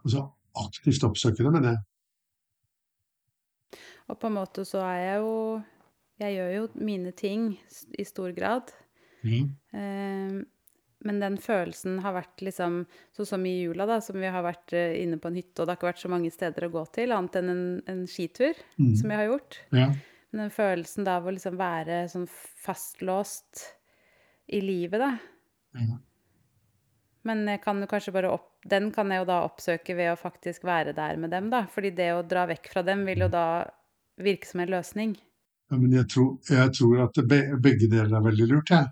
Og 0.05 0.12
så 0.12 0.23
aktivt 0.61 1.05
oppsøke 1.09 1.42
det, 1.42 1.53
mener 1.53 1.75
jeg. 1.75 1.83
Og 4.12 4.18
på 4.20 4.29
en 4.29 4.37
måte 4.37 4.66
så 4.68 4.85
er 4.85 5.01
jeg 5.01 5.23
jo 5.25 5.37
Jeg 6.23 6.35
gjør 6.37 6.51
jo 6.55 6.66
mine 6.87 7.11
ting 7.11 7.47
i 7.99 8.05
stor 8.07 8.31
grad. 8.37 8.68
Eh, 9.75 10.44
men 11.04 11.20
den 11.20 11.36
følelsen 11.40 11.98
har 12.04 12.16
vært 12.16 12.42
liksom 12.46 12.80
Sånn 13.16 13.28
som 13.28 13.44
i 13.46 13.52
jula, 13.60 13.86
da, 13.86 14.00
som 14.02 14.16
vi 14.20 14.30
har 14.32 14.42
vært 14.46 14.72
eh, 14.76 14.96
inne 15.02 15.18
på 15.20 15.28
en 15.30 15.36
hytte, 15.38 15.60
og 15.60 15.66
det 15.66 15.74
har 15.74 15.78
ikke 15.78 15.90
vært 15.92 16.02
så 16.02 16.10
mange 16.12 16.32
steder 16.32 16.66
å 16.66 16.72
gå 16.74 16.82
til, 16.96 17.12
annet 17.14 17.38
enn 17.40 17.52
en, 17.52 17.64
en 17.92 18.02
skitur, 18.10 18.58
Mm. 18.78 18.96
som 18.98 19.12
jeg 19.12 19.20
har 19.20 19.28
gjort. 19.30 19.60
Ja. 19.76 19.86
Men 20.32 20.42
den 20.46 20.50
følelsen 20.50 21.06
da 21.06 21.18
av 21.20 21.28
å 21.28 21.34
liksom 21.36 21.60
være 21.60 22.00
sånn 22.10 22.26
fastlåst 22.64 23.68
i 24.50 24.60
livet, 24.64 24.98
da. 25.04 25.12
Ja. 25.78 26.00
Men 27.24 27.46
kan 27.62 27.80
jo 27.80 27.86
kanskje 27.88 28.12
bare 28.12 28.32
opp, 28.34 28.50
den 28.68 28.90
kan 28.92 29.12
jeg 29.12 29.22
jo 29.22 29.28
da 29.28 29.38
oppsøke 29.46 29.94
ved 29.96 30.10
å 30.12 30.18
faktisk 30.20 30.66
være 30.66 30.92
der 30.96 31.16
med 31.20 31.32
dem, 31.32 31.48
da. 31.52 31.62
Fordi 31.70 31.92
det 31.96 32.10
å 32.12 32.24
dra 32.26 32.44
vekk 32.50 32.68
fra 32.72 32.82
dem 32.84 33.06
vil 33.08 33.24
jo 33.24 33.30
da 33.32 33.46
virke 34.20 34.48
som 34.48 34.60
en 34.60 34.74
løsning. 34.74 35.14
Ja, 35.70 35.78
men 35.78 35.94
jeg 35.96 36.08
tror, 36.12 36.34
jeg 36.50 36.74
tror 36.76 37.06
at 37.06 37.22
begge 37.24 37.88
deler 37.88 38.12
er 38.12 38.26
veldig 38.26 38.48
lurt, 38.50 38.74
jeg. 38.74 38.90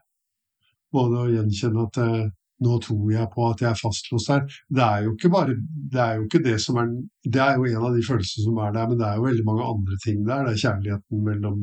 Både 0.93 1.21
å 1.23 1.29
gjenkjenne 1.33 1.85
at 1.89 2.01
eh, 2.03 2.31
nå 2.63 2.79
tror 2.85 3.13
jeg 3.13 3.31
på 3.33 3.45
at 3.49 3.63
jeg 3.65 3.71
er 3.73 3.81
fastlåst 3.81 4.33
her. 4.33 4.43
Det 4.71 4.85
er 4.87 5.07
jo 5.07 5.15
ikke 5.17 5.31
bare 5.33 5.57
det 5.93 6.03
er 6.05 6.19
jo 6.19 6.27
ikke 6.27 6.43
det 6.45 6.57
som 6.63 6.79
er 6.83 6.91
Det 7.25 7.43
er 7.43 7.57
jo 7.57 7.69
en 7.71 7.87
av 7.89 7.97
de 7.97 8.03
følelsene 8.07 8.47
som 8.47 8.59
er 8.63 8.75
der, 8.77 8.89
men 8.89 8.99
det 9.01 9.07
er 9.09 9.17
jo 9.19 9.29
veldig 9.29 9.47
mange 9.49 9.69
andre 9.75 10.01
ting 10.05 10.27
der. 10.27 10.45
Det 10.47 10.53
er 10.53 10.65
kjærligheten 10.65 11.25
mellom 11.29 11.63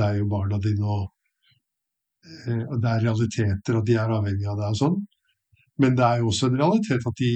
deg 0.00 0.22
og 0.22 0.30
barna 0.30 0.60
dine, 0.62 0.86
og, 0.86 1.10
eh, 2.46 2.62
og 2.68 2.78
det 2.80 2.94
er 2.94 3.04
realiteter 3.08 3.80
at 3.80 3.90
de 3.90 3.98
er 3.98 4.16
avhengig 4.16 4.48
av 4.48 4.62
deg 4.62 4.70
og 4.70 4.80
sånn. 4.84 4.96
Men 5.80 5.96
det 5.98 6.06
er 6.06 6.22
jo 6.22 6.30
også 6.30 6.50
en 6.50 6.58
realitet 6.60 7.06
at 7.08 7.20
de 7.20 7.34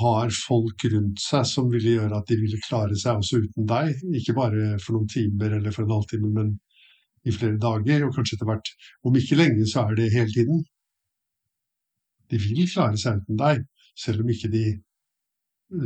har 0.00 0.32
folk 0.34 0.84
rundt 0.92 1.20
seg 1.22 1.44
som 1.48 1.70
ville 1.72 1.96
gjøre 1.96 2.18
at 2.18 2.28
de 2.28 2.36
ville 2.40 2.60
klare 2.66 2.96
seg 2.98 3.20
også 3.20 3.40
uten 3.44 3.68
deg. 3.70 3.94
Ikke 4.18 4.34
bare 4.36 4.74
for 4.82 4.96
noen 4.96 5.10
timer 5.10 5.58
eller 5.58 5.74
for 5.74 5.86
en 5.86 5.94
halvtime, 5.94 6.30
men 6.34 6.54
i 7.24 7.32
flere 7.32 7.58
dager, 7.60 8.04
og 8.06 8.14
kanskje 8.16 8.36
etter 8.36 8.48
hvert. 8.50 8.70
Om 9.04 9.18
ikke 9.20 9.38
lenge, 9.38 9.66
så 9.70 9.86
er 9.88 9.98
det 9.98 10.12
hele 10.12 10.32
tiden. 10.32 10.64
De 12.30 12.40
vil 12.40 12.64
klare 12.70 13.00
seg 13.00 13.22
uten 13.22 13.40
deg, 13.40 13.64
selv 13.96 14.24
om 14.24 14.34
ikke 14.34 14.52
de 14.52 14.66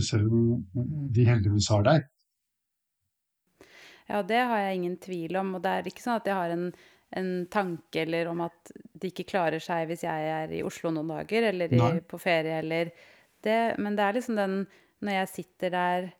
Selv 0.04 0.32
om 0.34 0.64
de 1.14 1.24
heldigvis 1.24 1.68
har 1.70 1.84
deg. 1.86 2.02
Ja, 4.08 4.22
det 4.26 4.40
har 4.50 4.58
jeg 4.58 4.74
ingen 4.76 4.96
tvil 5.00 5.36
om. 5.38 5.54
Og 5.56 5.62
det 5.64 5.70
er 5.70 5.88
ikke 5.88 6.02
sånn 6.02 6.18
at 6.18 6.26
jeg 6.28 6.36
har 6.36 6.52
en, 6.52 6.66
en 7.16 7.30
tanke 7.48 8.02
eller 8.02 8.28
om 8.28 8.42
at 8.44 8.72
de 8.74 9.08
ikke 9.08 9.28
klarer 9.30 9.62
seg 9.62 9.86
hvis 9.88 10.02
jeg 10.04 10.28
er 10.34 10.52
i 10.58 10.64
Oslo 10.66 10.90
noen 10.92 11.14
dager, 11.14 11.46
eller 11.52 11.72
i, 11.72 11.80
på 12.10 12.20
ferie, 12.20 12.58
eller 12.58 12.90
det. 13.46 13.78
Men 13.78 13.96
det 13.96 14.04
er 14.04 14.18
liksom 14.18 14.36
den 14.36 14.58
når 14.98 15.20
jeg 15.20 15.32
sitter 15.36 15.72
der 15.72 16.10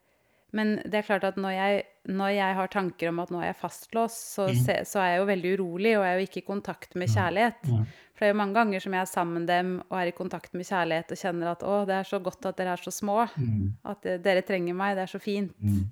Men 0.57 0.79
det 0.81 1.03
er 1.03 1.05
klart 1.05 1.27
at 1.29 1.37
når 1.37 1.53
jeg, 1.53 1.81
når 2.09 2.31
jeg 2.33 2.57
har 2.57 2.71
tanker 2.73 3.11
om 3.11 3.19
at 3.21 3.33
nå 3.33 3.41
er 3.43 3.51
jeg 3.51 3.59
fastlåst, 3.61 4.21
så, 4.33 4.47
se, 4.57 4.79
så 4.89 5.03
er 5.03 5.11
jeg 5.11 5.21
jo 5.21 5.27
veldig 5.29 5.51
urolig, 5.59 5.93
og 5.99 6.07
jeg 6.07 6.15
er 6.15 6.21
jo 6.21 6.29
ikke 6.29 6.41
i 6.41 6.47
kontakt 6.47 6.97
med 6.97 7.13
kjærlighet. 7.13 7.69
Ja. 7.69 7.81
For 8.17 8.25
det 8.25 8.31
er 8.31 8.33
jo 8.33 8.39
mange 8.41 8.57
ganger 8.57 8.83
som 8.83 8.97
jeg 8.97 9.05
er 9.05 9.11
sammen 9.11 9.43
med 9.43 9.51
dem 9.53 9.75
og 9.85 9.99
er 10.01 10.09
i 10.11 10.17
kontakt 10.17 10.57
med 10.57 10.67
kjærlighet 10.67 11.13
og 11.15 11.21
kjenner 11.21 11.53
at 11.53 11.61
å, 11.69 11.75
det 11.87 11.99
er 11.99 12.09
så 12.09 12.19
godt 12.25 12.49
at 12.49 12.57
dere 12.59 12.73
er 12.75 12.83
så 12.83 12.95
små. 12.97 13.21
Mm. 13.37 13.77
At 13.93 14.09
eh, 14.09 14.17
dere 14.25 14.43
trenger 14.49 14.79
meg, 14.81 14.97
det 14.97 15.05
er 15.05 15.13
så 15.13 15.21
fint. 15.23 15.53
Mm. 15.61 15.85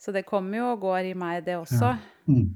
Så 0.00 0.14
det 0.16 0.26
kommer 0.28 0.60
jo 0.60 0.68
og 0.74 0.84
går 0.84 1.10
i 1.10 1.16
meg, 1.18 1.40
det 1.48 1.56
også. 1.58 1.96
Mm. 2.28 2.46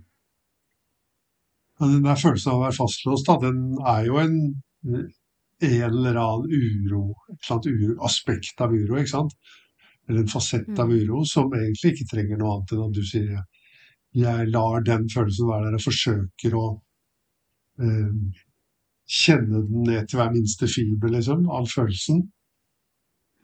Ja, 1.80 1.88
den 1.90 2.04
der 2.04 2.20
følelsen 2.20 2.52
av 2.52 2.60
å 2.60 2.64
være 2.68 2.76
fastlåst, 2.76 3.26
da, 3.26 3.40
den 3.42 3.58
er 3.82 4.06
jo 4.06 4.20
en, 4.22 4.38
en 4.84 5.82
eller 5.88 6.20
annen 6.20 6.52
uro, 6.52 7.02
et 7.32 7.40
eller 7.40 7.56
annet 7.56 7.68
uro, 7.72 7.98
aspekt 8.06 8.62
av 8.62 8.76
uro, 8.76 9.00
ikke 9.00 9.16
sant? 9.16 9.34
Eller 10.08 10.20
en 10.20 10.28
fasett 10.28 10.78
av 10.78 10.88
Mm. 10.90 10.98
uro 11.00 11.24
som 11.24 11.52
egentlig 11.52 11.94
ikke 11.94 12.08
trenger 12.10 12.36
noe 12.38 12.56
annet 12.56 12.72
enn 12.72 12.82
at 12.88 12.92
du 12.92 13.02
sier 13.02 13.44
jeg 14.14 14.48
lar 14.52 14.80
den 14.86 15.08
følelsen 15.08 15.48
være 15.48 15.64
der 15.70 15.74
og 15.74 15.80
forsøker 15.82 16.54
å 16.54 16.66
eh, 17.80 18.42
kjenne 19.10 19.62
den 19.68 19.82
ned 19.88 20.08
til 20.08 20.18
hver 20.20 20.30
minste 20.32 20.68
fiber, 20.70 21.08
liksom, 21.10 21.48
av 21.50 21.66
følelsen. 21.66 22.20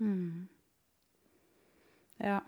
Mm. 0.00 0.46
Ja. 2.20 2.40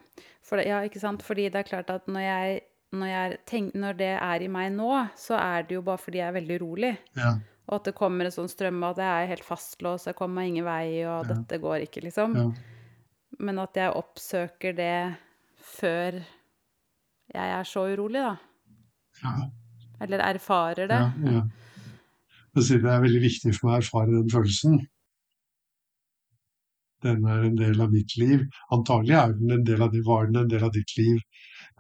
Det, 0.51 0.65
ja, 0.69 0.83
ikke 0.85 1.01
sant? 1.01 1.23
Fordi 1.25 1.49
det 1.49 1.63
er 1.63 1.69
klart 1.69 1.91
at 1.91 2.07
når 2.11 2.21
jeg 2.27 2.61
når, 2.93 3.07
jeg 3.09 3.37
tenk, 3.49 3.75
når 3.75 3.95
det 3.97 4.11
er 4.21 4.43
i 4.45 4.49
meg 4.53 4.73
nå, 4.77 4.91
så 5.17 5.39
er 5.41 5.63
det 5.65 5.79
jo 5.79 5.83
bare 5.87 5.97
fordi 5.99 6.19
jeg 6.21 6.29
er 6.29 6.35
veldig 6.37 6.59
urolig. 6.61 6.91
Ja. 7.17 7.31
Og 7.71 7.79
at 7.79 7.87
det 7.89 7.95
kommer 7.97 8.29
en 8.29 8.35
sånn 8.35 8.51
strøm 8.53 8.83
av 8.85 8.99
at 8.99 9.01
jeg 9.01 9.23
er 9.23 9.31
helt 9.31 9.47
fastlåst, 9.47 10.11
jeg 10.11 10.19
kommer 10.19 10.43
meg 10.43 10.51
ingen 10.53 10.67
vei, 10.67 10.85
og 11.09 11.25
Ja. 11.25 11.33
dette 11.33 11.59
går 11.63 11.87
ikke, 11.87 12.03
liksom. 12.05 12.37
Ja. 12.37 12.51
Men 13.43 13.59
at 13.63 13.77
jeg 13.77 13.97
oppsøker 13.99 14.77
det 14.79 14.95
før 15.63 16.21
jeg 17.33 17.53
er 17.59 17.67
så 17.67 17.87
urolig, 17.91 18.23
da. 18.23 18.37
ja. 19.25 19.51
Eller 20.03 20.23
erfarer 20.27 20.89
det. 20.91 20.99
Ja, 20.99 21.33
ja. 21.33 21.43
Det 22.53 22.77
er 22.77 23.05
veldig 23.05 23.21
viktig 23.23 23.55
for 23.57 23.69
meg 23.69 23.79
å 23.79 23.81
erfare 23.81 24.13
den 24.13 24.33
følelsen. 24.33 24.81
Den 27.03 27.25
er 27.27 27.47
en 27.47 27.57
del 27.59 27.81
av 27.83 27.95
mitt 27.95 28.15
liv. 28.21 28.43
Antagelig 28.75 29.17
er 29.19 29.33
den 29.39 29.55
en 29.57 29.65
del 29.67 29.83
av 29.83 29.95
det, 29.95 30.03
var 30.07 30.29
den 30.29 30.43
en 30.43 30.51
del 30.51 30.67
av 30.67 30.75
ditt 30.75 30.93
liv. 30.99 31.23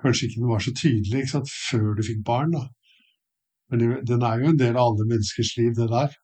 Kanskje 0.02 0.28
ikke 0.28 0.40
den 0.40 0.50
var 0.50 0.64
så 0.64 0.72
tydelig 0.78 1.26
før 1.30 1.92
du 1.98 2.02
fikk 2.06 2.24
barn, 2.26 2.56
da. 2.56 2.64
Men 3.70 4.00
den 4.08 4.24
er 4.26 4.40
jo 4.40 4.50
en 4.50 4.58
del 4.62 4.76
av 4.76 4.92
alle 4.92 5.08
menneskers 5.12 5.52
liv, 5.60 5.74
det 5.76 5.90
der. 5.92 6.16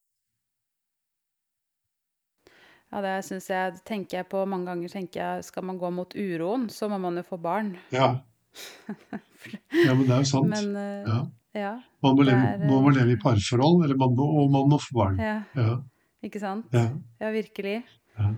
Ja, 2.92 3.00
det 3.04 3.14
syns 3.26 3.48
jeg 3.52 3.74
tenker 3.84 4.22
jeg 4.22 4.28
på 4.32 4.44
mange 4.48 4.64
ganger. 4.70 4.88
tenker 4.88 5.20
jeg, 5.20 5.44
Skal 5.44 5.64
man 5.68 5.78
gå 5.78 5.90
mot 5.92 6.14
uroen, 6.16 6.68
så 6.72 6.88
må 6.88 6.98
man 7.00 7.16
jo 7.20 7.22
få 7.26 7.36
barn. 7.40 7.74
Ja. 7.92 8.14
ja, 9.86 9.94
men 9.94 10.06
det 10.06 10.14
er 10.14 10.22
jo 10.24 10.30
sant. 10.30 10.48
Men 10.48 10.70
uh, 10.76 11.08
Ja. 11.08 11.18
ja, 11.54 11.72
Man 12.02 12.16
må, 12.16 12.22
leve, 12.24 12.48
er, 12.54 12.58
man 12.64 12.82
må 12.86 12.90
leve 12.94 13.12
i 13.14 13.20
parforhold, 13.20 13.84
eller 13.84 13.96
man 14.00 14.14
må, 14.16 14.26
og 14.42 14.50
man 14.54 14.68
må 14.72 14.78
få 14.80 14.96
barn. 14.96 15.18
ja, 15.20 15.42
Ja, 15.56 15.76
ikke 16.24 16.40
sant? 16.42 16.66
ja, 16.74 17.30
virkelig. 17.34 17.82
ja. 18.18 18.34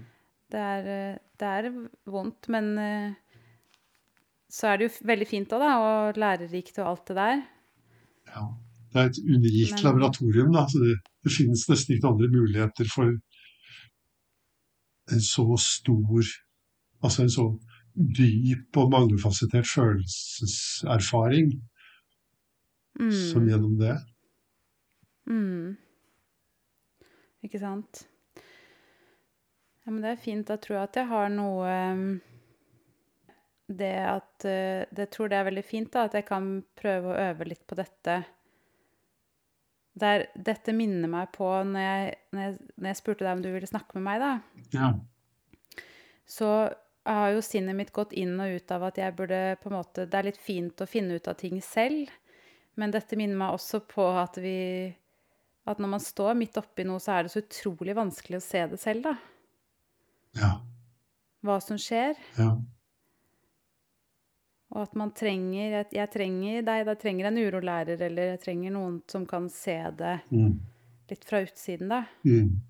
Det 0.50 0.58
er, 0.58 0.86
eh, 0.90 1.18
det 1.38 1.46
er 1.46 1.66
vondt, 2.10 2.48
men 2.50 2.72
uh, 2.78 3.12
så 4.50 4.72
er 4.72 4.80
det 4.80 4.88
jo 4.88 5.06
veldig 5.06 5.28
fint 5.30 5.52
òg, 5.54 5.62
da, 5.62 5.68
og 5.78 6.18
lærerikt 6.18 6.80
og 6.82 6.88
alt 6.90 7.06
det 7.12 7.16
der. 7.20 7.42
ja. 8.34 8.48
Det 8.90 8.98
er 8.98 9.06
et 9.06 9.18
unikt 9.22 9.76
Men- 9.76 9.84
laboratorium. 9.86 10.48
Da. 10.52 10.64
Så 10.66 10.80
det, 10.82 10.96
det 11.22 11.30
finnes 11.30 11.60
nesten 11.70 11.94
ikke 11.94 12.08
andre 12.10 12.26
muligheter 12.26 12.88
for 12.90 13.12
en 15.12 15.20
så 15.24 15.46
stor 15.58 16.30
Altså 17.00 17.22
en 17.22 17.30
så 17.32 17.44
dyp 17.96 18.76
og 18.76 18.90
mangefasettert 18.92 19.64
følelseserfaring 19.66 21.54
som 23.00 23.40
Mm. 23.42 23.48
gjennom 23.48 23.78
det. 23.80 23.94
Mm. 25.26 25.76
Ikke 27.42 27.58
sant? 27.58 28.02
Ja, 29.86 29.90
men 29.94 30.02
det 30.02 30.10
er 30.10 30.20
fint. 30.20 30.46
Da 30.48 30.58
tror 30.60 30.76
jeg 30.76 30.88
at 30.90 30.96
jeg 31.00 31.08
har 31.08 31.28
noe 31.32 31.70
um, 31.92 32.20
Det 33.70 33.94
at 34.04 34.44
Jeg 34.44 35.10
tror 35.10 35.28
det 35.28 35.38
er 35.38 35.48
veldig 35.48 35.64
fint, 35.64 35.92
da, 35.92 36.04
at 36.04 36.14
jeg 36.18 36.26
kan 36.26 36.62
prøve 36.76 37.14
å 37.14 37.30
øve 37.30 37.48
litt 37.48 37.64
på 37.66 37.78
dette. 37.78 38.24
Der, 40.00 40.26
dette 40.34 40.74
minner 40.76 41.10
meg 41.10 41.32
på 41.34 41.46
når 41.46 41.84
jeg, 41.84 42.12
når, 42.32 42.44
jeg, 42.44 42.54
når 42.76 42.90
jeg 42.90 42.98
spurte 43.00 43.26
deg 43.26 43.36
om 43.36 43.42
du 43.44 43.50
ville 43.52 43.68
snakke 43.68 43.98
med 43.98 44.06
meg, 44.06 44.22
da. 44.22 44.68
Ja. 44.76 44.90
Så 46.30 46.48
har 47.08 47.34
jo 47.34 47.42
sinnet 47.44 47.76
mitt 47.78 47.92
gått 47.96 48.12
inn 48.18 48.36
og 48.40 48.54
ut 48.54 48.72
av 48.74 48.86
at 48.90 49.00
jeg 49.00 49.16
burde 49.18 49.40
på 49.62 49.70
en 49.70 49.78
måte 49.78 50.04
Det 50.06 50.18
er 50.18 50.28
litt 50.28 50.40
fint 50.40 50.82
å 50.82 50.88
finne 50.88 51.16
ut 51.16 51.30
av 51.30 51.38
ting 51.40 51.60
selv, 51.64 52.10
men 52.78 52.92
dette 52.94 53.18
minner 53.18 53.38
meg 53.40 53.56
også 53.56 53.82
på 53.88 54.04
at 54.20 54.36
vi 54.40 54.56
At 55.68 55.80
når 55.80 55.94
man 55.96 56.02
står 56.04 56.36
midt 56.38 56.58
oppi 56.60 56.86
noe, 56.88 57.00
så 57.02 57.16
er 57.16 57.26
det 57.26 57.32
så 57.34 57.42
utrolig 57.42 57.96
vanskelig 57.96 58.40
å 58.40 58.44
se 58.44 58.66
det 58.72 58.80
selv, 58.80 59.08
da. 59.10 59.16
ja. 60.40 60.52
Hva 61.40 61.56
som 61.64 61.78
skjer. 61.80 62.18
ja. 62.36 62.52
Og 64.70 64.82
at 64.84 64.92
man 64.94 65.10
trenger 65.16 65.72
Jeg, 65.72 65.86
jeg 65.96 66.10
trenger 66.12 66.62
deg, 66.62 66.84
da 66.86 66.94
trenger 66.94 67.26
en 67.30 67.38
urolærer, 67.42 68.00
eller 68.06 68.34
jeg 68.34 68.40
trenger 68.44 68.74
noen 68.76 69.00
som 69.10 69.24
kan 69.26 69.48
se 69.50 69.78
det 69.98 70.20
Mm. 70.30 70.60
litt 71.10 71.24
fra 71.26 71.40
utsiden, 71.42 71.88
da. 71.90 72.04
Mm. 72.24 72.60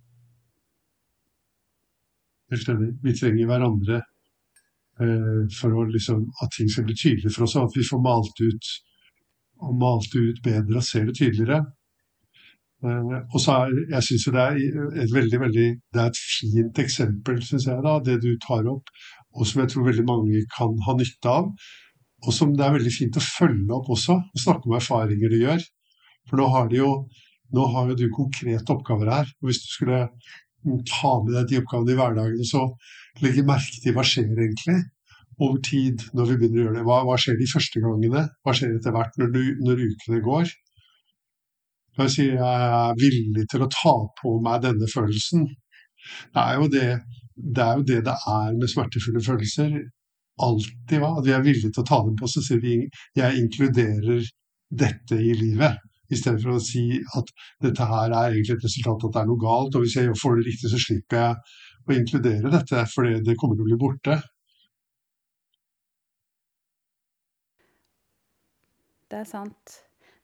Helt 2.50 2.68
enig. 2.72 2.94
Vi 3.04 3.12
trenger 3.14 3.46
hverandre 3.50 3.98
eh, 5.00 5.42
for 5.58 5.76
å 5.76 5.84
liksom, 5.88 6.24
at 6.42 6.50
ting 6.56 6.70
skal 6.72 6.86
bli 6.88 6.96
tydelig 6.98 7.34
for 7.34 7.46
oss, 7.46 7.56
og 7.56 7.68
at 7.68 7.76
vi 7.78 7.84
får 7.86 8.00
malt 8.04 8.40
ut, 8.42 8.70
og 9.60 9.76
malt 9.80 10.16
ut 10.16 10.40
bedre 10.44 10.80
og 10.80 10.86
ser 10.86 11.06
det 11.08 11.16
tydeligere. 11.20 11.60
Eh, 12.82 13.14
og 13.20 13.38
så 13.44 13.58
er, 13.66 13.76
jeg 13.94 14.08
synes 14.08 14.26
jo 14.26 14.34
det 14.34 14.46
er 14.48 14.58
et 15.04 15.14
veldig, 15.14 15.40
veldig, 15.44 15.68
det 15.94 16.02
er 16.02 16.10
et 16.10 16.24
fint 16.40 16.82
eksempel, 16.84 17.38
synes 17.44 17.68
jeg, 17.70 17.84
da, 17.86 17.98
det 18.08 18.18
du 18.24 18.32
tar 18.42 18.66
opp, 18.72 18.90
og 19.36 19.46
som 19.46 19.62
jeg 19.62 19.70
tror 19.74 19.86
veldig 19.92 20.06
mange 20.08 20.42
kan 20.56 20.74
ha 20.88 20.96
nytte 20.98 21.36
av. 21.36 21.52
Og 22.26 22.34
som 22.36 22.52
det 22.56 22.66
er 22.66 22.76
veldig 22.76 22.92
fint 22.92 23.16
å 23.16 23.24
følge 23.24 23.74
opp 23.76 23.88
også, 23.94 24.16
og 24.20 24.42
snakke 24.42 24.68
om 24.68 24.76
erfaringer 24.76 25.32
du 25.32 25.38
gjør. 25.40 25.66
For 26.28 26.40
nå 26.40 26.46
har, 26.52 26.68
de 26.70 26.80
jo, 26.82 26.92
nå 27.56 27.66
har 27.74 27.90
jo 27.90 27.98
du 27.98 28.06
konkrete 28.14 28.74
oppgaver 28.74 29.12
her. 29.14 29.34
og 29.40 29.50
Hvis 29.50 29.62
du 29.64 29.68
skulle 29.72 30.00
ta 30.88 31.12
med 31.24 31.32
deg 31.38 31.48
de 31.48 31.60
oppgavene 31.62 31.94
i 31.94 32.00
hverdagen, 32.00 32.48
så 32.48 32.66
legge 33.24 33.46
merke 33.48 33.80
til 33.82 33.96
hva 33.96 34.04
skjer 34.06 34.28
egentlig 34.36 34.82
over 35.40 35.60
tid 35.64 36.02
når 36.16 36.28
vi 36.28 36.36
begynner 36.42 36.60
å 36.60 36.64
gjøre 36.66 36.76
det. 36.76 36.86
Hva, 36.88 36.98
hva 37.08 37.16
skjer 37.20 37.38
de 37.40 37.48
første 37.48 37.80
gangene? 37.80 38.26
Hva 38.44 38.56
skjer 38.56 38.76
etter 38.76 38.94
hvert 38.96 39.16
når, 39.20 39.32
du, 39.32 39.40
når 39.64 39.80
ukene 39.86 40.20
går? 40.26 40.52
Jeg 42.00 42.12
si 42.12 42.26
jeg 42.28 42.66
er 42.66 43.00
villig 43.00 43.46
til 43.50 43.64
å 43.64 43.72
ta 43.72 43.94
på 44.20 44.36
meg 44.44 44.62
denne 44.64 44.88
følelsen. 44.88 45.48
Det 46.34 46.44
er 46.44 46.60
jo 46.60 46.68
det 46.72 46.86
det 47.40 47.62
er, 47.64 47.78
jo 47.78 47.84
det, 47.88 48.02
det 48.04 48.16
er 48.28 48.56
med 48.58 48.68
smertefulle 48.68 49.22
følelser. 49.24 49.76
Alltid 50.46 51.02
hva? 51.02 51.14
At 51.20 51.26
vi 51.26 51.36
er 51.36 51.44
villige 51.44 51.70
til 51.70 51.84
å 51.84 51.88
ta 51.90 52.00
dem 52.06 52.16
på. 52.18 52.28
Så 52.30 52.42
sier 52.46 52.60
vi 52.62 52.76
jeg 53.18 53.44
inkluderer 53.44 54.26
dette 54.70 55.18
i 55.18 55.32
livet. 55.36 55.80
I 56.10 56.18
stedet 56.18 56.42
for 56.42 56.56
å 56.56 56.62
si 56.62 56.84
at 57.18 57.28
dette 57.62 57.86
her 57.86 58.10
er 58.10 58.32
egentlig 58.32 58.56
et 58.56 58.64
resultat 58.66 59.06
at 59.06 59.14
det 59.14 59.20
er 59.22 59.28
noe 59.30 59.42
galt. 59.42 59.76
Og 59.76 59.84
hvis 59.84 59.96
jeg 59.98 60.16
får 60.18 60.40
det 60.40 60.46
riktig, 60.48 60.72
så 60.72 60.82
slipper 60.82 61.20
jeg 61.20 61.60
å 61.86 61.96
inkludere 61.96 62.52
dette, 62.52 62.84
for 62.90 63.06
det 63.28 63.36
kommer 63.38 63.58
til 63.58 63.66
å 63.66 63.70
bli 63.70 63.78
borte. 63.80 64.18
Det 69.10 69.22
er 69.22 69.26
sant. 69.26 69.78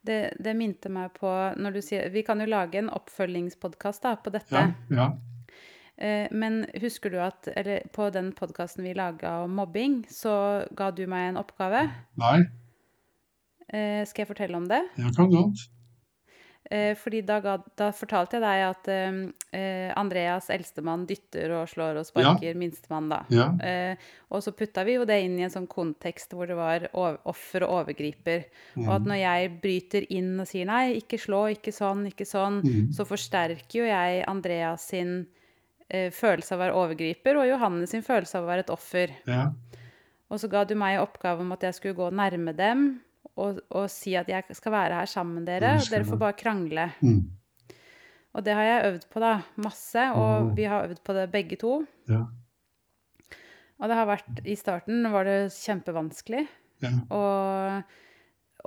Det, 0.07 0.19
det 0.39 0.53
minte 0.55 0.89
meg 0.93 1.17
på 1.17 1.27
når 1.59 1.73
du 1.75 1.79
sier 1.83 2.05
Vi 2.13 2.21
kan 2.23 2.39
jo 2.39 2.45
lage 2.47 2.79
en 2.79 2.91
oppfølgingspodkast 2.95 4.05
på 4.23 4.31
dette. 4.31 4.55
Ja, 4.55 5.01
ja. 5.01 5.07
Eh, 5.97 6.27
Men 6.31 6.65
husker 6.81 7.09
du 7.09 7.17
at 7.21 7.47
eller 7.55 7.87
på 7.93 8.09
den 8.13 8.31
podkasten 8.37 8.83
vi 8.85 8.93
laga 8.93 9.39
om 9.43 9.55
mobbing, 9.57 10.03
så 10.09 10.65
ga 10.77 10.91
du 10.91 11.05
meg 11.07 11.31
en 11.33 11.43
oppgave. 11.43 11.87
Nei, 12.17 12.45
Eh, 13.67 14.05
Skal 14.07 14.23
jeg 14.23 14.29
fortelle 14.29 14.55
om 14.55 14.67
det? 14.67 14.79
jeg 14.95 15.11
kan 15.15 15.27
godt. 15.29 15.65
Eh, 16.71 16.95
Fordi 16.95 17.21
da, 17.21 17.39
ga, 17.39 17.57
da 17.79 17.91
fortalte 17.91 18.37
jeg 18.37 18.43
deg 18.43 18.61
at 18.63 18.87
eh, 19.51 19.91
Andreas, 19.95 20.49
eldstemann, 20.49 21.05
dytter 21.07 21.51
og 21.51 21.67
slår 21.71 21.99
og 21.99 22.05
sparker 22.07 22.55
minstemann, 22.55 23.09
da. 23.11 23.21
Ja, 23.31 23.47
Uh, 23.57 23.95
og 24.31 24.43
så 24.43 24.51
putta 24.51 24.83
vi 24.83 24.95
jo 24.97 25.05
det 25.07 25.21
inn 25.23 25.37
i 25.39 25.43
en 25.43 25.51
sånn 25.51 25.67
kontekst 25.67 26.31
hvor 26.35 26.47
det 26.47 26.55
var 26.55 26.87
offer 27.27 27.63
og 27.63 27.81
overgriper. 27.81 28.45
Og 28.77 28.89
at 28.95 29.07
når 29.07 29.19
jeg 29.21 29.51
bryter 29.63 30.07
inn 30.11 30.39
og 30.39 30.47
sier 30.47 30.67
nei, 30.67 30.97
ikke 30.99 31.17
slå, 31.19 31.45
ikke 31.55 31.71
sånn, 31.71 32.05
ikke 32.07 32.27
sånn, 32.27 32.61
mm. 32.63 32.91
så 32.95 33.05
forsterker 33.07 33.79
jo 33.79 33.85
jeg 33.87 34.23
Andreas 34.27 34.87
sin 34.91 35.25
eh, 35.89 36.09
følelse 36.11 36.53
av 36.53 36.59
å 36.59 36.63
være 36.65 36.77
overgriper, 36.83 37.37
og 37.41 37.47
Johannes 37.49 37.91
sin 37.93 38.03
følelse 38.05 38.37
av 38.39 38.45
å 38.45 38.51
være 38.51 38.65
et 38.65 38.73
offer. 38.73 39.13
ja, 39.27 39.51
Og 40.29 40.39
så 40.41 40.49
ga 40.51 40.63
du 40.67 40.75
meg 40.75 40.99
oppgave 40.99 41.39
om 41.41 41.51
at 41.55 41.61
jeg 41.63 41.73
skulle 41.77 41.95
gå 41.95 42.09
nærme 42.11 42.53
dem 42.57 42.87
og, 43.37 43.59
og 43.71 43.85
si 43.91 44.15
at 44.17 44.27
jeg 44.27 44.43
skal 44.57 44.71
være 44.73 44.93
her 45.01 45.05
sammen 45.11 45.39
med 45.41 45.45
dere, 45.47 45.75
og 45.77 45.89
dere 45.91 46.03
får 46.07 46.17
bare 46.19 46.33
krangle. 46.39 46.87
mm, 47.01 47.21
Og 48.35 48.43
det 48.43 48.53
har 48.57 48.63
jeg 48.63 48.85
øvd 48.93 49.05
på, 49.13 49.19
da. 49.23 49.31
Masse. 49.55 50.03
Og 50.17 50.51
vi 50.57 50.65
har 50.69 50.87
øvd 50.87 50.99
på 51.03 51.13
det 51.13 51.27
begge 51.31 51.55
to. 51.57 51.85
ja, 52.09 52.25
Og 53.79 53.87
det 53.89 53.95
har 53.97 54.07
vært 54.09 54.41
I 54.45 54.55
starten 54.57 55.05
var 55.13 55.23
det 55.25 55.51
kjempevanskelig. 55.53 56.47
ja, 56.81 56.91
Og, 57.13 57.83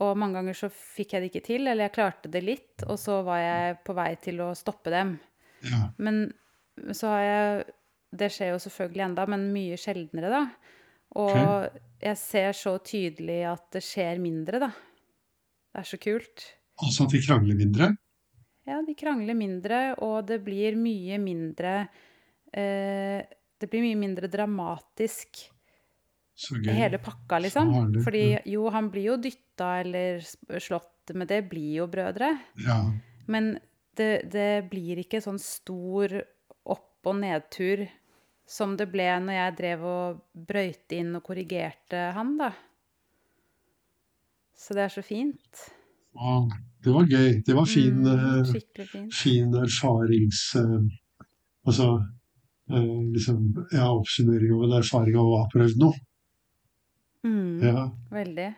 og 0.01 0.17
mange 0.19 0.39
ganger 0.39 0.55
så 0.55 0.71
fikk 0.71 1.13
jeg 1.15 1.23
det 1.23 1.31
ikke 1.33 1.45
til, 1.47 1.67
eller 1.67 1.89
jeg 1.89 1.95
klarte 1.99 2.31
det 2.31 2.43
litt, 2.47 2.85
og 2.87 2.97
så 2.99 3.21
var 3.27 3.39
jeg 3.43 3.79
på 3.85 3.95
vei 3.99 4.15
til 4.23 4.41
å 4.41 4.53
stoppe 4.55 4.91
dem. 4.95 5.19
ja, 5.67 5.89
Men 5.99 6.33
så 6.97 7.13
har 7.13 7.23
jeg 7.25 7.65
Det 8.11 8.27
skjer 8.35 8.49
jo 8.51 8.59
selvfølgelig 8.59 9.05
enda, 9.05 9.25
men 9.31 9.51
mye 9.55 9.77
sjeldnere, 9.79 10.31
da. 10.33 10.41
Og 11.21 11.31
okay. 11.31 11.83
jeg 12.03 12.19
ser 12.19 12.57
så 12.59 12.73
tydelig 12.83 13.41
at 13.47 13.69
det 13.77 13.83
skjer 13.87 14.19
mindre, 14.23 14.59
da. 14.63 14.71
Det 15.71 15.83
er 15.83 15.87
så 15.87 15.99
kult. 16.03 16.47
Altså 16.83 17.07
at 17.07 17.15
de 17.15 17.21
krangler 17.23 17.59
mindre. 17.59 17.93
Ja, 18.67 18.81
de 18.87 18.97
krangler 18.99 19.39
mindre, 19.39 19.79
og 20.05 20.27
det 20.29 20.41
blir 20.45 20.77
mye 20.79 21.21
mindre 21.23 21.75
eh, 22.53 23.23
Det 23.61 23.69
blir 23.71 23.85
mye 23.85 23.99
mindre 23.99 24.29
dramatisk, 24.33 25.43
Så 26.35 26.59
gøy. 26.59 26.73
hele 26.75 27.01
pakka, 27.03 27.39
liksom. 27.45 27.73
Fordi 28.05 28.41
jo, 28.49 28.67
han 28.73 28.91
blir 28.93 29.13
jo 29.13 29.17
dytta 29.21 29.73
eller 29.85 30.21
slått, 30.59 31.13
men 31.15 31.29
det 31.29 31.45
blir 31.51 31.83
jo 31.83 31.89
brødre. 31.91 32.33
Ja, 32.67 32.83
Men 33.27 33.59
det, 33.97 34.31
det 34.33 34.71
blir 34.71 35.03
ikke 35.03 35.21
sånn 35.23 35.39
stor 35.39 36.15
opp- 37.01 37.07
og 37.09 37.17
nedtur 37.21 37.87
som 38.51 38.77
det 38.77 38.91
ble 38.93 39.07
når 39.25 39.33
jeg 39.37 39.57
drev 39.57 39.85
og 39.87 40.21
brøyte 40.35 40.97
inn 40.99 41.15
og 41.17 41.23
korrigerte 41.25 42.11
han, 42.17 42.37
da. 42.39 42.51
Så 44.57 44.75
det 44.75 44.83
er 44.85 44.93
så 44.93 45.03
fint. 45.03 45.63
Ja, 46.19 46.35
det 46.85 46.93
var 46.93 47.07
gøy. 47.09 47.43
Det 47.47 47.55
var 47.57 47.65
fin, 47.71 48.03
Mm, 48.05 48.51
eh, 48.53 49.07
fin 49.15 49.55
erfarings... 49.55 50.55
eh, 50.57 50.81
altså 51.67 51.87
eh, 52.71 53.13
liksom, 53.15 53.55
ja, 53.73 53.87
oppsummering 53.95 54.53
av 54.53 54.65
en 54.65 54.77
erfaring 54.83 55.17
av 55.17 55.25
å 55.31 55.39
ha 55.41 55.49
prøvd 55.55 55.79
noe. 55.81 55.95
Mm, 57.25 57.63
Ja, 57.63 57.91
Veldig. 58.11 58.55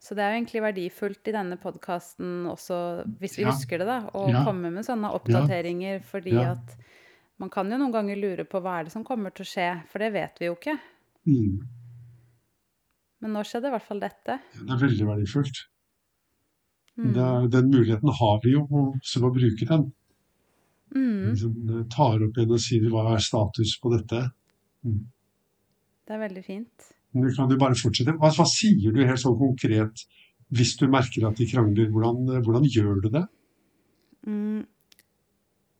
Så 0.00 0.14
det 0.14 0.22
er 0.24 0.32
jo 0.34 0.40
egentlig 0.42 0.60
verdifullt 0.62 1.28
i 1.28 1.32
denne 1.32 1.56
podkasten 1.56 2.44
også, 2.50 3.04
hvis 3.20 3.38
vi 3.38 3.44
Ja. 3.44 3.50
husker 3.52 3.78
det, 3.78 3.86
da, 3.86 4.00
å 4.12 4.28
Ja. 4.30 4.44
komme 4.44 4.70
med 4.72 4.84
sånne 4.84 5.12
oppdateringer, 5.14 6.02
fordi 6.02 6.34
at 6.44 6.76
man 7.42 7.50
kan 7.50 7.70
jo 7.70 7.78
noen 7.80 7.92
ganger 7.94 8.16
lure 8.20 8.44
på 8.46 8.60
hva 8.62 8.78
er 8.80 8.84
det 8.88 8.92
som 8.94 9.04
kommer 9.06 9.32
til 9.34 9.44
å 9.46 9.50
skje, 9.50 9.68
for 9.90 9.98
det 10.04 10.12
vet 10.14 10.38
vi 10.40 10.46
jo 10.50 10.54
ikke. 10.58 10.76
mm, 11.26 11.56
Men 13.24 13.32
nå 13.34 13.42
skjedde 13.48 13.70
i 13.70 13.74
hvert 13.74 13.86
fall 13.88 14.00
dette. 14.02 14.38
det 14.60 14.70
er 14.74 14.82
veldig 14.84 15.06
verdifullt. 15.08 15.62
Mm. 16.96 17.12
Det 17.16 17.28
den 17.56 17.70
muligheten 17.72 18.12
har 18.20 18.40
vi 18.44 18.52
jo, 18.54 18.64
så 19.02 19.20
må 19.22 19.32
bruke 19.34 19.66
den. 19.66 19.88
Mm, 20.94 21.32
Liksom, 21.32 21.54
eh, 21.74 21.86
tar 21.90 22.22
opp 22.22 22.36
igjen 22.38 22.52
og 22.54 22.60
sier 22.62 22.84
hva 22.92 23.06
er 23.16 23.22
status 23.24 23.72
på 23.82 23.90
dette. 23.96 24.20
det 24.84 26.12
er 26.14 26.20
veldig 26.20 26.44
fint. 26.44 26.92
Men 27.14 27.34
kan 27.34 27.48
du 27.48 27.56
bare 27.58 27.74
fortsette. 27.78 28.14
Hva, 28.20 28.30
hva 28.30 28.46
sier 28.46 28.92
du 28.92 29.00
helt 29.06 29.18
sånn 29.22 29.38
konkret 29.38 30.04
hvis 30.54 30.76
du 30.78 30.86
merker 30.90 31.26
at 31.26 31.36
de 31.40 31.46
krangler? 31.50 31.88
Hvordan, 31.90 32.42
hvordan 32.44 32.68
gjør 32.68 33.00
du 33.02 33.08
det? 33.08 33.24
Mm. 34.26 34.66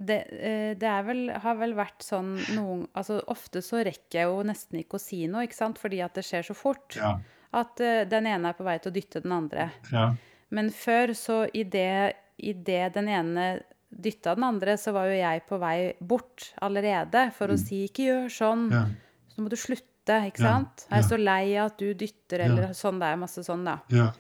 Det, 0.05 0.19
eh, 0.33 0.75
det 0.79 0.89
er 0.91 1.03
vel, 1.07 1.21
har 1.45 1.55
vel 1.57 1.73
vært 1.75 2.03
sånn 2.05 2.35
noen 2.55 2.87
Altså 2.95 3.21
ofte 3.33 3.63
så 3.65 3.81
rekker 3.87 4.19
jeg 4.21 4.29
jo 4.31 4.43
nesten 4.47 4.79
ikke 4.83 4.99
å 4.99 5.01
si 5.03 5.27
noe, 5.31 5.45
ikke 5.47 5.55
sant, 5.59 5.79
fordi 5.81 6.03
at 6.05 6.15
det 6.19 6.25
skjer 6.27 6.43
så 6.51 6.55
fort. 6.59 6.97
Ja, 6.97 7.15
At 7.55 7.81
eh, 7.81 8.05
den 8.11 8.27
ene 8.27 8.49
er 8.51 8.57
på 8.59 8.65
vei 8.67 8.79
til 8.83 8.91
å 8.91 8.95
dytte 8.95 9.23
den 9.23 9.33
andre. 9.33 9.71
ja, 9.93 10.09
Men 10.51 10.71
før, 10.71 11.15
så 11.15 11.45
idet 11.55 12.15
det 12.39 12.93
den 12.95 13.09
ene 13.09 13.63
dytta 13.95 14.35
den 14.35 14.43
andre, 14.45 14.75
så 14.77 14.93
var 14.93 15.07
jo 15.07 15.15
jeg 15.21 15.45
på 15.47 15.59
vei 15.63 15.95
bort 16.03 16.49
allerede 16.61 17.29
for 17.33 17.47
å 17.55 17.57
si 17.59 17.85
'ikke 17.87 18.05
gjør 18.09 18.27
sånn', 18.29 18.69
Mm. 18.71 18.73
ja, 18.73 18.85
så 19.31 19.39
må 19.43 19.49
du 19.49 19.57
slutte, 19.57 20.17
ikke 20.27 20.39
sant? 20.43 20.87
Jeg 20.91 20.99
er 20.99 21.09
så 21.09 21.17
lei 21.17 21.57
av 21.57 21.67
at 21.67 21.79
du 21.79 21.95
dytter, 21.95 22.41
eller 22.41 22.69
sånn. 22.75 22.99
Det 22.99 23.07
er 23.07 23.17
masse 23.17 23.45
sånn, 23.45 23.65
da. 23.65 23.79
ja, 23.89 24.11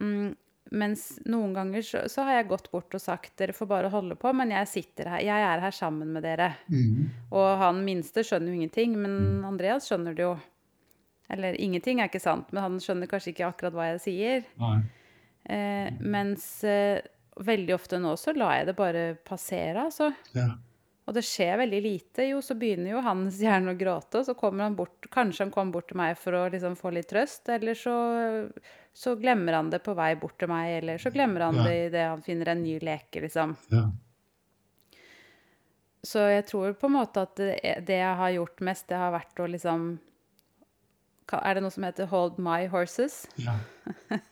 Mm, 0.00 0.36
mens 0.70 1.18
noen 1.24 1.54
ganger 1.56 1.82
så, 1.82 2.02
så 2.10 2.24
har 2.26 2.38
jeg 2.38 2.48
gått 2.50 2.70
bort 2.72 2.94
og 2.94 3.00
sagt 3.00 3.36
'dere 3.38 3.54
får 3.56 3.66
bare 3.70 3.90
holde 3.92 4.16
på', 4.20 4.32
men 4.36 4.50
jeg 4.50 4.68
sitter 4.68 5.08
her, 5.08 5.20
jeg 5.24 5.46
er 5.48 5.60
her 5.60 5.70
sammen 5.74 6.12
med 6.12 6.22
dere. 6.22 6.54
mm, 6.68 7.08
Og 7.32 7.58
han 7.58 7.82
minste 7.84 8.24
skjønner 8.24 8.52
jo 8.52 8.60
ingenting, 8.60 8.96
men 9.00 9.44
Andreas 9.44 9.88
skjønner 9.88 10.14
det 10.14 10.22
jo. 10.26 10.36
Eller 11.30 11.56
ingenting 11.60 12.00
er 12.00 12.08
ikke 12.08 12.20
sant, 12.24 12.52
men 12.52 12.62
han 12.62 12.78
skjønner 12.80 13.06
kanskje 13.10 13.34
ikke 13.34 13.48
akkurat 13.48 13.72
hva 13.76 13.90
jeg 13.92 14.00
sier. 14.00 14.44
Eh, 15.48 15.90
mens 16.00 16.64
eh, 16.64 17.00
veldig 17.40 17.74
ofte 17.74 17.98
nå 18.00 18.14
så 18.16 18.32
lar 18.36 18.56
jeg 18.58 18.66
det 18.66 18.76
bare 18.76 19.02
passere, 19.24 19.84
altså. 19.88 20.12
ja, 20.34 20.50
Og 21.08 21.14
det 21.16 21.22
skjer 21.24 21.54
veldig 21.56 21.78
lite. 21.82 22.24
Jo, 22.28 22.42
så 22.44 22.52
begynner 22.60 22.90
jo 22.92 23.00
hans 23.00 23.38
hjerne 23.40 23.72
å 23.72 23.78
gråte, 23.80 24.20
og 24.20 24.26
så 24.28 24.34
kommer 24.36 24.66
han 24.66 24.74
bort 24.76 25.06
Kanskje 25.14 25.46
han 25.46 25.52
kommer 25.54 25.72
bort 25.78 25.88
til 25.88 25.96
meg 25.96 26.18
for 26.20 26.36
å 26.36 26.42
liksom 26.52 26.74
få 26.76 26.92
litt 26.92 27.08
trøst, 27.08 27.48
eller 27.48 27.72
så, 27.80 27.94
så 28.92 29.14
glemmer 29.16 29.56
han 29.56 29.70
det 29.72 29.80
på 29.86 29.94
vei 29.96 30.10
bort 30.20 30.36
til 30.38 30.50
meg, 30.52 30.82
eller 30.82 31.00
så 31.00 31.08
glemmer 31.14 31.46
han 31.48 31.56
Ja. 31.56 31.64
det 31.64 31.78
idet 31.86 32.04
han 32.10 32.20
finner 32.26 32.52
en 32.52 32.62
ny 32.62 32.76
leke, 32.84 33.22
liksom. 33.24 33.56
ja, 33.72 33.86
Så 36.04 36.26
jeg 36.30 36.44
tror 36.46 36.76
på 36.78 36.86
en 36.86 36.94
måte 36.98 37.24
at 37.24 37.34
det, 37.40 37.56
det 37.88 37.96
jeg 38.02 38.16
har 38.20 38.30
gjort 38.36 38.60
mest, 38.68 38.86
det 38.92 39.00
har 39.00 39.10
vært 39.16 39.40
å 39.42 39.48
liksom 39.50 39.88
Er 41.32 41.54
det 41.58 41.62
noe 41.62 41.70
som 41.72 41.84
heter 41.84 42.06
'hold 42.06 42.38
my 42.38 42.68
horses'? 42.68 43.26
ja, 43.36 43.56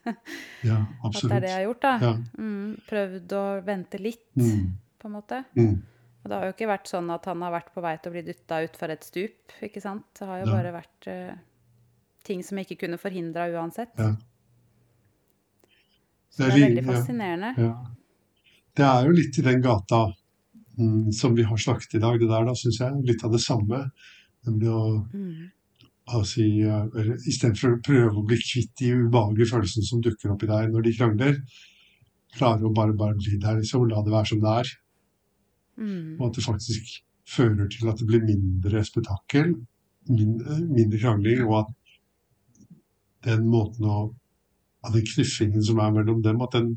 ja, 0.64 0.78
absolutt. 1.04 1.24
At 1.24 1.28
det 1.28 1.36
er 1.36 1.40
det 1.40 1.48
jeg 1.50 1.58
har 1.58 1.66
gjort, 1.72 1.82
da. 1.82 1.98
Ja, 2.00 2.12
Mm, 2.38 2.80
prøvd 2.88 3.32
å 3.32 3.64
vente 3.64 3.98
litt, 4.00 4.28
mm, 4.36 4.72
på 4.98 5.08
en 5.08 5.12
måte. 5.12 5.44
mm, 5.56 5.82
Og 6.26 6.30
det 6.32 6.38
har 6.40 6.48
jo 6.48 6.54
ikke 6.56 6.66
vært 6.66 6.88
sånn 6.90 7.10
at 7.14 7.26
han 7.30 7.42
har 7.46 7.52
vært 7.54 7.68
på 7.70 7.82
vei 7.84 7.92
til 8.02 8.10
å 8.10 8.14
bli 8.16 8.22
dytta 8.26 8.56
utfor 8.66 8.90
et 8.90 9.04
stup, 9.06 9.52
ikke 9.62 9.78
sant? 9.84 10.08
Det 10.18 10.26
har 10.26 10.40
jo 10.42 10.46
Ja. 10.48 10.54
bare 10.56 10.72
vært 10.74 11.06
uh, 11.06 11.36
ting 12.26 12.40
som 12.42 12.58
jeg 12.58 12.66
ikke 12.66 12.80
kunne 12.82 12.98
forhindra 12.98 13.44
uansett. 13.54 13.92
ja, 13.96 14.08
Så 16.34 16.42
Det 16.42 16.46
det 16.48 16.52
er 16.52 16.56
er 16.58 16.68
veldig 16.68 16.84
fascinerende. 16.88 17.50
ja. 17.62 17.74
Det 18.76 18.84
er 18.84 19.06
jo 19.06 19.12
litt 19.16 19.38
i 19.38 19.42
den 19.46 19.62
gata 19.62 20.00
mm, 20.78 21.12
som 21.14 21.34
vi 21.36 21.44
har 21.46 21.56
snakket 21.56 21.94
i 21.94 21.98
dag, 22.02 22.18
det 22.20 22.28
der 22.28 22.44
da, 22.44 22.52
syns 22.58 22.80
jeg. 22.82 22.92
Litt 23.08 23.22
av 23.24 23.30
det 23.32 23.40
samme. 23.40 23.84
Nemlig 24.46 24.68
å 24.68 25.06
Mm. 25.14 25.50
altså, 26.08 26.42
Istedenfor 27.26 27.76
å 27.78 27.82
prøve 27.82 28.12
å 28.18 28.26
bli 28.26 28.36
kvitt 28.36 28.74
de 28.82 28.90
ubehagelige 28.98 29.48
følelsene 29.54 29.84
som 29.86 30.00
dukker 30.02 30.32
opp 30.34 30.42
i 30.42 30.46
deg 30.50 30.72
når 30.74 30.82
de 30.82 30.92
krangler, 30.98 31.38
klare 32.36 32.60
å 32.66 32.74
bare, 32.74 32.92
bare 32.92 33.14
bli 33.14 33.38
der 33.38 33.56
liksom, 33.62 33.88
la 33.88 34.02
det 34.02 34.12
være 34.12 34.26
som 34.26 34.40
det 34.40 34.52
er. 34.66 34.74
Mm. 35.76 36.16
Og 36.18 36.28
at 36.28 36.38
det 36.38 36.44
faktisk 36.44 37.00
fører 37.28 37.68
til 37.72 37.90
at 37.90 37.98
det 38.00 38.06
blir 38.08 38.24
mindre 38.24 38.84
spetakkel, 38.86 39.54
mindre, 40.08 40.60
mindre 40.64 41.00
krangling, 41.02 41.42
og 41.46 41.58
at 41.64 41.74
den 43.30 43.50
måten 43.50 43.90
å 43.90 43.98
Av 44.86 44.92
den 44.94 45.02
knuffingen 45.02 45.64
som 45.66 45.80
er 45.82 45.88
mellom 45.90 46.20
dem, 46.22 46.38
at 46.44 46.52
den 46.54 46.68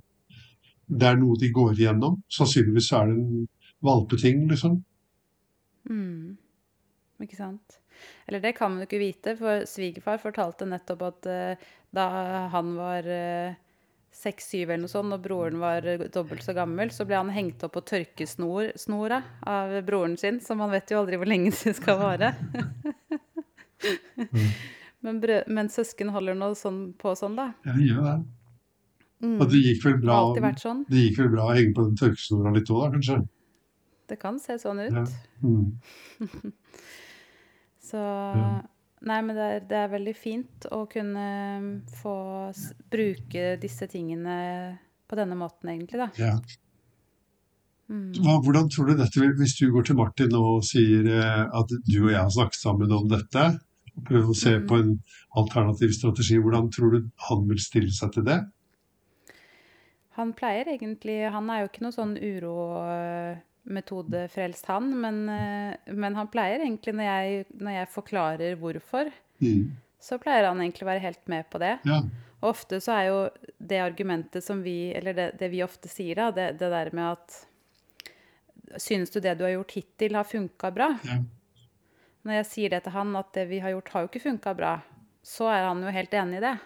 det 0.89 1.05
er 1.05 1.19
noe 1.19 1.37
de 1.37 1.51
går 1.53 1.75
igjennom. 1.75 2.15
Sannsynligvis 2.33 2.89
er 2.97 3.11
det 3.11 3.17
en 3.19 3.43
valpeting, 3.85 4.47
liksom. 4.49 4.79
Mm. 5.89 6.37
Ikke 7.21 7.37
sant? 7.37 7.79
Eller 8.27 8.41
det 8.41 8.55
kan 8.57 8.71
man 8.71 8.81
jo 8.81 8.87
ikke 8.87 9.01
vite, 9.01 9.35
for 9.37 9.65
svigerfar 9.69 10.21
fortalte 10.23 10.67
nettopp 10.69 11.05
at 11.09 11.29
uh, 11.29 11.69
da 11.95 12.05
han 12.55 12.73
var 12.77 13.09
seks-syv 14.15 14.69
eller 14.69 14.83
noe 14.83 14.91
sånt, 14.91 15.13
og 15.15 15.21
broren 15.23 15.59
var 15.61 15.85
eh, 15.87 16.07
dobbelt 16.13 16.43
så 16.43 16.55
gammel, 16.57 16.91
så 16.91 17.05
ble 17.07 17.19
han 17.19 17.31
hengt 17.33 17.63
opp 17.65 17.75
på 17.77 17.83
tørkesnora 17.91 19.21
av 19.47 19.75
broren 19.87 20.17
sin, 20.19 20.39
så 20.43 20.57
man 20.59 20.73
vet 20.73 20.91
jo 20.91 21.01
aldri 21.01 21.19
hvor 21.19 21.29
lenge 21.29 21.53
det 21.63 21.75
skal 21.77 21.99
vare. 22.01 22.33
men, 25.05 25.21
brø 25.23 25.41
men 25.47 25.71
søsken 25.71 26.11
holder 26.15 26.37
nå 26.39 26.51
sånn 26.59 26.81
på 26.99 27.15
sånn, 27.19 27.37
da. 27.39 27.51
Ja, 27.67 27.77
det 27.77 27.89
gjør 27.91 28.05
det. 28.09 28.17
Mm. 29.19 29.35
Og 29.35 29.49
det 29.51 29.59
gikk 29.65 29.83
vel 29.83 29.97
bra, 29.99 30.17
det 30.35 30.53
sånn. 30.61 30.85
det 30.87 31.05
gikk 31.05 31.17
vel 31.19 31.33
bra 31.33 31.49
å 31.49 31.55
henge 31.55 31.75
på 31.75 31.87
den 31.89 31.99
tørkesnora 31.99 32.53
litt 32.55 32.71
òg, 32.71 32.85
da, 32.85 32.91
kanskje? 32.95 33.21
Det 34.09 34.17
kan 34.17 34.39
se 34.41 34.55
sånn 34.61 34.79
ut. 34.81 34.95
Ja. 34.95 35.05
Mm. 35.43 36.53
Så 37.89 37.99
Ja. 37.99 38.51
Nei, 39.07 39.21
men 39.23 39.37
det 39.37 39.43
er, 39.47 39.61
det 39.69 39.77
er 39.79 39.91
veldig 39.93 40.13
fint 40.17 40.65
å 40.75 40.81
kunne 40.91 41.25
um, 41.59 41.67
få 42.01 42.15
bruke 42.91 43.53
disse 43.61 43.87
tingene 43.87 44.35
på 45.07 45.15
denne 45.15 45.37
måten, 45.39 45.71
egentlig, 45.71 46.01
da. 46.01 46.09
Ja. 46.19 46.33
Mm. 47.89 48.11
Hva, 48.19 48.35
hvordan 48.43 48.67
tror 48.69 48.91
du 48.91 48.99
dette 48.99 49.17
vil 49.17 49.31
Hvis 49.39 49.55
du 49.57 49.71
går 49.73 49.87
til 49.87 49.97
Martin 49.97 50.35
og 50.37 50.59
sier 50.67 51.07
eh, 51.09 51.45
at 51.57 51.71
du 51.87 51.95
og 52.03 52.11
jeg 52.11 52.19
har 52.19 52.29
snakket 52.35 52.59
sammen 52.61 52.91
om 52.93 53.07
dette, 53.09 53.45
og 53.95 54.03
prøver 54.05 54.29
å 54.29 54.37
se 54.37 54.53
Mm. 54.59 54.67
på 54.69 54.77
en 54.77 54.91
alternativ 55.41 55.95
strategi, 55.97 56.37
hvordan 56.37 56.69
tror 56.69 56.93
du 56.93 57.09
han 57.29 57.47
vil 57.49 57.59
stille 57.63 57.91
seg 57.95 58.13
til 58.13 58.27
det? 58.27 58.37
Han 60.19 60.33
pleier 60.33 60.67
egentlig 60.67 61.31
Han 61.31 61.49
er 61.49 61.63
jo 61.63 61.71
ikke 61.71 61.85
noe 61.87 61.95
sånn 61.95 62.17
urometodefrelst, 63.65 64.65
han, 64.65 64.89
men, 65.01 65.29
eh, 65.29 65.75
men 65.93 66.15
han 66.15 66.27
pleier 66.27 66.59
egentlig, 66.63 66.93
når 66.95 67.03
jeg, 67.09 67.45
når 67.59 67.71
jeg 67.79 67.87
forklarer 67.93 68.55
hvorfor, 68.59 69.11
Mm. 69.41 69.71
så 69.99 70.17
pleier 70.19 70.47
han 70.47 70.59
egentlig 70.59 70.83
å 70.83 70.89
være 70.91 70.99
helt 71.05 71.27
med 71.27 71.49
på 71.49 71.59
det. 71.59 71.79
Ja. 71.85 72.01
Og 72.41 72.49
ofte 72.53 72.79
så 72.81 72.91
er 72.97 73.05
jo 73.07 73.29
det 73.59 73.79
argumentet 73.83 74.43
som 74.43 74.61
vi 74.63 74.91
Eller 74.95 75.13
det, 75.13 75.37
det 75.39 75.49
vi 75.51 75.61
ofte 75.63 75.87
sier, 75.89 76.15
da, 76.15 76.31
det, 76.31 76.57
det 76.59 76.69
der 76.71 76.89
med 76.93 77.11
at 77.11 77.45
Synes 78.77 79.09
du 79.09 79.19
det 79.19 79.33
du 79.37 79.43
har 79.43 79.51
gjort 79.55 79.71
hittil, 79.73 80.13
har 80.15 80.23
funka 80.23 80.69
bra? 80.71 80.91
Ja. 81.03 81.17
Når 82.23 82.33
jeg 82.35 82.45
sier 82.45 82.69
det 82.69 82.83
til 82.83 82.91
han, 82.93 83.15
at 83.15 83.31
det 83.33 83.47
vi 83.49 83.59
har 83.63 83.71
gjort, 83.73 83.89
har 83.89 84.01
jo 84.03 84.09
ikke 84.11 84.21
funka 84.27 84.53
bra, 84.55 84.75
så 85.25 85.47
er 85.49 85.63
han 85.65 85.81
jo 85.81 85.89
helt 85.89 86.11
enig 86.13 86.37
i 86.37 86.43
det. 86.43 86.59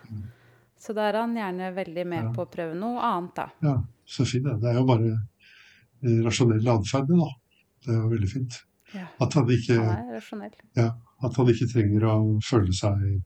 Så 0.78 0.94
da 0.94 1.06
er 1.08 1.14
han 1.22 1.34
gjerne 1.38 1.70
veldig 1.74 2.06
med 2.06 2.24
Mm. 2.24 2.28
Ja. 2.28 2.34
på 2.36 2.42
å 2.46 2.52
prøve 2.52 2.76
noe 2.76 3.00
annet, 3.00 3.36
da. 3.36 3.46
ja, 3.64 3.78
så 4.06 4.26
fint. 4.28 4.44
Det 4.60 4.70
er 4.70 4.74
jo 4.82 4.84
bare 4.86 5.14
eh, 6.04 6.20
rasjonell 6.26 6.70
atferd, 6.76 7.10
det, 7.10 7.20
da. 7.20 7.30
Det 7.84 7.94
er 7.94 8.00
jo 8.00 8.14
veldig 8.14 8.32
fint. 8.32 8.60
Ja. 8.94 9.08
At 9.26 9.34
han 9.34 9.50
ikke, 9.50 9.80
Han 9.82 10.44
ja, 10.78 10.90
at 11.26 11.38
han 11.40 11.50
ikke 11.50 11.70
trenger 11.72 12.06
å 12.06 12.18
føle 12.46 12.76
seg 12.78 13.24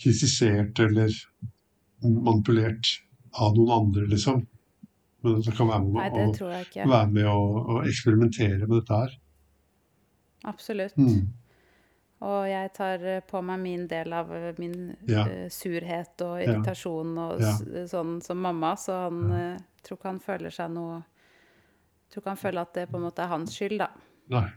kritisert 0.00 0.80
eller 0.82 1.14
manipulert 2.02 2.90
av 3.40 3.54
noen 3.56 3.72
andre, 3.78 4.06
liksom. 4.10 4.42
Men 5.24 5.38
at 5.40 5.48
han 5.48 5.56
kan 5.56 5.70
være 5.70 5.84
med, 5.86 5.94
Nei, 5.96 6.60
ikke. 6.60 6.88
være 6.90 7.10
med 7.14 7.28
og, 7.30 7.54
og, 7.62 7.78
eksperimentere 7.88 8.66
med 8.66 8.76
dette 8.76 8.98
her. 9.04 9.14
Absolutt. 10.50 10.98
Mm. 11.00 11.30
Og 12.24 12.46
jeg 12.48 12.70
tar 12.76 13.02
eh, 13.04 13.20
på 13.28 13.40
meg 13.44 13.58
min 13.60 13.86
del 13.90 14.12
av 14.16 14.30
eh, 14.32 14.52
min 14.58 14.96
Ja. 15.10 15.24
uh, 15.28 15.48
surhet 15.52 16.22
og 16.24 16.38
Ja. 16.40 16.46
irritasjon 16.54 17.18
og 17.20 17.40
Ja. 17.42 17.52
sånn 17.90 18.22
som 18.24 18.38
mamma, 18.40 18.74
så 18.80 18.96
han 19.10 19.18
uh, 19.32 19.58
tror 19.82 19.98
ikke 19.98 20.10
han 20.12 20.20
føler 20.20 20.50
seg 20.54 20.70
noe 20.72 21.02
Tror 22.10 22.22
ikke 22.22 22.30
han 22.30 22.36
føler 22.38 22.60
at 22.62 22.74
det 22.74 22.88
på 22.90 22.96
en 22.96 23.02
måte 23.08 23.22
er 23.24 23.26
hans 23.32 23.50
skyld, 23.56 23.78
da. 23.78 23.88
Nei. 24.30 24.48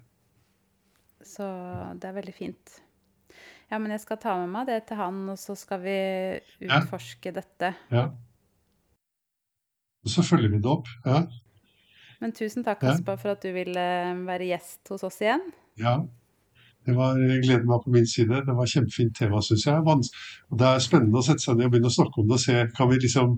Så 1.25 1.43
det 1.97 2.05
er 2.05 2.13
veldig 2.13 2.33
fint. 2.35 2.75
Ja, 3.71 3.79
men 3.79 3.89
jeg 3.91 4.01
skal 4.03 4.17
ta 4.21 4.35
med 4.37 4.51
meg 4.53 4.67
det 4.67 4.85
til 4.87 4.97
han, 4.97 5.23
og 5.29 5.37
så 5.41 5.55
skal 5.57 5.79
vi 5.81 5.95
Ja. 6.61 6.77
utforske 6.79 7.33
dette. 7.33 7.73
Ja. 7.89 8.11
Og 10.05 10.11
så 10.13 10.21
følger 10.23 10.49
vi 10.53 10.59
det 10.61 10.69
opp. 10.71 10.87
Ja. 11.05 11.23
Men 12.21 12.31
tusen 12.31 12.63
takk, 12.63 12.83
Ja. 12.83 12.93
For 13.17 13.29
at 13.31 13.41
du 13.41 13.51
ville 13.53 13.87
være 14.27 14.47
gjest 14.51 14.87
hos 14.89 15.03
oss 15.03 15.19
igjen. 15.21 15.51
ja. 15.77 15.97
Det 16.87 16.93
var 16.95 17.17
gleden 17.19 17.67
var 17.67 17.81
på 17.83 17.91
min 17.91 18.07
side. 18.07 18.43
Det 18.47 18.53
var 18.55 18.69
kjempefint 18.71 19.15
tema, 19.17 19.41
syns 19.43 19.65
jeg. 19.67 19.95
Det 20.59 20.67
er 20.67 20.83
spennende 20.83 21.19
å 21.19 21.25
sette 21.25 21.43
seg 21.43 21.57
ned 21.57 21.67
og 21.67 21.73
begynne 21.73 21.91
å 21.91 21.97
snakke 21.97 22.21
om 22.21 22.29
det 22.29 22.37
og 22.37 22.45
se 22.45 22.61
kan 22.77 22.91
vi 22.91 22.99
liksom 23.03 23.33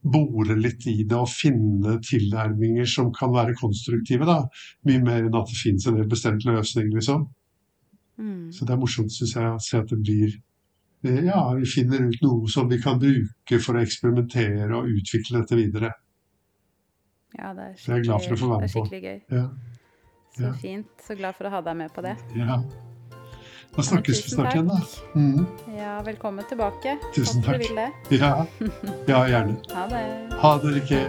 bore 0.00 0.56
litt 0.56 0.86
i 0.88 1.04
det 1.04 1.16
og 1.16 1.28
finne 1.28 1.98
tilnærminger 2.02 2.88
som 2.88 3.12
kan 3.14 3.32
være 3.34 3.54
konstruktive. 3.60 4.26
da. 4.26 4.42
Mye 4.88 5.02
mer 5.04 5.26
enn 5.28 5.38
at 5.38 5.52
det 5.52 5.60
finnes 5.60 5.86
en 5.86 6.00
helt 6.00 6.10
bestemt 6.10 6.46
løsning, 6.48 6.90
liksom. 6.94 7.28
Mm. 8.18 8.52
Så 8.52 8.66
det 8.66 8.74
er 8.74 8.80
morsomt, 8.80 9.12
syns 9.12 9.36
jeg, 9.36 9.48
å 9.48 9.62
se 9.64 9.78
at 9.80 9.92
det 9.92 10.00
blir 10.00 10.34
eh, 11.06 11.24
Ja, 11.28 11.42
vi 11.56 11.68
finner 11.68 12.08
ut 12.08 12.22
noe 12.24 12.48
som 12.52 12.68
vi 12.68 12.80
kan 12.82 12.98
bruke 13.00 13.60
for 13.64 13.76
å 13.76 13.84
eksperimentere 13.84 14.72
og 14.76 14.90
utvikle 14.90 15.40
dette 15.40 15.56
videre. 15.56 15.92
Ja, 17.38 17.52
det 17.54 17.68
er 17.68 17.76
skikkelig, 17.76 17.86
det 17.86 17.98
er 17.98 18.06
glad 18.08 18.26
for 18.26 18.34
å 18.34 18.40
få 18.40 18.50
være 18.50 18.64
det 18.64 18.70
er 18.70 18.74
skikkelig 18.74 19.02
gøy. 19.04 19.20
Ja. 19.36 19.46
Så 20.36 20.52
fint. 20.62 20.88
Så 21.06 21.14
glad 21.18 21.34
for 21.36 21.44
å 21.48 21.50
ha 21.50 21.60
deg 21.60 21.76
med 21.76 21.92
på 21.94 22.02
det. 22.06 22.16
ja. 22.36 22.62
Da 23.70 23.82
snakkes 23.86 24.24
vi 24.26 24.30
snart 24.32 24.54
igjen, 24.54 24.66
da. 24.66 24.74
takk. 24.82 25.14
Mhm. 25.14 25.76
Ja, 25.78 26.00
velkommen 26.02 26.44
tilbake. 26.50 26.96
Tusen 27.14 27.38
Håper 27.44 27.58
du 27.58 27.64
takk. 27.64 27.70
vil 27.70 27.76
det. 27.76 28.18
Ja. 28.18 28.46
ja, 29.06 29.20
gjerne. 29.30 29.56
Ha 29.76 29.84
det. 29.92 30.02
Ha 30.42 30.50
det, 30.58 30.72
Rikke. 30.80 31.02